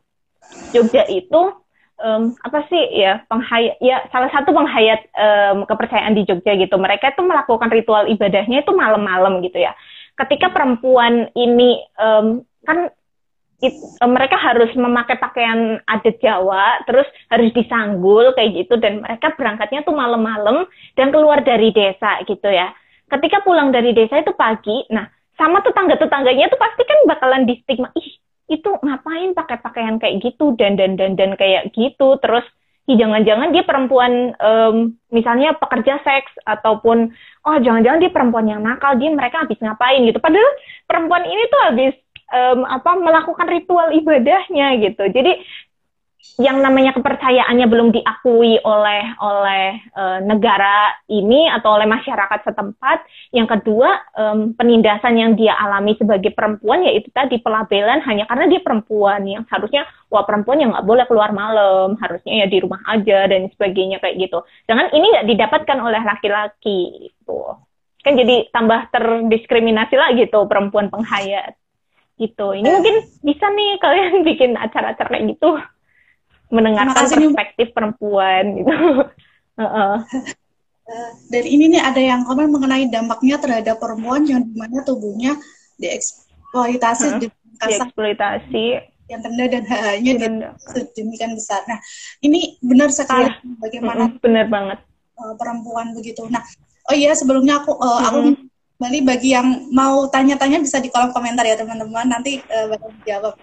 Jogja 0.71 1.09
itu 1.09 1.43
um, 1.99 2.37
apa 2.45 2.69
sih 2.71 2.83
ya 2.95 3.25
penghayat 3.27 3.81
ya 3.81 4.07
salah 4.13 4.31
satu 4.31 4.55
penghayat 4.55 5.09
um, 5.17 5.67
kepercayaan 5.67 6.15
di 6.15 6.23
Jogja 6.29 6.55
gitu. 6.55 6.77
Mereka 6.79 7.17
itu 7.17 7.23
melakukan 7.25 7.73
ritual 7.73 8.07
ibadahnya 8.07 8.63
itu 8.63 8.73
malam-malam 8.77 9.43
gitu 9.43 9.59
ya. 9.59 9.75
Ketika 10.15 10.55
perempuan 10.55 11.33
ini 11.35 11.83
um, 11.99 12.47
kan 12.63 12.93
it, 13.65 13.75
uh, 14.05 14.11
mereka 14.11 14.37
harus 14.37 14.69
memakai 14.77 15.17
pakaian 15.17 15.81
adat 15.89 16.21
Jawa, 16.21 16.85
terus 16.85 17.09
harus 17.33 17.49
disanggul 17.57 18.37
kayak 18.37 18.65
gitu, 18.65 18.77
dan 18.77 19.01
mereka 19.01 19.33
berangkatnya 19.35 19.81
tuh 19.83 19.97
malam-malam 19.97 20.69
dan 20.95 21.09
keluar 21.09 21.41
dari 21.41 21.73
desa 21.73 22.21
gitu 22.29 22.53
ya. 22.53 22.77
Ketika 23.09 23.41
pulang 23.41 23.73
dari 23.73 23.97
desa 23.97 24.21
itu 24.21 24.37
pagi, 24.37 24.85
nah 24.93 25.09
sama 25.41 25.65
tetangga-tetangganya 25.65 26.53
tuh 26.53 26.61
pasti 26.61 26.83
kan 26.85 26.99
bakalan 27.09 27.49
di 27.49 27.59
stigma, 27.65 27.89
ih 27.97 28.11
itu 28.45 28.71
ngapain 28.85 29.33
pakai 29.33 29.57
pakaian 29.65 29.97
kayak 29.97 30.21
gitu 30.21 30.53
dan 30.61 30.77
dan 30.77 31.01
dan 31.01 31.17
dan 31.17 31.33
kayak 31.35 31.73
gitu, 31.73 32.21
terus 32.21 32.45
jangan-jangan 32.85 33.49
dia 33.49 33.65
perempuan 33.65 34.37
um, 34.45 34.93
misalnya 35.09 35.57
pekerja 35.57 36.05
seks 36.05 36.29
ataupun 36.45 37.17
oh 37.49 37.57
jangan-jangan 37.57 37.97
dia 37.97 38.13
perempuan 38.13 38.45
yang 38.45 38.61
nakal 38.61 38.93
dia 39.01 39.09
mereka 39.09 39.41
habis 39.41 39.57
ngapain? 39.57 40.05
Gitu. 40.05 40.21
Padahal 40.21 40.53
perempuan 40.85 41.25
ini 41.25 41.43
tuh 41.49 41.61
habis 41.65 41.95
um, 42.33 42.65
apa 42.65 42.97
melakukan 42.97 43.49
ritual 43.49 43.93
ibadahnya 43.93 44.81
gitu. 44.81 45.05
Jadi 45.11 45.43
yang 46.41 46.65
namanya 46.65 46.97
kepercayaannya 46.97 47.67
belum 47.69 47.93
diakui 47.95 48.57
oleh 48.65 49.03
oleh 49.21 49.67
uh, 49.93 50.19
negara 50.25 50.97
ini 51.07 51.47
atau 51.53 51.77
oleh 51.77 51.85
masyarakat 51.85 52.49
setempat. 52.49 53.05
Yang 53.31 53.61
kedua, 53.61 54.03
um, 54.17 54.57
penindasan 54.57 55.21
yang 55.21 55.37
dia 55.37 55.55
alami 55.55 55.95
sebagai 56.01 56.33
perempuan 56.33 56.83
yaitu 56.83 57.13
tadi 57.13 57.39
pelabelan 57.39 58.01
hanya 58.09 58.25
karena 58.27 58.51
dia 58.51 58.61
perempuan 58.65 59.23
yang 59.29 59.45
seharusnya 59.47 59.85
wah 60.09 60.25
perempuan 60.25 60.65
yang 60.65 60.73
nggak 60.73 60.89
boleh 60.89 61.05
keluar 61.07 61.31
malam, 61.31 61.95
harusnya 62.01 62.45
ya 62.45 62.47
di 62.49 62.59
rumah 62.59 62.81
aja 62.89 63.29
dan 63.29 63.47
sebagainya 63.55 64.01
kayak 64.01 64.17
gitu. 64.19 64.43
Jangan 64.67 64.91
ini 64.97 65.07
nggak 65.15 65.29
didapatkan 65.29 65.79
oleh 65.79 66.03
laki-laki 66.03 67.13
itu 67.13 67.41
Kan 68.05 68.21
jadi 68.21 68.53
tambah 68.53 68.93
terdiskriminasi 68.93 69.97
lagi 69.97 70.29
tuh 70.29 70.45
perempuan 70.45 70.93
penghayat 70.93 71.57
gitu. 72.19 72.55
Ini 72.55 72.69
mungkin 72.69 72.97
bisa 73.23 73.47
nih 73.51 73.71
kalian 73.83 74.15
bikin 74.29 74.51
acara-acara 74.55 75.09
kayak 75.11 75.37
gitu 75.37 75.59
mendengarkan 76.53 77.09
perspektif 77.09 77.67
nih. 77.71 77.75
perempuan 77.75 78.45
gitu. 78.63 78.71
uh 79.59 79.65
-uh. 79.65 79.95
Dan 81.33 81.45
ini 81.49 81.73
nih 81.73 81.83
ada 81.83 81.99
yang 81.99 82.29
komen 82.29 82.53
mengenai 82.53 82.93
dampaknya 82.93 83.41
terhadap 83.41 83.81
perempuan 83.81 84.29
yang 84.29 84.45
di 84.45 84.53
mana 84.53 84.85
tubuhnya 84.85 85.33
dieksploitasi, 85.81 87.09
uh, 87.09 87.19
dieksploitasi, 87.65 88.67
yang 89.09 89.21
rendah 89.25 89.49
dan 89.49 89.65
hanya 89.65 90.13
sedemikian 90.61 91.33
besar. 91.33 91.65
Nah, 91.65 91.81
ini 92.21 92.61
benar 92.61 92.93
sekali 92.93 93.33
ya. 93.33 93.41
bagaimana 93.61 94.13
benar 94.21 94.47
banget 94.53 94.79
uh, 95.17 95.35
perempuan 95.41 95.97
begitu. 95.97 96.29
Nah, 96.29 96.45
oh 96.89 96.95
iya 96.95 97.17
sebelumnya 97.17 97.65
aku 97.65 97.81
uh, 97.81 98.01
aku 98.05 98.19
Bali 98.75 99.07
bagi 99.07 99.31
yang 99.31 99.71
mau 99.71 100.11
tanya-tanya 100.11 100.59
bisa 100.59 100.83
di 100.83 100.91
kolom 100.91 101.15
komentar 101.15 101.47
ya 101.47 101.55
teman-teman 101.55 102.11
nanti 102.11 102.43
uh, 102.51 102.67
bakal 102.67 102.91
dijawab. 103.03 103.35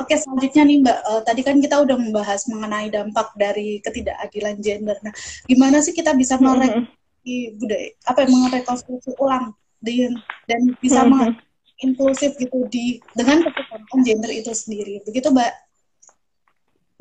Oke 0.00 0.16
selanjutnya 0.16 0.62
nih 0.64 0.78
Mbak, 0.80 0.98
uh, 1.04 1.20
tadi 1.20 1.40
kan 1.44 1.60
kita 1.60 1.76
udah 1.84 1.96
membahas 2.00 2.48
mengenai 2.48 2.88
dampak 2.88 3.36
dari 3.36 3.84
ketidakadilan 3.84 4.56
gender. 4.64 4.96
Nah, 5.04 5.12
gimana 5.44 5.84
sih 5.84 5.92
kita 5.92 6.16
bisa 6.16 6.40
merek 6.40 6.72
mm-hmm. 6.72 7.60
budaya 7.60 7.92
apa 8.08 8.18
ya, 8.24 8.26
merekonstruksi 8.32 9.12
ulang 9.20 9.52
di, 9.84 10.08
dan 10.48 10.72
bisa 10.80 11.04
mm-hmm. 11.04 11.36
inklusif 11.84 12.32
gitu 12.40 12.64
di 12.72 13.04
dengan 13.12 13.44
kesetaraan 13.44 14.00
gender 14.00 14.32
itu 14.32 14.56
sendiri. 14.56 15.04
Begitu 15.04 15.28
Mbak? 15.28 15.52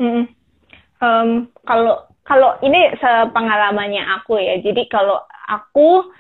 Mm-hmm. 0.04 0.26
Um, 1.00 1.30
kalau 1.64 2.12
kalau 2.28 2.60
ini 2.60 2.92
sepengalamannya 3.00 4.04
aku 4.20 4.36
ya, 4.36 4.60
jadi 4.60 4.84
kalau 4.92 5.24
aku 5.48 6.12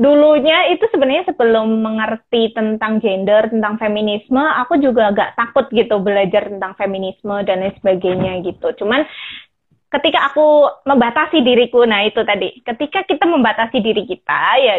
dulunya 0.00 0.72
itu 0.72 0.88
sebenarnya 0.88 1.28
sebelum 1.28 1.84
mengerti 1.84 2.56
tentang 2.56 3.04
gender, 3.04 3.52
tentang 3.52 3.76
feminisme, 3.76 4.40
aku 4.40 4.80
juga 4.80 5.12
agak 5.12 5.36
takut 5.36 5.68
gitu 5.68 6.00
belajar 6.00 6.48
tentang 6.48 6.72
feminisme 6.80 7.36
dan 7.44 7.60
lain 7.60 7.76
sebagainya 7.76 8.40
gitu. 8.40 8.72
Cuman 8.80 9.04
ketika 9.92 10.32
aku 10.32 10.72
membatasi 10.88 11.44
diriku, 11.44 11.84
nah 11.84 12.00
itu 12.00 12.24
tadi, 12.24 12.64
ketika 12.64 13.04
kita 13.04 13.28
membatasi 13.28 13.84
diri 13.84 14.08
kita, 14.08 14.40
ya 14.64 14.74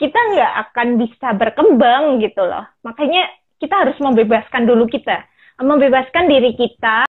kita 0.00 0.16
nggak 0.16 0.52
akan 0.66 0.88
bisa 0.96 1.28
berkembang 1.36 2.24
gitu 2.24 2.40
loh. 2.40 2.64
Makanya 2.80 3.28
kita 3.60 3.76
harus 3.76 3.94
membebaskan 4.00 4.64
dulu 4.64 4.88
kita, 4.88 5.20
membebaskan 5.60 6.32
diri 6.32 6.56
kita 6.56 7.04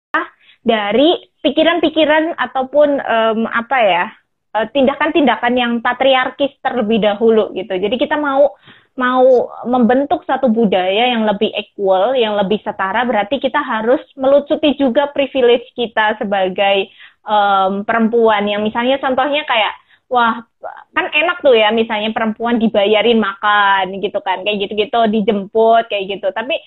dari 0.66 1.30
pikiran-pikiran 1.46 2.34
ataupun 2.38 2.88
um, 2.98 3.40
apa 3.46 3.78
ya 3.78 4.06
tindakan-tindakan 4.52 5.54
yang 5.56 5.72
patriarkis 5.80 6.52
terlebih 6.60 7.00
dahulu 7.00 7.56
gitu. 7.56 7.72
Jadi 7.72 7.96
kita 7.96 8.20
mau 8.20 8.52
mau 8.92 9.48
membentuk 9.64 10.20
satu 10.28 10.52
budaya 10.52 11.16
yang 11.16 11.24
lebih 11.24 11.48
equal, 11.56 12.12
yang 12.12 12.36
lebih 12.36 12.60
setara, 12.60 13.08
berarti 13.08 13.40
kita 13.40 13.56
harus 13.56 14.04
melucuti 14.20 14.76
juga 14.76 15.08
privilege 15.08 15.64
kita 15.72 16.20
sebagai 16.20 16.92
um, 17.24 17.88
perempuan. 17.88 18.44
Yang 18.44 18.68
misalnya 18.68 19.00
contohnya 19.00 19.48
kayak, 19.48 19.72
wah 20.12 20.44
kan 20.92 21.08
enak 21.08 21.40
tuh 21.40 21.56
ya, 21.56 21.72
misalnya 21.72 22.12
perempuan 22.12 22.60
dibayarin 22.60 23.16
makan 23.16 23.96
gitu 23.96 24.20
kan, 24.20 24.44
kayak 24.44 24.68
gitu-gitu, 24.68 25.00
dijemput 25.08 25.88
kayak 25.88 26.20
gitu. 26.20 26.28
Tapi 26.28 26.60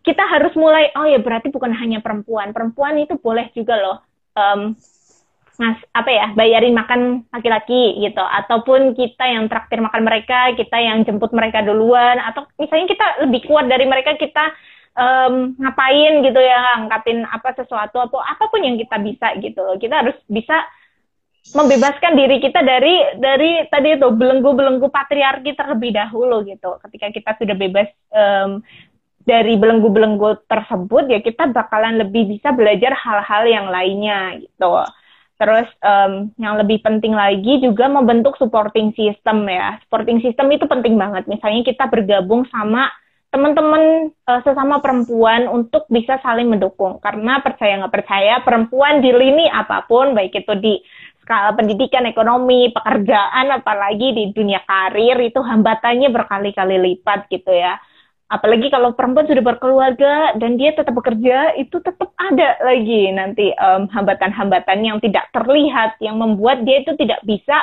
kita 0.00 0.24
harus 0.24 0.56
mulai, 0.56 0.88
oh 0.96 1.04
ya 1.04 1.20
berarti 1.20 1.52
bukan 1.52 1.76
hanya 1.76 2.00
perempuan, 2.00 2.56
perempuan 2.56 2.96
itu 3.04 3.20
boleh 3.20 3.52
juga 3.52 3.76
loh 3.76 3.96
um, 4.32 4.72
ngas 5.60 5.76
apa 5.92 6.08
ya 6.08 6.26
bayarin 6.32 6.72
makan 6.72 7.28
laki-laki 7.28 8.00
gitu. 8.00 8.24
Ataupun 8.24 8.96
kita 8.96 9.28
yang 9.28 9.44
traktir 9.52 9.84
makan 9.84 10.08
mereka 10.08 10.56
kita 10.56 10.80
yang 10.80 11.04
jemput 11.04 11.30
mereka 11.36 11.60
duluan. 11.60 12.16
Atau 12.24 12.48
misalnya 12.56 12.88
kita 12.88 13.06
lebih 13.28 13.44
kuat 13.44 13.68
dari 13.68 13.84
mereka 13.84 14.16
kita 14.16 14.56
um, 14.96 15.54
ngapain 15.60 16.24
gitu 16.24 16.40
ya 16.40 16.80
angkatin 16.80 17.28
apa 17.28 17.52
sesuatu 17.54 18.00
apa 18.00 18.16
apa 18.24 18.44
pun 18.48 18.64
yang 18.64 18.80
kita 18.80 18.96
bisa 18.98 19.36
gitu 19.38 19.62
kita 19.76 20.02
harus 20.02 20.16
bisa 20.26 20.64
membebaskan 21.56 22.14
diri 22.20 22.36
kita 22.38 22.60
dari 22.62 23.16
dari 23.16 23.64
tadi 23.72 23.96
itu 23.96 24.08
belenggu-belenggu 24.12 24.86
patriarki 24.92 25.56
terlebih 25.56 25.96
dahulu 25.96 26.44
gitu. 26.44 26.76
Ketika 26.84 27.06
kita 27.10 27.30
sudah 27.40 27.56
bebas 27.56 27.88
um, 28.12 28.60
dari 29.24 29.56
belenggu-belenggu 29.56 30.44
tersebut 30.48 31.08
ya 31.08 31.20
kita 31.20 31.48
bakalan 31.52 32.00
lebih 32.00 32.28
bisa 32.28 32.52
belajar 32.52 32.92
hal-hal 32.92 33.42
yang 33.48 33.66
lainnya 33.68 34.36
gitu 34.40 34.84
Terus 35.40 35.64
um, 35.80 36.28
yang 36.36 36.60
lebih 36.60 36.84
penting 36.84 37.16
lagi 37.16 37.64
juga 37.64 37.88
membentuk 37.88 38.36
supporting 38.36 38.92
system 38.92 39.48
ya. 39.48 39.80
Supporting 39.88 40.20
system 40.20 40.52
itu 40.52 40.68
penting 40.68 41.00
banget. 41.00 41.24
Misalnya 41.24 41.64
kita 41.64 41.88
bergabung 41.88 42.44
sama 42.52 42.92
teman-teman 43.32 44.12
uh, 44.28 44.40
sesama 44.44 44.84
perempuan 44.84 45.48
untuk 45.48 45.88
bisa 45.88 46.20
saling 46.20 46.52
mendukung. 46.52 47.00
Karena 47.00 47.40
percaya 47.40 47.80
nggak 47.80 47.94
percaya 47.94 48.44
perempuan 48.44 49.00
di 49.00 49.16
lini 49.16 49.48
apa 49.48 49.88
pun, 49.88 50.12
baik 50.12 50.44
itu 50.44 50.52
di 50.60 50.76
skala 51.24 51.56
pendidikan, 51.56 52.04
ekonomi, 52.04 52.68
pekerjaan, 52.76 53.48
apalagi 53.48 54.12
di 54.12 54.24
dunia 54.36 54.60
karir 54.68 55.16
itu 55.24 55.40
hambatannya 55.40 56.12
berkali-kali 56.12 56.76
lipat 56.84 57.32
gitu 57.32 57.48
ya 57.48 57.80
apalagi 58.30 58.70
kalau 58.70 58.94
perempuan 58.94 59.26
sudah 59.26 59.42
berkeluarga 59.42 60.38
dan 60.38 60.54
dia 60.54 60.70
tetap 60.70 60.94
bekerja 60.94 61.58
itu 61.58 61.82
tetap 61.82 62.14
ada 62.14 62.56
lagi 62.62 63.10
nanti 63.10 63.50
um, 63.58 63.90
hambatan-hambatan 63.90 64.86
yang 64.86 65.02
tidak 65.02 65.26
terlihat 65.34 65.98
yang 65.98 66.16
membuat 66.16 66.62
dia 66.62 66.86
itu 66.86 66.94
tidak 66.94 67.18
bisa 67.26 67.58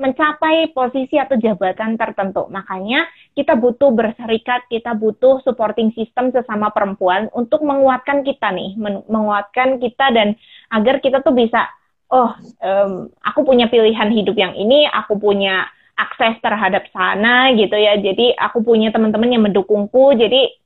mencapai 0.00 0.72
posisi 0.72 1.20
atau 1.20 1.36
jabatan 1.36 2.00
tertentu. 2.00 2.48
Makanya 2.48 3.04
kita 3.36 3.52
butuh 3.52 3.92
berserikat, 3.92 4.64
kita 4.72 4.96
butuh 4.96 5.44
supporting 5.44 5.92
system 5.92 6.32
sesama 6.32 6.72
perempuan 6.72 7.28
untuk 7.36 7.60
menguatkan 7.60 8.24
kita 8.24 8.48
nih, 8.48 8.80
menguatkan 9.06 9.76
kita 9.76 10.08
dan 10.16 10.32
agar 10.72 11.04
kita 11.04 11.20
tuh 11.20 11.36
bisa, 11.36 11.68
oh, 12.08 12.32
um, 12.64 13.12
aku 13.20 13.44
punya 13.44 13.68
pilihan 13.68 14.08
hidup 14.08 14.34
yang 14.40 14.56
ini, 14.56 14.88
aku 14.88 15.20
punya 15.20 15.68
akses 16.00 16.40
terhadap 16.40 16.88
sana 16.88 17.52
gitu 17.52 17.76
ya. 17.76 18.00
Jadi 18.00 18.32
aku 18.32 18.64
punya 18.64 18.88
teman-teman 18.88 19.28
yang 19.28 19.44
mendukungku. 19.44 20.16
Jadi 20.16 20.60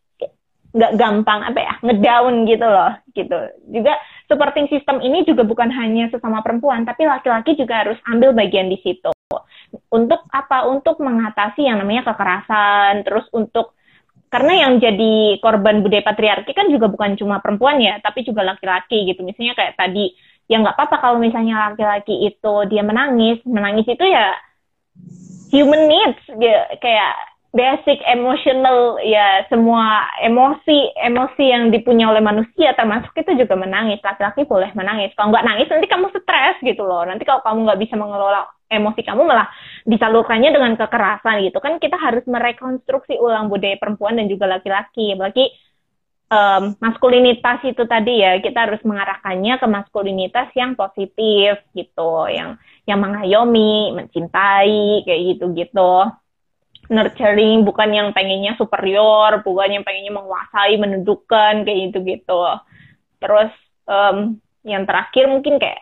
nggak 0.75 0.99
gampang 0.99 1.41
apa 1.47 1.61
ya 1.63 1.75
ngedown 1.87 2.35
gitu 2.51 2.67
loh 2.67 2.93
gitu. 3.15 3.39
Juga 3.71 3.95
supporting 4.27 4.67
system 4.67 4.99
ini 5.07 5.23
juga 5.23 5.47
bukan 5.47 5.71
hanya 5.71 6.11
sesama 6.11 6.43
perempuan, 6.43 6.83
tapi 6.83 7.07
laki-laki 7.07 7.55
juga 7.55 7.87
harus 7.87 7.99
ambil 8.11 8.35
bagian 8.35 8.67
di 8.67 8.79
situ. 8.83 9.15
Untuk 9.91 10.27
apa? 10.35 10.67
Untuk 10.67 10.99
mengatasi 10.99 11.67
yang 11.67 11.79
namanya 11.79 12.11
kekerasan, 12.11 13.07
terus 13.07 13.27
untuk 13.31 13.79
karena 14.35 14.67
yang 14.67 14.83
jadi 14.83 15.39
korban 15.39 15.79
budaya 15.79 16.03
patriarki 16.03 16.51
kan 16.59 16.67
juga 16.67 16.91
bukan 16.91 17.15
cuma 17.15 17.39
perempuan 17.39 17.79
ya, 17.79 18.03
tapi 18.03 18.27
juga 18.27 18.43
laki-laki 18.43 19.07
gitu. 19.15 19.23
Misalnya 19.23 19.55
kayak 19.55 19.79
tadi, 19.79 20.11
ya 20.51 20.59
nggak 20.59 20.75
apa-apa 20.75 20.97
kalau 20.99 21.19
misalnya 21.23 21.71
laki-laki 21.71 22.27
itu 22.27 22.55
dia 22.67 22.83
menangis, 22.83 23.39
menangis 23.47 23.87
itu 23.87 24.03
ya 24.03 24.35
human 25.55 25.87
needs 25.87 26.23
ya, 26.41 26.67
kayak 26.83 27.15
basic 27.55 28.03
emotional 28.11 28.99
ya 28.99 29.47
semua 29.47 30.11
emosi 30.27 30.91
emosi 30.99 31.45
yang 31.47 31.71
dipunya 31.71 32.11
oleh 32.11 32.19
manusia 32.19 32.75
termasuk 32.75 33.15
itu 33.15 33.47
juga 33.47 33.55
menangis. 33.55 34.03
Laki-laki 34.03 34.43
boleh 34.43 34.75
menangis. 34.75 35.15
Kalau 35.15 35.31
nggak 35.31 35.47
nangis 35.47 35.71
nanti 35.71 35.87
kamu 35.87 36.11
stres 36.11 36.59
gitu 36.67 36.83
loh. 36.83 37.07
Nanti 37.07 37.23
kalau 37.23 37.41
kamu 37.47 37.71
nggak 37.71 37.81
bisa 37.87 37.95
mengelola 37.95 38.51
emosi 38.67 39.07
kamu 39.07 39.23
malah 39.23 39.47
disalurkannya 39.87 40.51
dengan 40.51 40.75
kekerasan 40.75 41.47
gitu. 41.47 41.63
Kan 41.63 41.79
kita 41.79 41.95
harus 41.95 42.27
merekonstruksi 42.27 43.23
ulang 43.23 43.47
budaya 43.47 43.79
perempuan 43.79 44.19
dan 44.19 44.27
juga 44.27 44.51
laki-laki. 44.51 45.15
Apalagi 45.15 45.55
um, 46.31 46.63
maskulinitas 46.81 47.61
itu 47.65 47.83
tadi 47.85 48.23
ya 48.25 48.41
kita 48.41 48.69
harus 48.69 48.81
mengarahkannya 48.85 49.61
ke 49.61 49.67
maskulinitas 49.69 50.49
yang 50.57 50.77
positif 50.79 51.61
gitu 51.77 52.29
yang 52.31 52.57
yang 52.85 53.01
mengayomi, 53.01 53.97
mencintai, 53.97 55.05
kayak 55.09 55.23
gitu-gitu. 55.35 55.95
Nurturing, 56.93 57.65
bukan 57.65 57.89
yang 57.97 58.09
pengennya 58.13 58.61
superior, 58.61 59.41
bukan 59.41 59.81
yang 59.81 59.85
pengennya 59.89 60.13
menguasai, 60.13 60.77
menundukkan, 60.77 61.65
kayak 61.65 61.79
gitu-gitu. 61.89 62.45
Terus 63.25 63.53
um, 63.89 64.37
yang 64.69 64.85
terakhir 64.85 65.33
mungkin 65.33 65.57
kayak 65.57 65.81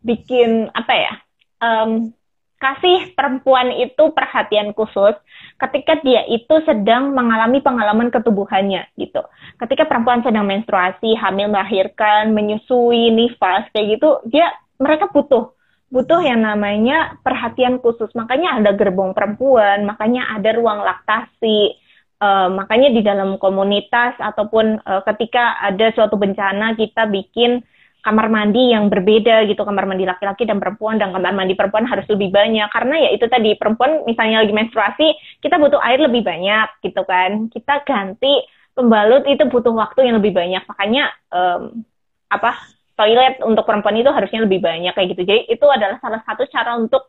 bikin 0.00 0.72
apa 0.72 0.92
ya? 0.96 1.12
Um, 1.60 2.16
kasih 2.60 3.16
perempuan 3.16 3.72
itu 3.72 4.12
perhatian 4.12 4.76
khusus 4.76 5.16
ketika 5.56 5.96
dia 6.04 6.28
itu 6.28 6.60
sedang 6.68 7.16
mengalami 7.16 7.64
pengalaman 7.64 8.12
ketubuhannya 8.12 8.84
gitu. 9.00 9.24
Ketika 9.56 9.88
perempuan 9.88 10.20
sedang 10.20 10.44
menstruasi, 10.44 11.16
hamil, 11.16 11.48
melahirkan, 11.48 12.36
menyusui, 12.36 13.08
nifas 13.16 13.64
kayak 13.72 13.96
gitu, 13.96 14.20
dia 14.28 14.52
mereka 14.76 15.08
butuh 15.08 15.56
butuh 15.90 16.22
yang 16.22 16.46
namanya 16.46 17.18
perhatian 17.24 17.82
khusus. 17.82 18.12
Makanya 18.14 18.62
ada 18.62 18.70
gerbong 18.78 19.10
perempuan, 19.10 19.82
makanya 19.84 20.30
ada 20.36 20.54
ruang 20.54 20.86
laktasi. 20.86 21.76
Uh, 22.20 22.52
makanya 22.52 22.92
di 22.92 23.00
dalam 23.00 23.40
komunitas 23.40 24.12
ataupun 24.20 24.84
uh, 24.84 25.00
ketika 25.08 25.56
ada 25.64 25.88
suatu 25.96 26.20
bencana 26.20 26.76
kita 26.76 27.08
bikin 27.08 27.64
kamar 28.00 28.32
mandi 28.32 28.72
yang 28.72 28.88
berbeda 28.88 29.44
gitu 29.48 29.62
kamar 29.62 29.84
mandi 29.84 30.08
laki-laki 30.08 30.48
dan 30.48 30.58
perempuan 30.58 30.96
dan 30.96 31.12
kamar 31.12 31.32
mandi 31.32 31.54
perempuan 31.54 31.84
harus 31.84 32.04
lebih 32.08 32.32
banyak 32.32 32.68
karena 32.72 32.94
ya 33.08 33.10
itu 33.14 33.26
tadi 33.28 33.56
perempuan 33.56 34.04
misalnya 34.08 34.44
lagi 34.44 34.54
menstruasi 34.56 35.06
kita 35.44 35.60
butuh 35.60 35.80
air 35.84 36.00
lebih 36.00 36.24
banyak 36.24 36.68
gitu 36.84 37.02
kan 37.04 37.48
kita 37.52 37.84
ganti 37.84 38.44
pembalut 38.72 39.24
itu 39.28 39.44
butuh 39.48 39.72
waktu 39.76 40.08
yang 40.08 40.18
lebih 40.18 40.32
banyak 40.32 40.64
makanya 40.64 41.12
um, 41.30 41.84
apa 42.30 42.56
toilet 43.00 43.40
untuk 43.40 43.64
perempuan 43.64 43.96
itu 43.96 44.12
harusnya 44.12 44.44
lebih 44.44 44.60
banyak 44.60 44.92
kayak 44.92 45.16
gitu. 45.16 45.24
Jadi 45.24 45.40
itu 45.48 45.64
adalah 45.64 45.96
salah 46.04 46.20
satu 46.28 46.44
cara 46.52 46.76
untuk 46.76 47.08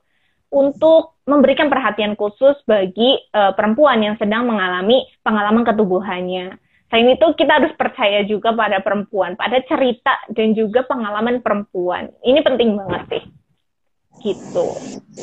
untuk 0.51 1.19
memberikan 1.27 1.67
perhatian 1.67 2.15
khusus 2.15 2.55
bagi 2.63 3.19
uh, 3.35 3.51
perempuan 3.55 3.99
yang 3.99 4.15
sedang 4.15 4.47
mengalami 4.47 5.03
pengalaman 5.19 5.67
ketubuhannya. 5.67 6.55
Selain 6.91 7.15
itu 7.15 7.23
kita 7.39 7.63
harus 7.63 7.71
percaya 7.79 8.27
juga 8.27 8.51
pada 8.51 8.83
perempuan, 8.83 9.39
pada 9.39 9.63
cerita 9.63 10.11
dan 10.35 10.51
juga 10.51 10.83
pengalaman 10.83 11.39
perempuan. 11.39 12.11
Ini 12.19 12.43
penting 12.43 12.75
banget 12.75 13.03
sih. 13.07 13.23
Gitu. 14.27 14.67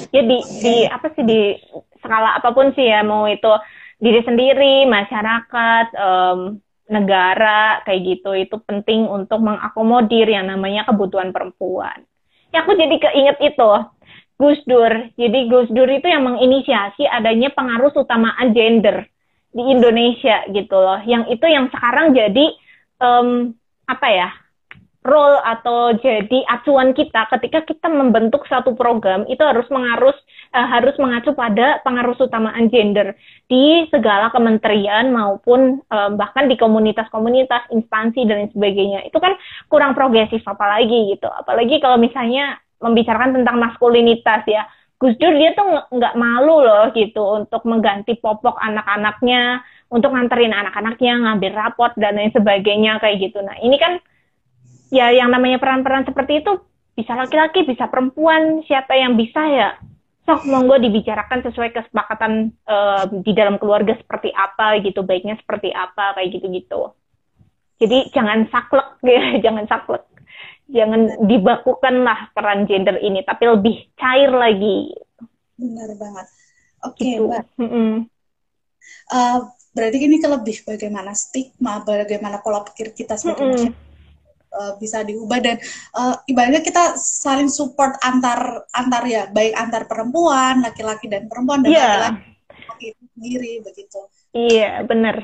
Jadi 0.09 0.37
ya 0.41 0.63
di 0.65 0.77
apa 0.89 1.13
sih 1.13 1.29
di 1.29 1.61
skala 2.01 2.41
apa 2.41 2.57
pun 2.57 2.73
sih 2.73 2.89
ya 2.89 3.05
mau 3.05 3.29
itu 3.29 3.53
diri 4.01 4.25
sendiri, 4.25 4.89
masyarakat, 4.89 5.87
um, 5.93 6.57
negara 6.89 7.85
kayak 7.85 8.01
gitu 8.17 8.33
itu 8.33 8.57
penting 8.65 9.05
untuk 9.05 9.45
mengakomodir 9.45 10.25
yang 10.25 10.49
namanya 10.49 10.89
kebutuhan 10.89 11.37
perempuan. 11.37 12.01
Ya 12.49 12.65
aku 12.65 12.81
jadi 12.81 12.97
keinget 12.97 13.37
itu 13.45 13.71
Gus 14.41 14.57
Dur. 14.65 15.13
Jadi 15.21 15.53
Gus 15.53 15.69
Dur 15.69 15.85
itu 15.93 16.09
yang 16.09 16.25
menginisiasi 16.25 17.05
adanya 17.05 17.53
pengaruh 17.53 17.93
utamaan 17.93 18.57
gender 18.57 19.05
di 19.53 19.63
Indonesia 19.65 20.45
gitu 20.53 20.77
loh. 20.77 21.01
Yang 21.05 21.39
itu 21.39 21.47
yang 21.49 21.67
sekarang 21.73 22.13
jadi 22.13 22.47
um, 23.01 23.53
apa 23.89 24.09
ya 24.13 24.29
role 25.09 25.41
atau 25.41 25.97
jadi 25.97 26.45
acuan 26.53 26.93
kita 26.93 27.33
ketika 27.33 27.65
kita 27.65 27.89
membentuk 27.89 28.45
satu 28.45 28.77
program 28.77 29.25
itu 29.31 29.41
harus 29.41 29.65
mengarus 29.73 30.19
uh, 30.53 30.69
harus 30.69 30.93
mengacu 31.01 31.33
pada 31.33 31.81
pengaruh 31.81 32.13
utamaan 32.19 32.69
gender 32.69 33.17
di 33.49 33.89
segala 33.89 34.29
kementerian 34.35 35.09
maupun 35.09 35.81
um, 35.89 36.11
bahkan 36.21 36.51
di 36.51 36.61
komunitas-komunitas 36.61 37.73
instansi 37.73 38.29
dan 38.29 38.53
sebagainya. 38.53 39.09
Itu 39.09 39.17
kan 39.23 39.39
kurang 39.73 39.97
progresif 39.97 40.45
apalagi 40.45 41.17
gitu. 41.17 41.31
Apalagi 41.31 41.81
kalau 41.81 41.97
misalnya 41.97 42.61
membicarakan 42.79 43.43
tentang 43.43 43.59
maskulinitas 43.59 44.47
ya 44.47 44.63
Gus 44.99 45.15
Dur 45.15 45.35
dia 45.39 45.55
tuh 45.55 45.67
nggak 45.95 46.15
malu 46.19 46.59
loh 46.63 46.91
gitu 46.91 47.39
untuk 47.39 47.63
mengganti 47.71 48.19
popok 48.19 48.59
anak-anaknya 48.59 49.63
untuk 49.95 50.11
nganterin 50.11 50.51
anak-anaknya 50.51 51.13
ngambil 51.23 51.53
raport 51.55 51.95
dan 51.95 52.19
lain 52.19 52.35
sebagainya 52.35 52.99
kayak 52.99 53.31
gitu 53.31 53.39
nah 53.41 53.55
ini 53.63 53.79
kan 53.79 54.03
ya 54.91 55.15
yang 55.15 55.31
namanya 55.31 55.63
peran-peran 55.63 56.03
seperti 56.09 56.43
itu 56.43 56.59
bisa 56.99 57.15
laki-laki, 57.15 57.63
bisa 57.63 57.87
perempuan, 57.87 58.67
siapa 58.67 58.99
yang 58.99 59.15
bisa 59.15 59.39
ya 59.47 59.79
sok 60.27 60.51
monggo 60.51 60.83
dibicarakan 60.83 61.47
sesuai 61.47 61.71
kesepakatan 61.71 62.51
uh, 62.67 63.07
di 63.23 63.33
dalam 63.33 63.57
keluarga 63.57 63.95
seperti 63.95 64.35
apa 64.35 64.83
gitu, 64.83 65.07
baiknya 65.07 65.39
seperti 65.39 65.71
apa 65.71 66.19
kayak 66.19 66.35
gitu-gitu. 66.35 66.91
Jadi 67.79 68.11
jangan 68.11 68.51
saklek 68.51 68.99
ya, 69.07 69.23
jangan 69.47 69.71
saklek. 69.71 70.03
Jangan 70.69 71.25
dibakukan 71.25 71.95
lah 72.05 72.29
peran 72.37 72.69
gender 72.69 73.01
ini, 73.01 73.25
tapi 73.25 73.49
lebih 73.49 73.77
cair 73.97 74.29
lagi. 74.29 74.93
Benar 75.57 75.97
banget. 75.97 76.27
Oke, 76.85 77.03
okay, 77.03 77.13
gitu. 77.17 77.27
Mbak. 77.27 77.45
Mm 77.57 77.69
-hmm. 77.69 77.91
uh, 79.17 79.39
berarti 79.73 79.97
ini 80.05 80.17
kelebih 80.21 80.57
bagaimana 80.69 81.11
stigma, 81.17 81.81
bagaimana 81.83 82.45
pola 82.45 82.61
pikir 82.69 82.93
kita 82.93 83.17
sebagai 83.17 83.43
mm 83.43 83.49
-hmm. 83.49 83.57
masyarakat 83.73 83.87
uh, 84.55 84.73
bisa 84.81 85.05
diubah 85.05 85.39
dan 85.41 85.57
uh, 85.97 86.17
ibaratnya 86.29 86.65
kita 86.65 86.97
saling 86.97 87.51
support 87.51 87.97
antar 88.05 88.65
antar 88.73 89.03
ya 89.05 89.29
baik 89.29 89.55
antar 89.57 89.85
perempuan 89.85 90.65
laki-laki 90.65 91.11
dan 91.11 91.29
perempuan 91.29 91.65
dan 91.65 91.71
yeah. 91.73 91.97
laki-laki 92.13 92.87
sendiri 93.17 93.53
begitu 93.65 94.01
iya 94.33 94.53
yeah, 94.59 94.75
benar 94.85 95.17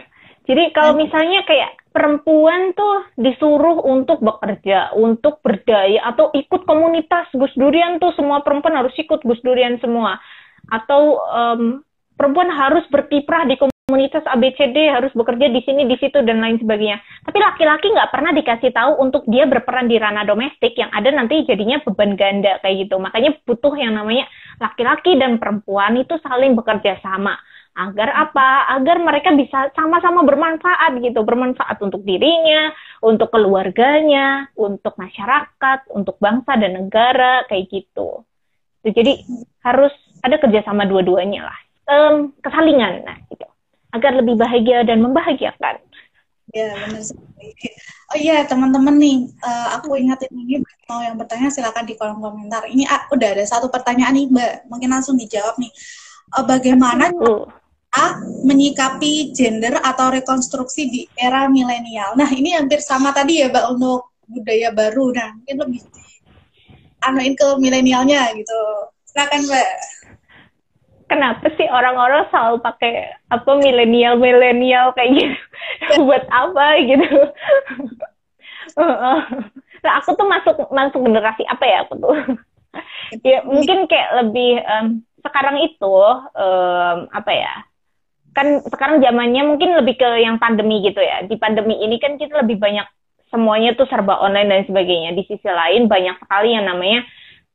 jadi 0.45 0.73
kalau 0.77 0.97
misalnya 0.97 1.41
kayak 1.49 1.84
perempuan 1.95 2.75
tuh 2.75 3.07
disuruh 3.15 3.79
untuk 3.87 4.19
bekerja, 4.19 4.99
untuk 4.99 5.39
berdaya 5.47 6.03
atau 6.11 6.35
ikut 6.35 6.67
komunitas 6.67 7.31
Gus 7.31 7.55
Durian 7.55 8.03
tuh 8.03 8.11
semua 8.19 8.43
perempuan 8.43 8.83
harus 8.83 8.91
ikut 8.99 9.23
Gus 9.23 9.39
Durian 9.47 9.79
semua. 9.79 10.19
Atau 10.75 11.23
um, 11.23 11.87
perempuan 12.19 12.51
harus 12.51 12.83
berkiprah 12.91 13.47
di 13.47 13.55
komunitas 13.55 14.27
ABCD 14.27 14.91
harus 14.91 15.15
bekerja 15.15 15.47
di 15.55 15.63
sini, 15.63 15.87
di 15.87 15.95
situ, 16.03 16.19
dan 16.27 16.43
lain 16.43 16.59
sebagainya. 16.59 16.99
Tapi 17.23 17.39
laki-laki 17.39 17.87
nggak 17.95 18.11
pernah 18.11 18.35
dikasih 18.35 18.75
tahu 18.75 18.93
untuk 18.99 19.23
dia 19.31 19.47
berperan 19.47 19.87
di 19.87 19.95
ranah 19.95 20.27
domestik 20.27 20.75
yang 20.75 20.91
ada 20.91 21.15
nanti 21.15 21.47
jadinya 21.47 21.79
beban 21.87 22.19
ganda 22.19 22.59
kayak 22.59 22.91
gitu. 22.91 22.99
Makanya 22.99 23.39
butuh 23.47 23.77
yang 23.79 23.95
namanya 23.95 24.27
laki-laki 24.59 25.15
dan 25.15 25.39
perempuan 25.39 25.95
itu 25.95 26.19
saling 26.27 26.59
bekerja 26.59 26.99
sama. 27.07 27.39
Agar 27.75 28.11
apa? 28.15 28.71
Agar 28.79 29.03
mereka 29.03 29.35
bisa 29.35 29.71
sama-sama 29.75 30.23
bermanfaat 30.23 30.95
gitu. 31.03 31.27
Bermanfaat 31.27 31.83
untuk 31.83 32.07
dirinya, 32.07 32.71
untuk 33.03 33.35
keluarganya, 33.35 34.47
untuk 34.55 34.95
masyarakat, 34.95 35.91
untuk 35.91 36.15
bangsa 36.23 36.55
dan 36.55 36.79
negara, 36.79 37.43
kayak 37.51 37.67
gitu. 37.71 38.23
Jadi 38.87 39.27
harus 39.67 39.91
ada 40.23 40.39
kerjasama 40.39 40.87
dua-duanya 40.87 41.51
lah. 41.51 41.59
Um, 41.85 42.33
kesalingan, 42.41 43.05
nah 43.05 43.19
gitu 43.29 43.45
agar 43.95 44.13
lebih 44.19 44.35
bahagia 44.35 44.83
dan 44.83 44.99
membahagiakan. 44.99 45.79
Ya, 46.53 46.71
benar 46.87 47.03
sekali. 47.03 47.51
Oh 48.13 48.19
iya, 48.19 48.45
teman-teman 48.45 48.95
nih, 48.99 49.17
uh, 49.43 49.79
aku 49.79 49.97
ingatin 49.97 50.31
ini 50.35 50.61
mau 50.91 51.01
yang 51.01 51.17
bertanya 51.17 51.49
silakan 51.51 51.87
di 51.87 51.95
kolom 51.97 52.21
komentar. 52.21 52.67
Ini 52.67 52.85
uh, 52.85 53.11
udah 53.15 53.29
ada 53.39 53.45
satu 53.47 53.71
pertanyaan 53.71 54.15
nih, 54.15 54.27
Mbak. 54.29 54.55
Mungkin 54.69 54.91
langsung 54.91 55.17
dijawab 55.17 55.57
nih. 55.57 55.71
Uh, 56.35 56.45
bagaimana 56.45 57.11
uh. 57.15 57.47
Menyikapi 58.45 59.33
gender 59.33 59.79
atau 59.81 60.11
rekonstruksi 60.11 60.83
di 60.91 61.03
era 61.17 61.47
milenial? 61.47 62.19
Nah, 62.19 62.29
ini 62.31 62.55
hampir 62.55 62.83
sama 62.83 63.15
tadi 63.15 63.41
ya, 63.41 63.49
Mbak, 63.49 63.67
untuk 63.75 64.13
budaya 64.27 64.71
baru. 64.75 65.15
Nah, 65.15 65.31
mungkin 65.37 65.57
lebih 65.69 65.83
anuin 67.05 67.35
ke 67.37 67.49
milenialnya 67.61 68.33
gitu. 68.35 68.61
Silakan, 69.07 69.47
Mbak 69.47 69.69
kenapa 71.09 71.47
sih 71.55 71.69
orang-orang 71.69 72.27
selalu 72.33 72.59
pakai 72.65 73.13
apa 73.31 73.51
milenial 73.61 74.19
milenial 74.19 74.91
kayak 74.97 75.15
gitu 75.15 75.37
buat 76.09 76.25
apa 76.33 76.67
gitu 76.83 77.07
nah 79.85 79.93
aku 80.01 80.17
tuh 80.17 80.27
masuk 80.27 80.57
masuk 80.73 81.01
generasi 81.05 81.45
apa 81.47 81.65
ya 81.65 81.79
aku 81.85 81.95
tuh 82.01 82.17
ya 83.29 83.45
mungkin 83.45 83.87
kayak 83.87 84.11
lebih 84.25 84.59
um, 84.65 84.87
sekarang 85.23 85.61
itu 85.63 85.97
um, 86.35 86.99
apa 87.13 87.33
ya 87.33 87.55
kan 88.35 88.61
sekarang 88.67 88.99
zamannya 88.99 89.43
mungkin 89.47 89.79
lebih 89.79 89.97
ke 89.97 90.09
yang 90.21 90.43
pandemi 90.43 90.83
gitu 90.83 90.99
ya 90.99 91.23
di 91.25 91.39
pandemi 91.39 91.79
ini 91.81 92.03
kan 92.03 92.19
kita 92.19 92.43
lebih 92.43 92.59
banyak 92.59 92.85
semuanya 93.31 93.79
tuh 93.79 93.87
serba 93.87 94.19
online 94.21 94.51
dan 94.51 94.63
sebagainya 94.67 95.15
di 95.15 95.23
sisi 95.27 95.47
lain 95.47 95.87
banyak 95.87 96.19
sekali 96.23 96.55
yang 96.55 96.67
namanya 96.67 97.07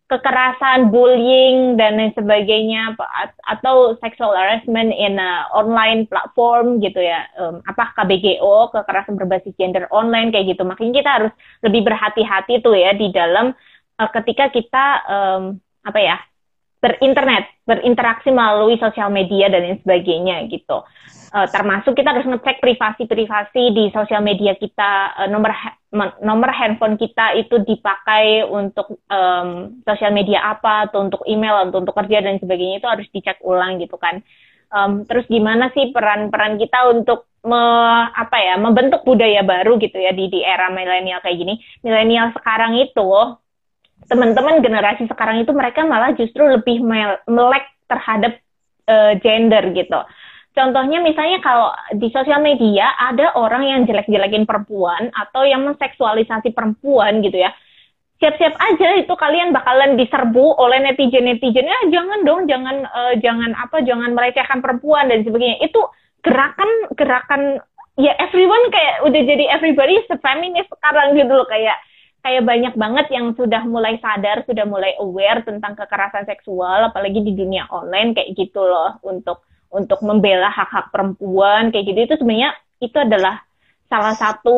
kekerasan, 0.09 0.89
bullying 0.89 1.77
dan 1.77 2.01
lain 2.01 2.09
sebagainya 2.17 2.97
atau 3.45 3.93
sexual 4.01 4.33
harassment 4.33 4.89
in 4.89 5.21
a 5.21 5.45
online 5.53 6.09
platform 6.09 6.81
gitu 6.81 6.97
ya. 6.97 7.29
Um, 7.37 7.61
apa 7.69 7.93
KBGO, 7.93 8.73
kekerasan 8.73 9.21
berbasis 9.21 9.53
gender 9.61 9.85
online 9.93 10.33
kayak 10.33 10.57
gitu. 10.57 10.65
Makanya 10.65 10.93
kita 10.97 11.09
harus 11.13 11.33
lebih 11.61 11.85
berhati-hati 11.85 12.65
tuh 12.65 12.73
ya 12.73 12.97
di 12.97 13.13
dalam 13.13 13.53
uh, 14.01 14.09
ketika 14.09 14.49
kita 14.49 14.85
um, 15.05 15.61
apa 15.85 15.99
ya? 16.01 16.17
Berinternet, 16.79 17.51
berinteraksi 17.67 18.31
melalui 18.31 18.79
sosial 18.79 19.11
media 19.11 19.51
dan 19.51 19.67
lain 19.67 19.79
sebagainya 19.83 20.47
gitu. 20.47 20.81
Uh, 21.29 21.45
termasuk 21.53 21.93
kita 21.93 22.09
harus 22.09 22.25
ngecek 22.25 22.57
privasi-privasi 22.57 23.63
di 23.75 23.85
sosial 23.93 24.23
media 24.25 24.57
kita. 24.57 25.13
Uh, 25.19 25.29
nomor 25.29 25.53
nomor 26.23 26.49
handphone 26.49 26.97
kita 26.97 27.37
itu 27.37 27.61
dipakai 27.67 28.47
untuk 28.47 28.97
um, 29.11 29.77
sosial 29.85 30.15
media 30.15 30.55
apa 30.57 30.89
atau 30.89 31.05
untuk 31.05 31.21
email 31.29 31.69
atau 31.69 31.83
untuk 31.83 31.93
kerja 31.93 32.23
dan 32.23 32.41
sebagainya 32.41 32.81
itu 32.81 32.89
harus 32.89 33.07
dicek 33.13 33.37
ulang 33.45 33.77
gitu 33.77 33.99
kan. 33.99 34.23
Um, 34.69 35.05
terus 35.05 35.25
gimana 35.29 35.73
sih 35.73 35.89
peran-peran 35.89 36.61
kita 36.61 36.93
untuk 36.93 37.29
me, 37.41 37.61
apa 38.13 38.37
ya 38.37 38.55
membentuk 38.61 39.01
budaya 39.01 39.41
baru 39.41 39.81
gitu 39.81 39.97
ya 39.97 40.13
di 40.13 40.29
di 40.29 40.39
era 40.45 40.69
milenial 40.69 41.21
kayak 41.21 41.37
gini. 41.37 41.57
Milenial 41.81 42.33
sekarang 42.37 42.77
itu 42.79 43.09
teman-teman 44.09 44.65
generasi 44.65 45.05
sekarang 45.05 45.45
itu 45.45 45.53
mereka 45.53 45.85
malah 45.85 46.11
justru 46.17 46.41
lebih 46.43 46.81
melek 47.29 47.65
terhadap 47.85 48.41
uh, 48.89 49.13
gender 49.21 49.69
gitu 49.71 50.01
Contohnya 50.59 50.99
misalnya 50.99 51.39
kalau 51.45 51.69
di 51.93 52.09
sosial 52.09 52.41
media 52.41 52.89
ada 52.97 53.37
orang 53.37 53.63
yang 53.63 53.81
jelek-jelekin 53.85 54.49
perempuan 54.49 55.13
atau 55.13 55.45
yang 55.45 55.63
menseksualisasi 55.63 56.51
perempuan 56.57 57.21
gitu 57.21 57.37
ya. 57.37 57.53
Siap-siap 58.19 58.59
aja 58.59 58.99
itu 58.99 59.13
kalian 59.15 59.55
bakalan 59.55 59.95
diserbu 59.95 60.59
oleh 60.59 60.83
netizen-netizen. 60.83 61.63
Ya 61.63 61.79
jangan 61.87 62.27
dong, 62.27 62.41
jangan 62.51 62.83
uh, 62.91 63.15
jangan 63.23 63.55
apa, 63.55 63.79
jangan 63.87 64.11
melecehkan 64.11 64.59
perempuan 64.59 65.07
dan 65.07 65.23
sebagainya. 65.23 65.63
Itu 65.63 65.79
gerakan 66.27 66.91
gerakan 66.99 67.63
ya 67.95 68.11
everyone 68.19 68.67
kayak 68.75 69.07
udah 69.07 69.21
jadi 69.23 69.45
everybody 69.55 69.95
feminist 70.19 70.67
sekarang 70.67 71.15
gitu 71.15 71.31
loh 71.31 71.47
kayak 71.47 71.79
kayak 72.19 72.43
banyak 72.43 72.73
banget 72.75 73.07
yang 73.15 73.31
sudah 73.33 73.63
mulai 73.63 73.95
sadar, 74.03 74.43
sudah 74.43 74.65
mulai 74.67 74.95
aware 74.99 75.43
tentang 75.43 75.75
kekerasan 75.75 76.27
seksual, 76.27 76.91
apalagi 76.91 77.23
di 77.23 77.33
dunia 77.35 77.67
online 77.71 78.15
kayak 78.15 78.35
gitu 78.35 78.63
loh 78.63 78.99
untuk 79.07 79.43
untuk 79.69 80.01
membela 80.01 80.49
hak-hak 80.49 80.91
perempuan 80.91 81.71
kayak 81.71 81.85
gitu. 81.93 81.99
Itu 82.09 82.15
sebenarnya 82.19 82.51
itu 82.83 82.97
adalah 82.99 83.43
salah 83.89 84.15
satu 84.15 84.57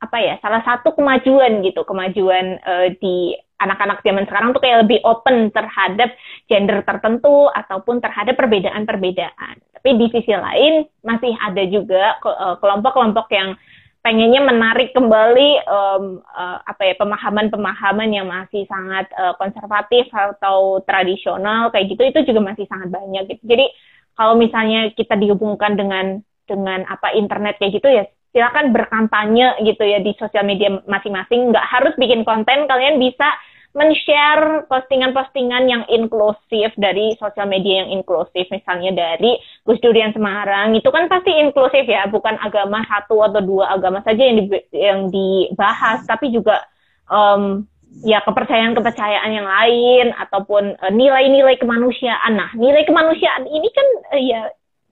apa 0.00 0.20
ya 0.20 0.36
salah 0.44 0.60
satu 0.60 0.92
kemajuan 0.92 1.64
gitu 1.64 1.80
kemajuan 1.88 2.60
uh, 2.60 2.92
di 3.00 3.32
anak-anak 3.64 4.04
zaman 4.04 4.28
sekarang 4.28 4.52
tuh 4.52 4.60
kayak 4.60 4.84
lebih 4.84 5.00
open 5.06 5.48
terhadap 5.48 6.12
gender 6.50 6.84
tertentu 6.84 7.48
ataupun 7.48 8.02
terhadap 8.02 8.36
perbedaan-perbedaan. 8.36 9.56
Tapi 9.78 9.90
di 9.96 10.06
sisi 10.12 10.34
lain 10.34 10.84
masih 11.00 11.32
ada 11.38 11.62
juga 11.64 12.18
eh, 12.18 12.56
kelompok-kelompok 12.60 13.26
yang 13.32 13.56
pengennya 14.04 14.44
menarik 14.44 14.92
kembali 14.92 15.64
um, 15.64 16.20
uh, 16.20 16.60
apa 16.60 16.92
ya 16.92 16.94
pemahaman-pemahaman 17.00 18.12
yang 18.12 18.28
masih 18.28 18.68
sangat 18.68 19.08
uh, 19.16 19.32
konservatif 19.40 20.12
atau 20.12 20.84
tradisional 20.84 21.72
kayak 21.72 21.96
gitu 21.96 22.02
itu 22.04 22.18
juga 22.28 22.52
masih 22.52 22.68
sangat 22.68 22.92
banyak 22.92 23.32
gitu. 23.32 23.42
Jadi 23.48 23.64
kalau 24.12 24.36
misalnya 24.36 24.92
kita 24.92 25.16
dihubungkan 25.16 25.80
dengan 25.80 26.20
dengan 26.44 26.84
apa 26.84 27.16
internet 27.16 27.56
kayak 27.56 27.80
gitu 27.80 27.88
ya 27.88 28.04
silakan 28.36 28.76
berkampanye 28.76 29.56
gitu 29.64 29.80
ya 29.80 30.04
di 30.04 30.12
sosial 30.20 30.44
media 30.44 30.68
masing-masing. 30.84 31.48
Nggak 31.48 31.64
harus 31.64 31.96
bikin 31.96 32.28
konten 32.28 32.68
kalian 32.68 33.00
bisa 33.00 33.32
men-share 33.74 34.70
postingan-postingan 34.70 35.66
yang 35.66 35.82
inklusif 35.90 36.70
dari 36.78 37.18
sosial 37.18 37.50
media 37.50 37.84
yang 37.84 38.00
inklusif. 38.00 38.46
Misalnya 38.48 38.94
dari 38.94 39.34
Gus 39.66 39.82
Durian 39.82 40.14
Semarang. 40.14 40.78
Itu 40.78 40.94
kan 40.94 41.10
pasti 41.10 41.34
inklusif 41.34 41.84
ya. 41.84 42.06
Bukan 42.06 42.38
agama 42.38 42.86
satu 42.86 43.20
atau 43.26 43.42
dua 43.42 43.74
agama 43.74 44.00
saja 44.06 44.22
yang 44.22 44.46
di, 44.46 44.46
yang 44.70 45.00
dibahas. 45.10 46.06
Tapi 46.06 46.30
juga 46.30 46.62
um, 47.10 47.66
ya 48.06 48.22
kepercayaan-kepercayaan 48.22 49.30
yang 49.34 49.48
lain. 49.50 50.06
Ataupun 50.22 50.78
nilai 50.94 51.26
nilai-nilai 51.26 51.58
kemanusiaan. 51.58 52.32
Nah, 52.38 52.54
nilai 52.54 52.86
kemanusiaan 52.86 53.50
ini 53.50 53.68
kan 53.74 53.86
uh, 54.14 54.22
ya 54.22 54.40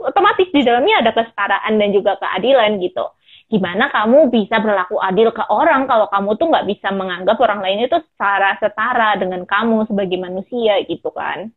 otomatis 0.02 0.50
di 0.50 0.66
dalamnya 0.66 1.06
ada 1.06 1.14
kesetaraan 1.14 1.78
dan 1.78 1.94
juga 1.94 2.18
keadilan 2.18 2.82
gitu. 2.82 3.06
Gimana 3.52 3.92
kamu 3.92 4.32
bisa 4.32 4.64
berlaku 4.64 4.96
adil 4.96 5.28
ke 5.28 5.44
orang 5.52 5.84
kalau 5.84 6.08
kamu 6.08 6.40
tuh 6.40 6.48
nggak 6.48 6.64
bisa 6.72 6.88
menganggap 6.88 7.36
orang 7.36 7.60
lain 7.60 7.84
itu 7.84 8.00
secara 8.16 8.56
setara 8.56 9.20
dengan 9.20 9.44
kamu 9.44 9.84
sebagai 9.92 10.16
manusia 10.16 10.80
gitu 10.88 11.12
kan? 11.12 11.52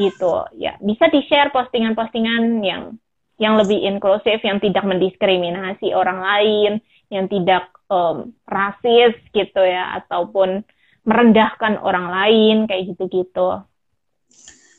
Gitu. 0.00 0.32
Ya 0.56 0.80
bisa 0.80 1.12
di 1.12 1.20
share 1.28 1.52
postingan-postingan 1.52 2.64
yang 2.64 2.96
yang 3.36 3.60
lebih 3.60 3.84
inklusif, 3.84 4.40
yang 4.40 4.64
tidak 4.64 4.80
mendiskriminasi 4.88 5.92
orang 5.92 6.24
lain, 6.24 6.72
yang 7.12 7.28
tidak 7.28 7.68
um, 7.92 8.32
rasis 8.48 9.12
gitu 9.36 9.60
ya, 9.60 10.00
ataupun 10.00 10.64
merendahkan 11.04 11.76
orang 11.84 12.08
lain 12.08 12.56
kayak 12.64 12.96
gitu-gitu. 12.96 13.60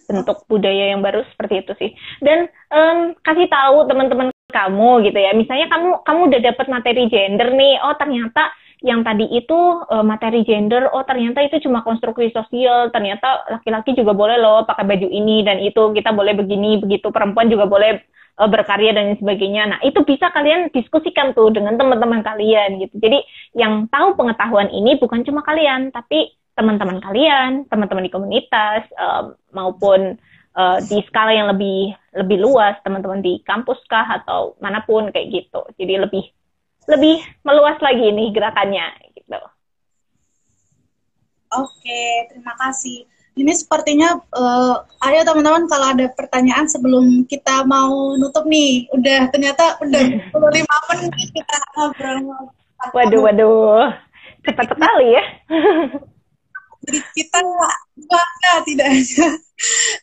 Bentuk 0.10 0.42
budaya 0.50 0.90
yang 0.90 1.06
baru 1.06 1.22
seperti 1.30 1.62
itu 1.62 1.74
sih. 1.78 1.92
Dan 2.18 2.50
um, 2.74 3.14
kasih 3.22 3.46
tahu 3.46 3.86
teman-teman 3.86 4.34
kamu 4.48 5.04
gitu 5.04 5.20
ya 5.20 5.36
misalnya 5.36 5.68
kamu 5.68 6.08
kamu 6.08 6.20
udah 6.32 6.42
dapat 6.52 6.66
materi 6.72 7.04
gender 7.12 7.52
nih 7.52 7.84
oh 7.84 7.96
ternyata 8.00 8.56
yang 8.80 9.04
tadi 9.04 9.28
itu 9.34 9.60
uh, 9.92 10.06
materi 10.06 10.48
gender 10.48 10.88
oh 10.94 11.04
ternyata 11.04 11.44
itu 11.44 11.60
cuma 11.68 11.84
konstruksi 11.84 12.32
sosial 12.32 12.88
ternyata 12.96 13.44
laki-laki 13.52 13.92
juga 13.92 14.16
boleh 14.16 14.40
loh 14.40 14.64
pakai 14.64 14.88
baju 14.88 15.08
ini 15.12 15.44
dan 15.44 15.60
itu 15.60 15.92
kita 15.92 16.16
boleh 16.16 16.38
begini 16.38 16.80
begitu 16.80 17.12
perempuan 17.12 17.52
juga 17.52 17.68
boleh 17.68 18.00
uh, 18.40 18.48
berkarya 18.48 18.94
dan 18.94 19.18
sebagainya. 19.18 19.64
Nah, 19.76 19.80
itu 19.82 20.06
bisa 20.06 20.30
kalian 20.32 20.70
diskusikan 20.72 21.34
tuh 21.34 21.50
dengan 21.50 21.76
teman-teman 21.76 22.22
kalian 22.22 22.78
gitu. 22.80 22.96
Jadi, 23.02 23.20
yang 23.58 23.90
tahu 23.90 24.14
pengetahuan 24.14 24.70
ini 24.70 24.96
bukan 25.02 25.26
cuma 25.26 25.42
kalian, 25.42 25.90
tapi 25.90 26.38
teman-teman 26.54 27.02
kalian, 27.02 27.66
teman-teman 27.70 28.06
di 28.06 28.14
komunitas 28.14 28.86
uh, 28.98 29.34
maupun 29.54 30.18
uh, 30.58 30.82
di 30.82 30.98
skala 31.06 31.32
yang 31.32 31.54
lebih 31.54 31.94
lebih 32.18 32.42
luas, 32.42 32.76
teman-teman 32.82 33.22
di 33.22 33.40
kampus 33.46 33.78
kah 33.86 34.10
atau 34.18 34.58
mana 34.58 34.82
pun 34.82 35.14
kayak 35.14 35.30
gitu. 35.30 35.62
Jadi 35.78 35.94
lebih 36.02 36.26
lebih 36.90 37.22
meluas 37.46 37.78
lagi 37.80 38.10
nih 38.10 38.34
gerakannya 38.34 38.86
gitu. 39.14 39.40
Oke, 41.48 42.02
terima 42.34 42.58
kasih 42.60 43.08
ini 43.38 43.54
sepertinya 43.54 44.18
uh, 44.34 44.82
ayo 45.06 45.22
teman-teman 45.22 45.70
kalau 45.70 45.94
ada 45.94 46.10
pertanyaan 46.18 46.66
sebelum 46.66 47.24
kita 47.30 47.64
mau 47.70 48.18
nutup 48.18 48.44
nih 48.50 48.90
udah 48.92 49.30
ternyata 49.30 49.78
udah 49.80 50.04
25 50.34 50.66
menit 51.06 51.30
kita 51.32 51.58
ngobrol 51.78 52.50
waduh 52.98 53.22
waduh 53.30 53.94
cepat 54.42 54.74
sekali 54.74 55.08
ya 55.14 55.24
jadi 56.88 57.00
kita 57.12 57.40
bangga 58.08 58.54
tidak 58.64 58.88
hanya 58.88 59.28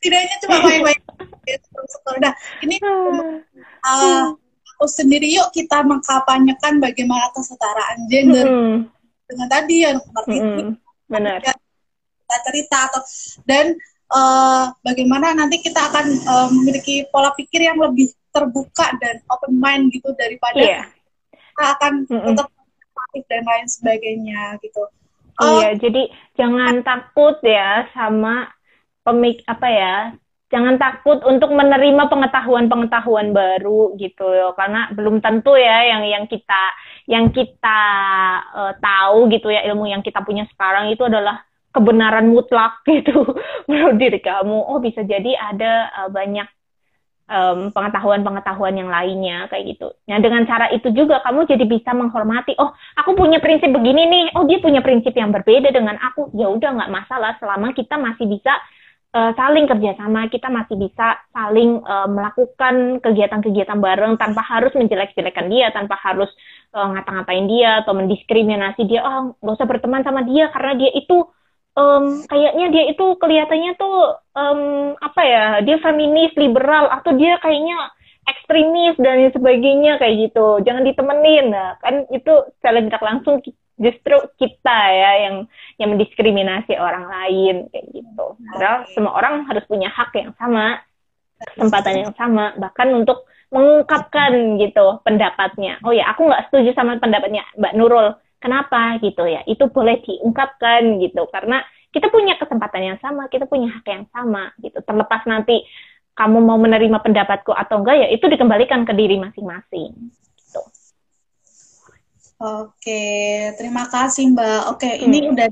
tidak 0.04 0.18
hanya 0.20 0.36
cuma 0.44 0.56
main-main 0.60 1.00
nah 2.20 2.32
ini 2.60 2.76
uh, 3.88 4.36
aku 4.76 4.84
sendiri 4.86 5.32
yuk 5.32 5.48
kita 5.56 5.80
mengkapanyekan 5.80 6.78
bagaimana 6.78 7.32
kesetaraan 7.32 7.98
gender 8.12 8.46
mm 8.46 8.56
-hmm. 8.60 8.76
dengan 9.32 9.48
tadi 9.48 9.76
yang 9.80 9.96
seperti 9.96 10.36
mm 10.36 10.48
-hmm. 10.52 10.70
benar 11.08 11.40
cerita 12.50 12.90
atau 12.90 13.00
dan 13.46 13.78
uh, 14.10 14.74
bagaimana 14.82 15.38
nanti 15.38 15.62
kita 15.62 15.78
akan 15.92 16.06
uh, 16.26 16.48
memiliki 16.50 17.06
pola 17.14 17.30
pikir 17.38 17.62
yang 17.62 17.78
lebih 17.78 18.10
terbuka 18.34 18.90
dan 18.98 19.22
open 19.30 19.54
mind 19.54 19.94
gitu 19.94 20.10
daripada 20.18 20.58
yeah. 20.58 20.84
kita 21.30 21.64
akan 21.78 21.92
mm 22.10 22.18
-mm. 22.18 22.26
tetap 22.34 22.48
dan 23.30 23.46
lain 23.46 23.66
sebagainya 23.70 24.58
gitu. 24.58 24.82
Uh, 25.34 25.50
iya, 25.58 25.70
jadi 25.74 26.02
jangan 26.38 26.86
takut 26.86 27.42
ya 27.42 27.90
sama 27.90 28.46
pemik 29.02 29.42
apa 29.50 29.68
ya 29.68 29.96
jangan 30.54 30.78
takut 30.78 31.18
untuk 31.26 31.50
menerima 31.50 32.06
pengetahuan-pengetahuan 32.06 33.34
baru 33.34 33.98
gitu 33.98 34.22
ya 34.30 34.54
karena 34.54 34.86
belum 34.94 35.18
tentu 35.18 35.58
ya 35.58 35.90
yang 35.90 36.02
yang 36.06 36.24
kita 36.30 36.62
yang 37.10 37.34
kita 37.34 37.80
uh, 38.54 38.72
tahu 38.78 39.26
gitu 39.34 39.50
ya 39.50 39.66
ilmu 39.66 39.90
yang 39.90 40.06
kita 40.06 40.22
punya 40.22 40.46
sekarang 40.54 40.94
itu 40.94 41.02
adalah 41.02 41.42
kebenaran 41.74 42.30
mutlak 42.30 42.78
gitu 42.86 43.34
menurut 43.66 43.98
diri 43.98 44.22
kamu. 44.22 44.54
Oh 44.54 44.78
bisa 44.78 45.02
jadi 45.02 45.34
ada 45.34 45.90
uh, 46.06 46.08
banyak 46.14 46.46
pengetahuan-pengetahuan 47.24 48.76
um, 48.76 48.80
yang 48.84 48.90
lainnya 48.92 49.48
kayak 49.48 49.76
gitu. 49.76 49.88
Nah 50.04 50.20
dengan 50.20 50.44
cara 50.44 50.68
itu 50.68 50.92
juga 50.92 51.24
kamu 51.24 51.48
jadi 51.48 51.64
bisa 51.64 51.96
menghormati. 51.96 52.52
Oh 52.60 52.76
aku 53.00 53.16
punya 53.16 53.40
prinsip 53.40 53.72
begini 53.72 54.04
nih. 54.04 54.24
Oh 54.36 54.44
dia 54.44 54.60
punya 54.60 54.84
prinsip 54.84 55.16
yang 55.16 55.32
berbeda 55.32 55.72
dengan 55.72 55.96
aku. 56.04 56.28
Ya 56.36 56.52
udah 56.52 56.70
nggak 56.76 56.92
masalah 56.92 57.32
selama 57.40 57.72
kita 57.72 57.96
masih 57.96 58.28
bisa 58.28 58.52
uh, 59.16 59.32
saling 59.40 59.64
kerjasama. 59.64 60.28
Kita 60.28 60.52
masih 60.52 60.76
bisa 60.76 61.16
saling 61.32 61.80
uh, 61.80 62.08
melakukan 62.12 63.00
kegiatan-kegiatan 63.00 63.78
bareng 63.80 64.20
tanpa 64.20 64.44
harus 64.44 64.76
menjelek-jelekan 64.76 65.48
dia, 65.48 65.72
tanpa 65.72 65.96
harus 66.04 66.28
uh, 66.76 66.92
ngata-ngatain 66.92 67.48
dia 67.48 67.80
atau 67.80 67.96
mendiskriminasi 67.96 68.84
dia. 68.84 69.00
Oh 69.00 69.32
nggak 69.40 69.56
usah 69.56 69.68
berteman 69.68 70.04
sama 70.04 70.28
dia 70.28 70.52
karena 70.52 70.76
dia 70.76 70.92
itu 70.92 71.24
um, 71.78 72.24
kayaknya 72.26 72.66
dia 72.70 72.84
itu 72.90 73.06
kelihatannya 73.18 73.72
tuh 73.78 74.18
um, 74.34 74.60
apa 74.98 75.22
ya 75.22 75.44
dia 75.62 75.76
feminis 75.82 76.34
liberal 76.38 76.90
atau 76.90 77.14
dia 77.14 77.38
kayaknya 77.42 77.94
ekstremis 78.24 78.96
dan 78.96 79.28
sebagainya 79.30 80.00
kayak 80.00 80.30
gitu. 80.30 80.64
Jangan 80.64 80.82
ditemenin. 80.86 81.52
Nah 81.52 81.76
kan 81.84 82.08
itu 82.08 82.32
secara 82.58 82.80
tidak 82.80 83.02
langsung 83.04 83.44
justru 83.74 84.16
kita 84.38 84.78
ya 84.94 85.10
yang 85.28 85.36
yang 85.76 85.88
mendiskriminasi 85.92 86.78
orang 86.78 87.04
lain 87.10 87.68
kayak 87.68 87.86
gitu. 87.92 88.26
Padahal 88.54 88.88
semua 88.94 89.12
orang 89.18 89.44
harus 89.50 89.64
punya 89.68 89.90
hak 89.92 90.14
yang 90.16 90.32
sama 90.40 90.80
kesempatan 91.44 92.08
yang 92.08 92.12
sama 92.16 92.56
bahkan 92.56 92.88
untuk 92.94 93.28
mengungkapkan 93.52 94.56
gitu 94.56 95.02
pendapatnya. 95.04 95.78
Oh 95.84 95.92
ya 95.92 96.08
aku 96.10 96.26
nggak 96.26 96.48
setuju 96.48 96.72
sama 96.72 96.96
pendapatnya 96.96 97.44
Mbak 97.58 97.74
Nurul 97.76 98.16
Kenapa 98.44 99.00
gitu 99.00 99.24
ya? 99.24 99.40
Itu 99.48 99.72
boleh 99.72 100.04
diungkapkan 100.04 101.00
gitu 101.00 101.24
karena 101.32 101.64
kita 101.88 102.12
punya 102.12 102.36
kesempatan 102.36 102.92
yang 102.92 102.98
sama, 103.00 103.24
kita 103.32 103.48
punya 103.48 103.72
hak 103.72 103.88
yang 103.88 104.04
sama 104.12 104.52
gitu. 104.60 104.84
Terlepas 104.84 105.24
nanti 105.24 105.64
kamu 106.12 106.44
mau 106.44 106.60
menerima 106.60 107.00
pendapatku 107.00 107.56
atau 107.56 107.80
enggak 107.80 108.04
ya 108.04 108.08
itu 108.12 108.28
dikembalikan 108.28 108.84
ke 108.84 108.92
diri 108.92 109.16
masing-masing. 109.16 109.96
Gitu. 110.36 110.62
Oke, 112.44 113.04
terima 113.56 113.88
kasih 113.88 114.36
Mbak. 114.36 114.60
Oke, 114.76 114.92
hmm. 114.92 115.04
ini 115.08 115.18
udah 115.32 115.48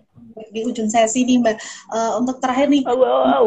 di 0.52 0.60
ujung 0.68 0.92
sesi 0.92 1.24
nih 1.24 1.40
Mbak. 1.40 1.56
Uh, 1.88 2.20
untuk 2.20 2.44
terakhir 2.44 2.68
nih. 2.68 2.84
Oh, 2.84 3.00
wow. 3.00 3.46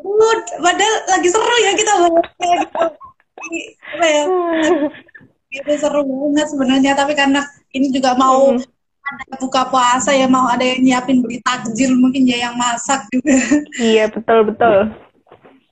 Uh, 0.00 0.36
padahal 0.64 0.94
lagi 1.12 1.28
seru 1.28 1.56
ya 1.60 1.72
kita. 1.76 1.92
Apa 2.00 4.06
ya? 4.08 4.24
Itu 5.56 5.72
seru 5.80 6.04
banget 6.04 6.46
sebenarnya, 6.52 6.92
tapi 6.92 7.16
karena 7.16 7.40
ini 7.72 7.88
juga 7.88 8.12
mau 8.12 8.52
hmm. 8.52 8.62
ada 9.06 9.34
buka 9.40 9.62
puasa 9.72 10.12
ya 10.12 10.28
mau 10.28 10.50
ada 10.50 10.62
yang 10.64 10.82
nyiapin 10.82 11.24
beli 11.24 11.40
takjil 11.40 11.96
mungkin 11.96 12.28
ya 12.28 12.50
yang 12.50 12.54
masak 12.60 13.08
juga. 13.08 13.36
Iya 13.80 14.12
betul 14.12 14.52
betul. 14.52 14.92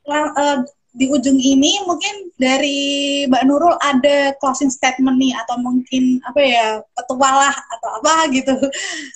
Nah, 0.04 0.24
uh, 0.36 0.56
di 0.94 1.10
ujung 1.10 1.36
ini 1.42 1.82
mungkin 1.82 2.30
dari 2.38 2.78
Mbak 3.26 3.42
Nurul 3.50 3.74
ada 3.82 4.30
closing 4.38 4.70
statement 4.70 5.18
nih 5.18 5.34
atau 5.42 5.58
mungkin 5.58 6.22
apa 6.22 6.40
ya 6.40 6.66
petualah 6.94 7.50
atau 7.50 7.90
apa 7.98 8.14
gitu. 8.30 8.54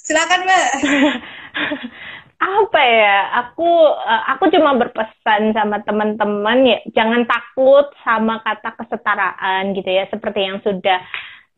Silakan 0.02 0.42
Mbak 0.42 0.68
apa 2.39 2.80
ya 2.80 3.16
aku 3.43 3.66
eh, 3.99 4.22
aku 4.30 4.45
cuma 4.55 4.78
berpesan 4.78 5.51
sama 5.51 5.82
teman-teman 5.82 6.59
ya 6.62 6.78
jangan 6.95 7.26
takut 7.26 7.91
sama 8.07 8.39
kata 8.47 8.78
kesetaraan 8.78 9.74
gitu 9.74 9.91
ya 9.91 10.07
seperti 10.07 10.47
yang 10.47 10.62
sudah 10.62 11.03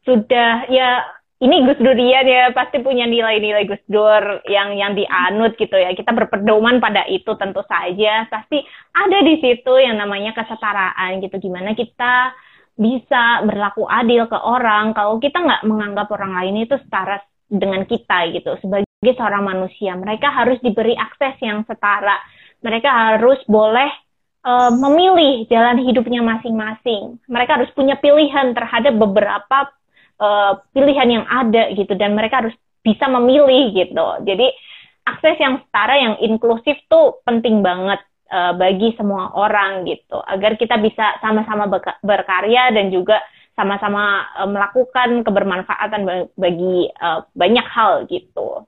sudah 0.08 0.64
ya 0.72 1.04
ini 1.40 1.64
Gus 1.64 1.80
Durian 1.80 2.28
ya 2.28 2.52
pasti 2.52 2.84
punya 2.84 3.08
nilai-nilai 3.08 3.64
Gus 3.64 3.80
Dur 3.88 4.44
yang 4.44 4.76
yang 4.76 4.92
dianut 4.92 5.56
gitu 5.56 5.72
ya. 5.72 5.96
Kita 5.96 6.12
berpedoman 6.12 6.84
pada 6.84 7.08
itu 7.08 7.32
tentu 7.40 7.64
saja. 7.64 8.28
Pasti 8.28 8.60
ada 8.92 9.18
di 9.24 9.40
situ 9.40 9.72
yang 9.80 9.96
namanya 9.96 10.36
kesetaraan 10.36 11.24
gitu. 11.24 11.40
Gimana 11.40 11.72
kita 11.72 12.36
bisa 12.76 13.40
berlaku 13.48 13.88
adil 13.88 14.28
ke 14.28 14.36
orang 14.36 14.92
kalau 14.92 15.16
kita 15.16 15.40
nggak 15.40 15.64
menganggap 15.64 16.12
orang 16.12 16.32
lain 16.44 16.68
itu 16.68 16.76
setara 16.76 17.24
dengan 17.48 17.88
kita 17.88 18.28
gitu. 18.36 18.60
Sebagai 18.60 18.89
seorang 19.00 19.48
manusia, 19.48 19.96
mereka 19.96 20.28
harus 20.28 20.60
diberi 20.60 20.92
akses 20.92 21.40
yang 21.40 21.64
setara. 21.64 22.20
Mereka 22.60 22.84
harus 22.84 23.40
boleh 23.48 23.88
uh, 24.44 24.68
memilih 24.76 25.48
jalan 25.48 25.80
hidupnya 25.80 26.20
masing-masing. 26.20 27.16
Mereka 27.24 27.56
harus 27.56 27.72
punya 27.72 27.96
pilihan 27.96 28.52
terhadap 28.52 28.92
beberapa 29.00 29.72
uh, 30.20 30.60
pilihan 30.76 31.08
yang 31.08 31.24
ada 31.24 31.72
gitu 31.72 31.96
dan 31.96 32.12
mereka 32.12 32.44
harus 32.44 32.52
bisa 32.84 33.08
memilih 33.08 33.72
gitu. 33.72 34.06
Jadi 34.28 34.52
akses 35.08 35.36
yang 35.40 35.64
setara 35.64 35.96
yang 35.96 36.14
inklusif 36.20 36.76
tuh 36.92 37.24
penting 37.24 37.64
banget 37.64 38.04
uh, 38.28 38.52
bagi 38.52 38.92
semua 39.00 39.32
orang 39.32 39.88
gitu 39.88 40.20
agar 40.28 40.60
kita 40.60 40.76
bisa 40.76 41.16
sama-sama 41.24 41.72
berkarya 42.04 42.68
dan 42.76 42.92
juga 42.92 43.16
sama-sama 43.56 44.24
melakukan 44.48 45.20
kebermanfaatan 45.20 46.32
bagi 46.32 46.88
banyak 47.36 47.66
hal 47.68 48.08
gitu. 48.08 48.64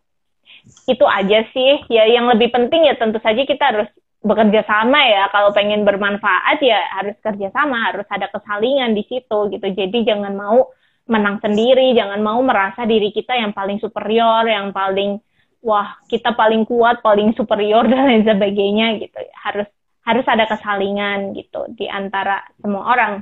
Itu 0.87 1.05
aja 1.07 1.47
sih. 1.51 1.83
Ya 1.91 2.07
yang 2.09 2.31
lebih 2.31 2.51
penting 2.51 2.87
ya 2.87 2.95
tentu 2.99 3.19
saja 3.23 3.43
kita 3.43 3.65
harus 3.75 3.89
bekerja 4.23 4.63
sama 4.67 4.99
ya. 5.07 5.29
Kalau 5.31 5.51
pengen 5.55 5.83
bermanfaat 5.83 6.63
ya 6.63 6.79
harus 6.99 7.17
kerja 7.23 7.49
sama 7.51 7.91
harus 7.91 8.07
ada 8.11 8.31
kesalingan 8.31 8.95
di 8.95 9.05
situ 9.07 9.39
gitu. 9.51 9.67
Jadi 9.67 10.07
jangan 10.07 10.35
mau 10.35 10.71
menang 11.07 11.43
sendiri 11.43 11.99
jangan 11.99 12.23
mau 12.23 12.39
merasa 12.47 12.87
diri 12.87 13.11
kita 13.11 13.35
yang 13.35 13.51
paling 13.51 13.83
superior 13.83 14.47
yang 14.47 14.71
paling 14.71 15.19
wah 15.59 15.99
kita 16.07 16.31
paling 16.39 16.63
kuat 16.63 17.03
paling 17.03 17.35
superior 17.35 17.83
dan 17.91 18.07
lain 18.07 18.25
sebagainya 18.27 19.03
gitu. 19.03 19.19
Harus 19.39 19.69
harus 20.03 20.27
ada 20.27 20.51
kesalingan 20.51 21.35
gitu 21.39 21.67
di 21.75 21.87
antara 21.87 22.43
semua 22.59 22.91
orang. 22.91 23.13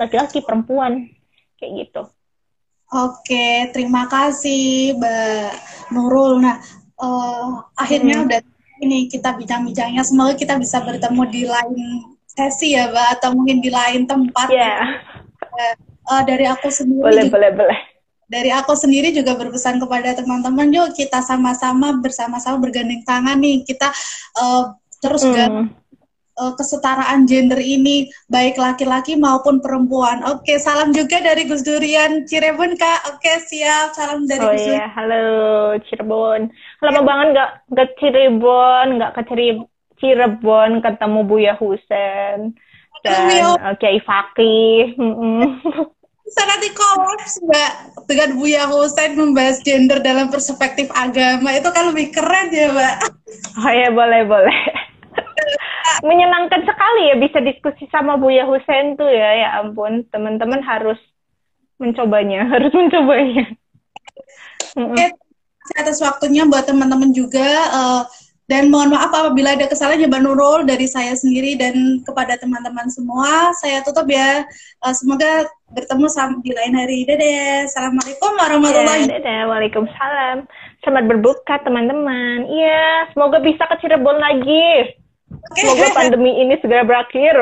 Laki-laki 0.00 0.40
perempuan 0.40 1.10
kayak 1.60 1.72
gitu 1.84 2.15
Oke, 2.86 3.74
terima 3.74 4.06
kasih 4.06 4.94
Mbak 4.94 5.50
Nurul. 5.90 6.38
Nah, 6.38 6.62
uh, 7.02 7.66
akhirnya 7.74 8.22
hmm. 8.22 8.26
udah 8.30 8.40
ini 8.86 9.10
kita 9.10 9.34
bincang-bincangnya. 9.34 10.06
Semoga 10.06 10.38
kita 10.38 10.54
bisa 10.54 10.78
bertemu 10.84 11.22
di 11.26 11.42
lain 11.50 11.80
sesi 12.30 12.78
ya, 12.78 12.86
Mbak, 12.94 13.08
atau 13.18 13.34
mungkin 13.34 13.58
di 13.58 13.74
lain 13.74 14.06
tempat. 14.06 14.48
Yeah. 14.54 15.02
Uh, 15.42 15.74
uh, 16.14 16.22
dari 16.22 16.46
aku 16.46 16.70
sendiri. 16.70 17.02
Boleh, 17.02 17.26
juga, 17.26 17.34
boleh, 17.34 17.50
boleh. 17.58 17.78
Dari 18.26 18.50
aku 18.54 18.78
sendiri 18.78 19.10
juga 19.10 19.34
berpesan 19.34 19.82
kepada 19.82 20.14
teman-teman, 20.14 20.70
yuk 20.70 20.94
kita 20.94 21.22
sama-sama 21.26 21.94
bersama-sama 21.98 22.62
bergandeng 22.62 23.02
tangan 23.02 23.38
nih. 23.42 23.66
Kita 23.66 23.90
uh, 24.38 24.74
terus 25.02 25.26
hmm 25.26 25.85
uh, 26.36 26.52
kesetaraan 26.54 27.24
gender 27.24 27.58
ini 27.58 28.08
baik 28.28 28.60
laki-laki 28.60 29.16
maupun 29.16 29.58
perempuan. 29.58 30.22
Oke, 30.28 30.60
salam 30.60 30.92
juga 30.92 31.20
dari 31.20 31.48
Gus 31.48 31.64
Durian 31.64 32.24
Cirebon 32.28 32.76
Kak. 32.76 33.16
Oke, 33.16 33.40
siap. 33.44 33.96
Salam 33.96 34.28
dari 34.28 34.44
oh, 34.44 34.52
Gus 34.52 34.64
Durian. 34.64 34.80
iya, 34.80 34.86
halo 34.92 35.24
Cirebon. 35.88 36.40
Lama 36.84 37.00
ya. 37.00 37.04
banget 37.04 37.26
nggak 37.34 37.50
ke 37.72 37.84
Cirebon, 38.00 38.86
nggak 39.00 39.12
ke 39.16 39.22
Cirebon 39.96 40.70
ketemu 40.84 41.20
Buya 41.24 41.54
Husen 41.56 42.52
dan 43.04 43.28
uh, 43.60 43.74
Kiai 43.80 44.00
Fakih. 44.04 44.94
sangat 46.26 46.58
dikolaps 46.58 47.38
mbak 47.46 47.72
dengan 48.10 48.34
Buya 48.34 48.66
Husen 48.66 49.14
membahas 49.14 49.62
gender 49.62 50.02
dalam 50.02 50.26
perspektif 50.26 50.90
agama 50.90 51.54
itu 51.54 51.70
kan 51.70 51.94
lebih 51.94 52.10
keren 52.10 52.50
ya 52.50 52.74
mbak 52.74 52.94
oh 53.62 53.70
ya 53.70 53.88
boleh 53.94 54.26
boleh 54.26 54.58
menyenangkan 56.04 56.62
sekali 56.66 57.02
ya 57.12 57.16
bisa 57.16 57.38
diskusi 57.40 57.84
sama 57.88 58.20
Buya 58.20 58.44
Husen 58.44 58.96
tuh 58.96 59.08
ya 59.08 59.30
ya 59.46 59.48
ampun 59.62 60.04
teman-teman 60.12 60.60
harus 60.60 60.98
mencobanya 61.80 62.46
harus 62.52 62.72
mencobanya 62.72 63.52
Oke, 64.76 65.08
atas 65.80 66.04
waktunya 66.04 66.44
buat 66.44 66.68
teman-teman 66.68 67.16
juga 67.16 67.48
uh, 67.72 68.02
dan 68.46 68.70
mohon 68.70 68.94
maaf 68.94 69.10
apabila 69.10 69.58
ada 69.58 69.66
kesalahan 69.66 70.06
ya 70.06 70.08
Mbak 70.10 70.22
Nurul 70.22 70.70
dari 70.70 70.86
saya 70.86 71.18
sendiri 71.18 71.58
dan 71.58 71.98
kepada 72.06 72.38
teman-teman 72.38 72.86
semua. 72.86 73.50
Saya 73.58 73.82
tutup 73.82 74.06
ya. 74.06 74.46
Uh, 74.86 74.94
semoga 74.94 75.50
bertemu 75.74 76.06
di 76.46 76.54
lain 76.54 76.74
hari. 76.78 77.02
Dadah. 77.10 77.66
Assalamualaikum 77.66 78.30
warahmatullahi 78.38 79.02
wabarakatuh. 79.02 79.18
dadah. 79.18 79.40
Waalaikumsalam. 79.50 80.36
Selamat 80.86 81.04
berbuka 81.10 81.54
teman-teman. 81.66 82.46
Iya, 82.46 83.10
semoga 83.10 83.42
bisa 83.42 83.66
ke 83.66 83.82
Cirebon 83.82 84.22
lagi. 84.22 84.94
Okay. 85.26 85.66
Semoga 85.66 85.86
pandemi 85.94 86.30
ini 86.38 86.54
segera 86.62 86.86
berakhir. 86.86 87.34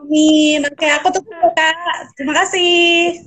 Amin. 0.00 0.64
Oke, 0.64 0.76
okay, 0.80 0.90
aku 0.96 1.08
tutup 1.12 1.32
ya, 1.36 1.50
kak. 1.52 1.76
Terima 2.16 2.32
kasih. 2.32 3.20